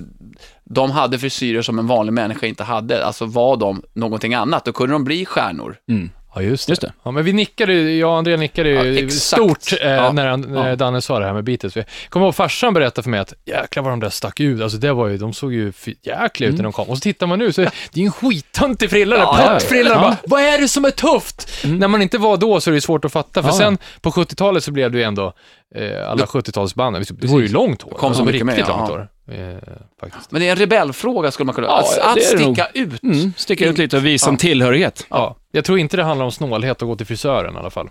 de 0.65 0.91
hade 0.91 1.19
frisyrer 1.19 1.63
som 1.63 1.79
en 1.79 1.87
vanlig 1.87 2.13
människa 2.13 2.47
inte 2.47 2.65
hade. 2.65 3.05
Alltså 3.07 3.27
var 3.27 3.57
de 3.57 3.83
någonting 3.95 4.35
annat, 4.35 4.65
då 4.65 4.73
kunde 4.73 4.93
de 4.95 5.05
bli 5.05 5.25
stjärnor. 5.25 5.77
Mm. 5.91 6.11
Ja, 6.35 6.43
just 6.43 6.67
det. 6.67 6.71
Just 6.71 6.83
det. 6.83 6.93
Ja, 7.03 7.11
men 7.11 7.25
vi 7.25 7.33
nickade, 7.33 7.73
ju- 7.73 7.99
jag 7.99 8.11
och 8.11 8.17
André 8.17 8.37
nickade 8.37 8.69
ju 8.69 9.01
Ja, 9.01 9.09
stort 9.11 9.73
eh, 9.83 9.91
Ja. 9.91 10.13
när, 10.13 10.27
han, 10.27 10.41
när 10.41 10.69
Ja. 10.69 10.77
Danne 10.77 11.03
sa 11.03 11.19
det 11.19 11.27
här 11.27 11.33
med 11.33 11.45
Beatles. 11.45 11.77
Jag 11.77 11.85
kommer 12.09 12.27
ihåg 12.27 12.35
farsan 12.35 12.75
berättade 12.75 13.03
för 13.03 13.11
mig 13.11 13.21
att 13.21 13.33
jäklar 13.45 13.83
vad 13.83 13.93
de 13.93 14.01
där 14.01 14.11
stack 14.11 14.41
ut. 14.41 14.63
Alltså 14.63 14.79
det 14.79 14.93
var 14.93 15.09
ju, 15.09 15.17
de 15.19 15.33
såg 15.33 15.53
ju 15.53 15.73
för 15.73 15.95
jäkliga 16.03 16.51
ut 16.51 16.57
när 16.57 16.63
de 16.63 16.73
kom. 16.73 16.89
Och 16.89 16.97
så 16.97 17.01
tittar 17.01 17.27
man 17.27 17.39
nu 17.39 17.53
så 17.53 17.61
det 17.61 17.67
är 17.95 17.99
ju 17.99 18.05
en 18.07 18.13
skittöntig 18.13 18.91
frilla 18.91 19.17
där, 19.17 19.23
Ja, 19.23 19.51
pottfrilla. 19.53 19.91
Ja. 19.91 20.01
Bara, 20.01 20.17
Vad 20.25 20.41
är 20.43 20.59
det 20.59 20.69
som 20.69 20.85
är 20.85 20.91
tufft? 20.91 21.65
Mm. 21.65 21.79
När 21.79 21.89
man 21.89 22.03
inte 22.03 22.19
var 22.19 22.37
då 22.37 22.61
så 22.61 22.71
är 22.71 22.75
det 22.75 22.81
svårt 22.81 23.05
att 23.05 23.13
fatta. 23.13 23.43
För 23.43 23.51
sen 23.51 23.79
på 24.01 24.11
70-talet 24.11 24.65
så 24.65 24.73
blev 24.73 24.91
det 24.93 24.99
ju 24.99 25.05
ändå 25.05 25.33
eh, 25.75 26.11
alla 26.11 26.25
70-talsbanden. 26.25 27.15
Det 27.21 27.29
var 27.29 27.41
ju 27.41 27.49
långt 27.49 27.83
hår. 27.83 27.91
Kom 27.91 27.99
så 28.01 28.07
alltså, 28.07 28.25
mycket 28.25 28.47
riktigt 28.47 28.67
mer, 28.69 28.75
långt 28.77 28.91
hår. 28.91 29.09
Eh, 29.33 29.57
faktiskt. 30.01 30.31
Men 30.31 30.41
det 30.41 30.47
är 30.49 30.51
en 30.51 30.57
rebellfråga 30.57 31.31
skulle 31.31 31.45
man 31.47 31.55
kunna... 31.55 31.67
Ja, 31.67 31.79
att 31.79 31.99
att 31.99 32.41
nog. 32.41 32.55
sticka 32.57 32.69
ut. 32.75 33.03
Mm, 33.03 33.33
sticka 33.37 33.67
ut 33.69 33.79
lite 33.79 33.97
och 33.97 34.07
visa 34.07 34.29
en 34.29 34.35
Ja. 34.35 34.39
tillhörighet. 34.39 35.07
Ja. 35.11 35.37
Jag 35.53 35.65
tror 35.65 35.79
inte 35.79 35.97
det 35.97 36.03
handlar 36.03 36.25
om 36.25 36.33
snålhet 36.33 36.83
att 36.83 36.89
gå 36.89 36.97
till 36.97 37.07
frisören 37.07 37.55
i 37.55 37.59
alla 37.59 37.71
fall. 37.71 37.89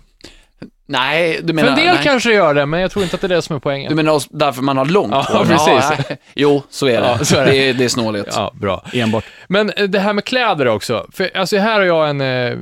Nej, 0.92 1.38
du 1.42 1.46
För 1.46 1.54
menar... 1.54 1.68
en 1.68 1.76
del 1.76 1.94
nej. 1.94 2.04
kanske 2.04 2.32
gör 2.32 2.54
det, 2.54 2.66
men 2.66 2.80
jag 2.80 2.90
tror 2.90 3.02
inte 3.02 3.14
att 3.14 3.20
det 3.20 3.26
är 3.26 3.28
det 3.28 3.42
som 3.42 3.56
är 3.56 3.60
poängen. 3.60 3.88
Du 3.88 3.94
menar 3.94 4.22
därför 4.30 4.62
man 4.62 4.76
har 4.76 4.84
långt 4.84 5.12
Ja, 5.12 5.26
hår? 5.28 5.44
precis. 5.44 6.06
nej. 6.08 6.18
Jo, 6.34 6.62
så 6.70 6.86
är 6.86 7.00
det. 7.00 7.16
Ja, 7.18 7.24
så 7.24 7.36
är 7.36 7.44
det. 7.44 7.50
det. 7.50 7.68
är, 7.68 7.74
det 7.74 7.84
är 7.84 7.88
snåligt. 7.88 8.28
Ja, 8.32 8.52
bra. 8.54 8.84
Enbart. 8.92 9.24
Men 9.48 9.70
eh, 9.70 9.84
det 9.84 9.98
här 9.98 10.12
med 10.12 10.24
kläder 10.24 10.68
också. 10.68 11.06
För 11.12 11.30
alltså 11.34 11.56
här 11.56 11.74
har 11.78 11.86
jag 11.86 12.10
en, 12.10 12.20
eh, 12.20 12.58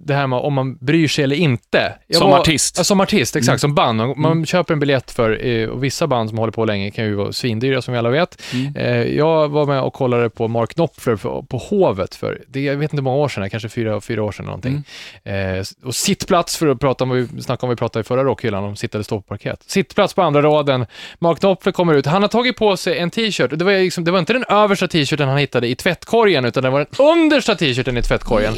det 0.00 0.14
här 0.14 0.26
med 0.26 0.38
om 0.38 0.54
man 0.54 0.76
bryr 0.76 1.08
sig 1.08 1.24
eller 1.24 1.36
inte. 1.36 1.92
Jag 2.06 2.18
Som 2.18 2.32
artist. 2.32 2.74
Ja, 2.78 2.84
som 2.84 3.00
artist, 3.00 3.36
exakt. 3.36 3.48
Mm. 3.48 3.58
Som 3.58 3.74
band. 3.74 3.96
Man, 3.96 4.20
man 4.20 4.46
köper 4.46 4.74
en 4.74 4.80
biljett 4.80 5.10
för, 5.10 5.46
eh, 5.46 5.68
och 5.68 5.84
vissa 5.84 6.06
band 6.06 6.28
som 6.28 6.38
håller 6.38 6.52
på 6.52 6.64
länge 6.64 6.90
kan 6.90 7.04
ju 7.04 7.14
vara 7.14 7.32
svindyra 7.32 7.82
som 7.82 7.92
vi 7.92 7.98
alla 7.98 8.10
vet. 8.10 8.42
Mm. 8.52 9.16
Jag 9.16 9.48
var 9.48 9.66
med 9.66 9.82
och 9.82 9.92
kollade 9.92 10.30
på 10.30 10.48
Mark 10.48 10.74
Knopfler 10.74 11.16
på, 11.42 11.58
Hovet 11.58 12.14
för, 12.14 12.42
det, 12.48 12.60
jag 12.60 12.76
vet 12.76 12.92
inte 12.92 12.96
hur 12.96 13.02
många 13.02 13.16
år 13.16 13.28
sedan, 13.28 13.50
kanske 13.50 13.68
fyra, 13.68 14.00
fyra 14.00 14.22
år 14.22 14.32
sedan 14.32 14.44
någonting. 14.46 14.84
Mm. 15.24 15.64
Och 15.84 15.94
sittplats 15.94 16.56
för 16.56 16.66
att 16.66 16.80
prata 16.80 17.04
om, 17.04 17.10
vad 17.10 17.18
vi 17.18 17.42
snackade 17.42 17.66
om 17.66 17.69
vi 17.70 17.76
pratade 17.76 18.00
i 18.00 18.04
förra 18.04 18.24
rockhyllan, 18.24 18.64
om 18.64 18.76
sitta 18.76 18.98
eller 18.98 19.04
stå 19.04 19.16
på 19.16 19.22
parkett. 19.22 19.62
Sittplats 19.66 20.14
på 20.14 20.22
andra 20.22 20.42
raden, 20.42 20.86
Mark 21.18 21.40
Knopfler 21.40 21.72
kommer 21.72 21.94
ut, 21.94 22.06
han 22.06 22.22
har 22.22 22.28
tagit 22.28 22.56
på 22.56 22.76
sig 22.76 22.98
en 22.98 23.10
t-shirt, 23.10 23.50
det 23.58 23.64
var, 23.64 23.72
liksom, 23.72 24.04
det 24.04 24.10
var 24.10 24.18
inte 24.18 24.32
den 24.32 24.44
översta 24.48 24.88
t-shirten 24.88 25.28
han 25.28 25.38
hittade 25.38 25.68
i 25.68 25.74
tvättkorgen, 25.74 26.44
utan 26.44 26.62
det 26.62 26.70
var 26.70 26.78
den 26.78 27.06
understa 27.06 27.54
t-shirten 27.54 27.96
i 27.96 28.02
tvättkorgen. 28.02 28.54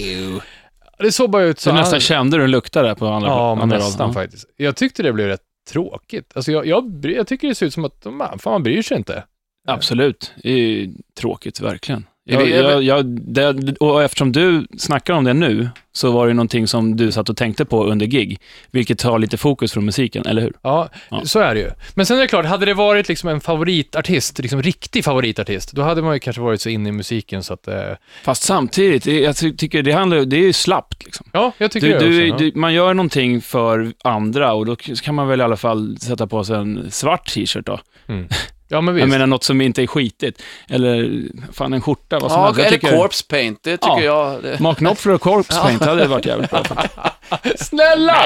Det 0.98 1.12
såg 1.12 1.30
bara 1.30 1.42
ut 1.42 1.60
Så 1.60 1.70
så. 1.70 1.74
nästan 1.76 1.92
han, 1.94 2.00
kände 2.00 2.36
du 2.36 2.44
en 2.44 2.50
lukta 2.50 2.82
där 2.82 2.94
på 2.94 3.06
andra, 3.06 3.28
ja, 3.28 3.54
men 3.54 3.62
andra 3.62 3.78
nästan 3.78 4.00
raden. 4.00 4.14
faktiskt. 4.14 4.44
Jag 4.56 4.76
tyckte 4.76 5.02
det 5.02 5.12
blev 5.12 5.26
rätt 5.26 5.40
tråkigt. 5.70 6.32
Alltså 6.34 6.52
jag, 6.52 6.66
jag, 6.66 7.04
jag 7.04 7.26
tycker 7.26 7.48
det 7.48 7.54
ser 7.54 7.66
ut 7.66 7.74
som 7.74 7.84
att, 7.84 8.04
man, 8.04 8.38
fan 8.38 8.52
man 8.52 8.62
bryr 8.62 8.82
sig 8.82 8.96
inte. 8.96 9.24
Absolut. 9.68 10.32
Det 10.42 10.50
är 10.50 10.88
tråkigt, 11.20 11.60
verkligen. 11.60 12.06
Jag, 12.24 12.48
jag, 12.48 12.82
jag, 12.82 13.06
det, 13.06 13.76
och 13.80 14.02
eftersom 14.02 14.32
du 14.32 14.66
snackar 14.78 15.14
om 15.14 15.24
det 15.24 15.32
nu, 15.34 15.68
så 15.92 16.10
var 16.12 16.26
det 16.28 16.34
någonting 16.34 16.66
som 16.66 16.96
du 16.96 17.12
satt 17.12 17.28
och 17.28 17.36
tänkte 17.36 17.64
på 17.64 17.84
under 17.84 18.06
gig, 18.06 18.40
vilket 18.70 18.98
tar 18.98 19.18
lite 19.18 19.36
fokus 19.36 19.72
från 19.72 19.84
musiken, 19.84 20.26
eller 20.26 20.42
hur? 20.42 20.52
Ja, 20.62 20.88
Ja. 21.10 21.20
så 21.24 21.38
är 21.40 21.54
det 21.54 21.60
ju. 21.60 21.70
Men 21.94 22.06
sen 22.06 22.16
är 22.16 22.20
det 22.20 22.26
klart, 22.28 22.46
hade 22.46 22.66
det 22.66 22.74
varit 22.74 23.08
liksom 23.08 23.28
en 23.28 23.40
favoritartist, 23.40 24.38
liksom 24.38 24.62
riktig 24.62 25.04
favoritartist, 25.04 25.72
då 25.72 25.82
hade 25.82 26.02
man 26.02 26.14
ju 26.14 26.18
kanske 26.20 26.42
varit 26.42 26.60
så 26.60 26.68
inne 26.68 26.88
i 26.88 26.92
musiken 26.92 27.42
så 27.42 27.54
att... 27.54 27.68
Eh, 27.68 27.80
Fast 28.24 28.42
samtidigt, 28.42 29.06
jag 29.06 29.36
ty- 29.36 29.56
tycker 29.56 29.82
det 29.82 29.92
handlar 29.92 30.24
det 30.24 30.36
är 30.36 30.40
ju 30.40 30.52
slappt 30.52 31.04
liksom. 31.04 31.26
ja, 31.32 31.52
jag 31.58 31.70
tycker 31.70 31.86
Du, 31.86 31.92
det 31.92 31.98
du, 31.98 32.32
också. 32.32 32.44
ja. 32.44 32.50
du, 32.52 32.58
man 32.60 32.74
gör 32.74 32.94
någonting 32.94 33.40
för 33.40 33.92
andra 34.04 34.52
och 34.52 34.66
då 34.66 34.76
kan 34.76 35.14
man 35.14 35.28
väl 35.28 35.40
i 35.40 35.42
alla 35.42 35.56
fall 35.56 35.96
sätta 36.00 36.26
på 36.26 36.44
sig 36.44 36.56
en 36.56 36.90
svart 36.90 37.28
t-shirt 37.34 37.66
då. 37.66 37.80
Ja, 38.72 38.80
men 38.80 38.94
visst. 38.94 39.00
Jag 39.02 39.08
menar 39.10 39.26
något 39.26 39.44
som 39.44 39.60
inte 39.60 39.82
är 39.82 39.86
skitigt. 39.86 40.42
Eller 40.68 41.22
fan 41.52 41.72
en 41.72 41.80
skjorta, 41.80 42.18
vad 42.18 42.30
som 42.30 42.40
Ja, 42.40 42.46
helst. 42.46 42.60
Eller 42.60 42.70
tycker- 42.70 42.96
corpse 42.96 43.24
paint, 43.28 43.58
det 43.62 43.76
tycker 43.76 44.00
Ja. 44.02 44.32
jag. 44.32 44.42
Det... 44.42 44.60
Mark 44.60 44.78
Knopfler 44.78 45.14
och 45.14 45.20
Corpse 45.20 45.60
Paint 45.60 45.84
hade 45.84 46.06
varit 46.06 46.26
jävligt 46.26 46.50
bra. 46.50 46.64
Snälla! 47.56 48.16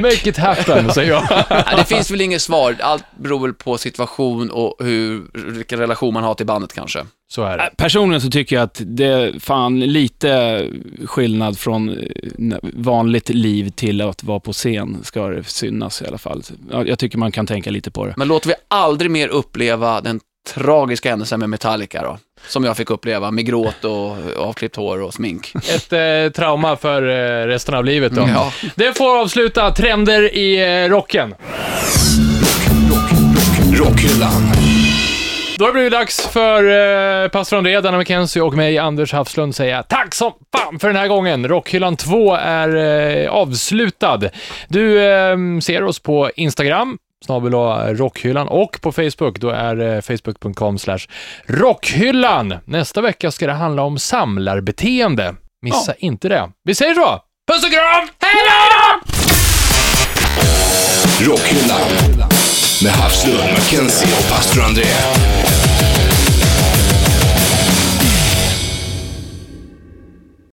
Make 0.00 0.28
it, 0.28 0.36
happen, 0.36 0.92
säger 0.92 1.10
jag. 1.12 1.44
Det 1.76 1.84
finns 1.84 2.10
väl 2.10 2.20
inget 2.20 2.42
svar, 2.42 2.76
allt 2.80 3.04
beror 3.18 3.40
väl 3.40 3.54
på 3.54 3.78
situation 3.78 4.50
och 4.50 4.76
hur, 4.78 5.22
vilken 5.52 5.78
relation 5.78 6.14
man 6.14 6.24
har 6.24 6.34
till 6.34 6.46
bandet 6.46 6.72
kanske. 6.72 7.04
Så 7.34 7.42
är 7.44 7.58
det. 7.58 7.70
Personligen 7.76 8.20
så 8.20 8.30
tycker 8.30 8.56
jag 8.56 8.62
att 8.62 8.80
det 8.84 9.04
är 9.04 9.40
fan 9.40 9.80
lite 9.80 10.62
skillnad 11.04 11.58
från 11.58 11.88
eh, 11.90 12.58
vanligt 12.62 13.28
liv 13.28 13.70
till 13.70 14.00
att 14.00 14.24
vara 14.24 14.40
på 14.40 14.52
scen, 14.52 14.98
ska 15.02 15.28
det 15.28 15.44
synas 15.44 16.02
i 16.02 16.06
alla 16.06 16.18
fall. 16.18 16.42
Ja, 16.70 16.84
Jag 16.84 16.98
tycker 16.98 17.18
man 17.18 17.32
kan 17.32 17.46
tänka 17.46 17.70
lite 17.70 17.90
på 17.90 18.06
det. 18.06 18.14
Men 18.16 18.28
låter 18.28 18.48
vi 18.48 18.54
aldrig 18.68 19.10
mer 19.10 19.28
uppleva 19.28 20.00
den 20.00 20.20
tragiska 20.54 21.10
händelsen 21.10 21.40
med 21.40 21.50
Metallica 21.50 22.02
då? 22.02 22.18
Som 22.48 22.64
jag 22.64 22.76
fick 22.76 22.90
uppleva 22.90 23.30
med 23.30 23.46
gråt 23.46 23.84
och 23.84 24.16
avklippt 24.38 24.76
hår 24.76 25.02
och 25.02 25.14
smink. 25.14 25.52
Ett 25.74 25.92
eh, 25.92 26.32
trauma 26.36 26.76
för 26.76 27.02
eh, 27.02 27.46
resten 27.46 27.74
av 27.74 27.84
livet 27.84 28.12
då. 28.12 28.28
Ja. 28.28 28.52
Det 28.74 28.96
får 28.96 29.20
avsluta 29.20 29.70
trender 29.70 30.34
i 30.34 30.82
eh, 30.84 30.88
rocken. 30.88 31.34
Rockhyllan. 33.72 34.63
Då 35.58 35.64
har 35.64 35.68
det 35.68 35.72
blivit 35.72 35.92
dags 35.92 36.26
för 36.26 36.64
eh, 37.24 37.28
pastor 37.28 37.56
André, 37.56 37.80
Danne 37.80 37.98
McKenzie 37.98 38.42
och 38.42 38.54
mig, 38.54 38.78
Anders 38.78 39.12
Hafslund, 39.12 39.54
säga 39.54 39.82
tack 39.82 40.14
som 40.14 40.32
fan 40.56 40.78
för 40.78 40.88
den 40.88 40.96
här 40.96 41.08
gången. 41.08 41.48
Rockhyllan 41.48 41.96
2 41.96 42.34
är 42.34 42.76
eh, 43.24 43.30
avslutad. 43.30 44.20
Du 44.68 45.04
eh, 45.04 45.36
ser 45.62 45.84
oss 45.84 45.98
på 45.98 46.30
Instagram, 46.36 46.98
snabel 47.26 47.52
rockhyllan 47.96 48.48
och 48.48 48.78
på 48.80 48.92
Facebook, 48.92 49.38
då 49.38 49.50
är 49.50 49.94
eh, 49.94 50.00
facebook.com 50.00 50.78
rockhyllan. 51.46 52.54
Nästa 52.64 53.00
vecka 53.00 53.30
ska 53.30 53.46
det 53.46 53.52
handla 53.52 53.82
om 53.82 53.98
samlarbeteende. 53.98 55.34
Missa 55.62 55.94
inte 55.98 56.28
det. 56.28 56.50
Vi 56.64 56.74
säger 56.74 56.94
så! 56.94 57.20
Puss 57.52 57.64
och 57.64 57.70
kram! 57.70 58.08
Hej 58.20 58.34
då! 58.46 59.00
Rockhyllan. 61.30 62.13
Med 62.82 62.92
Havslund, 62.92 63.52
Mackenzie 63.52 64.08
och 64.18 64.30
pastor 64.30 64.62
André. 64.62 64.84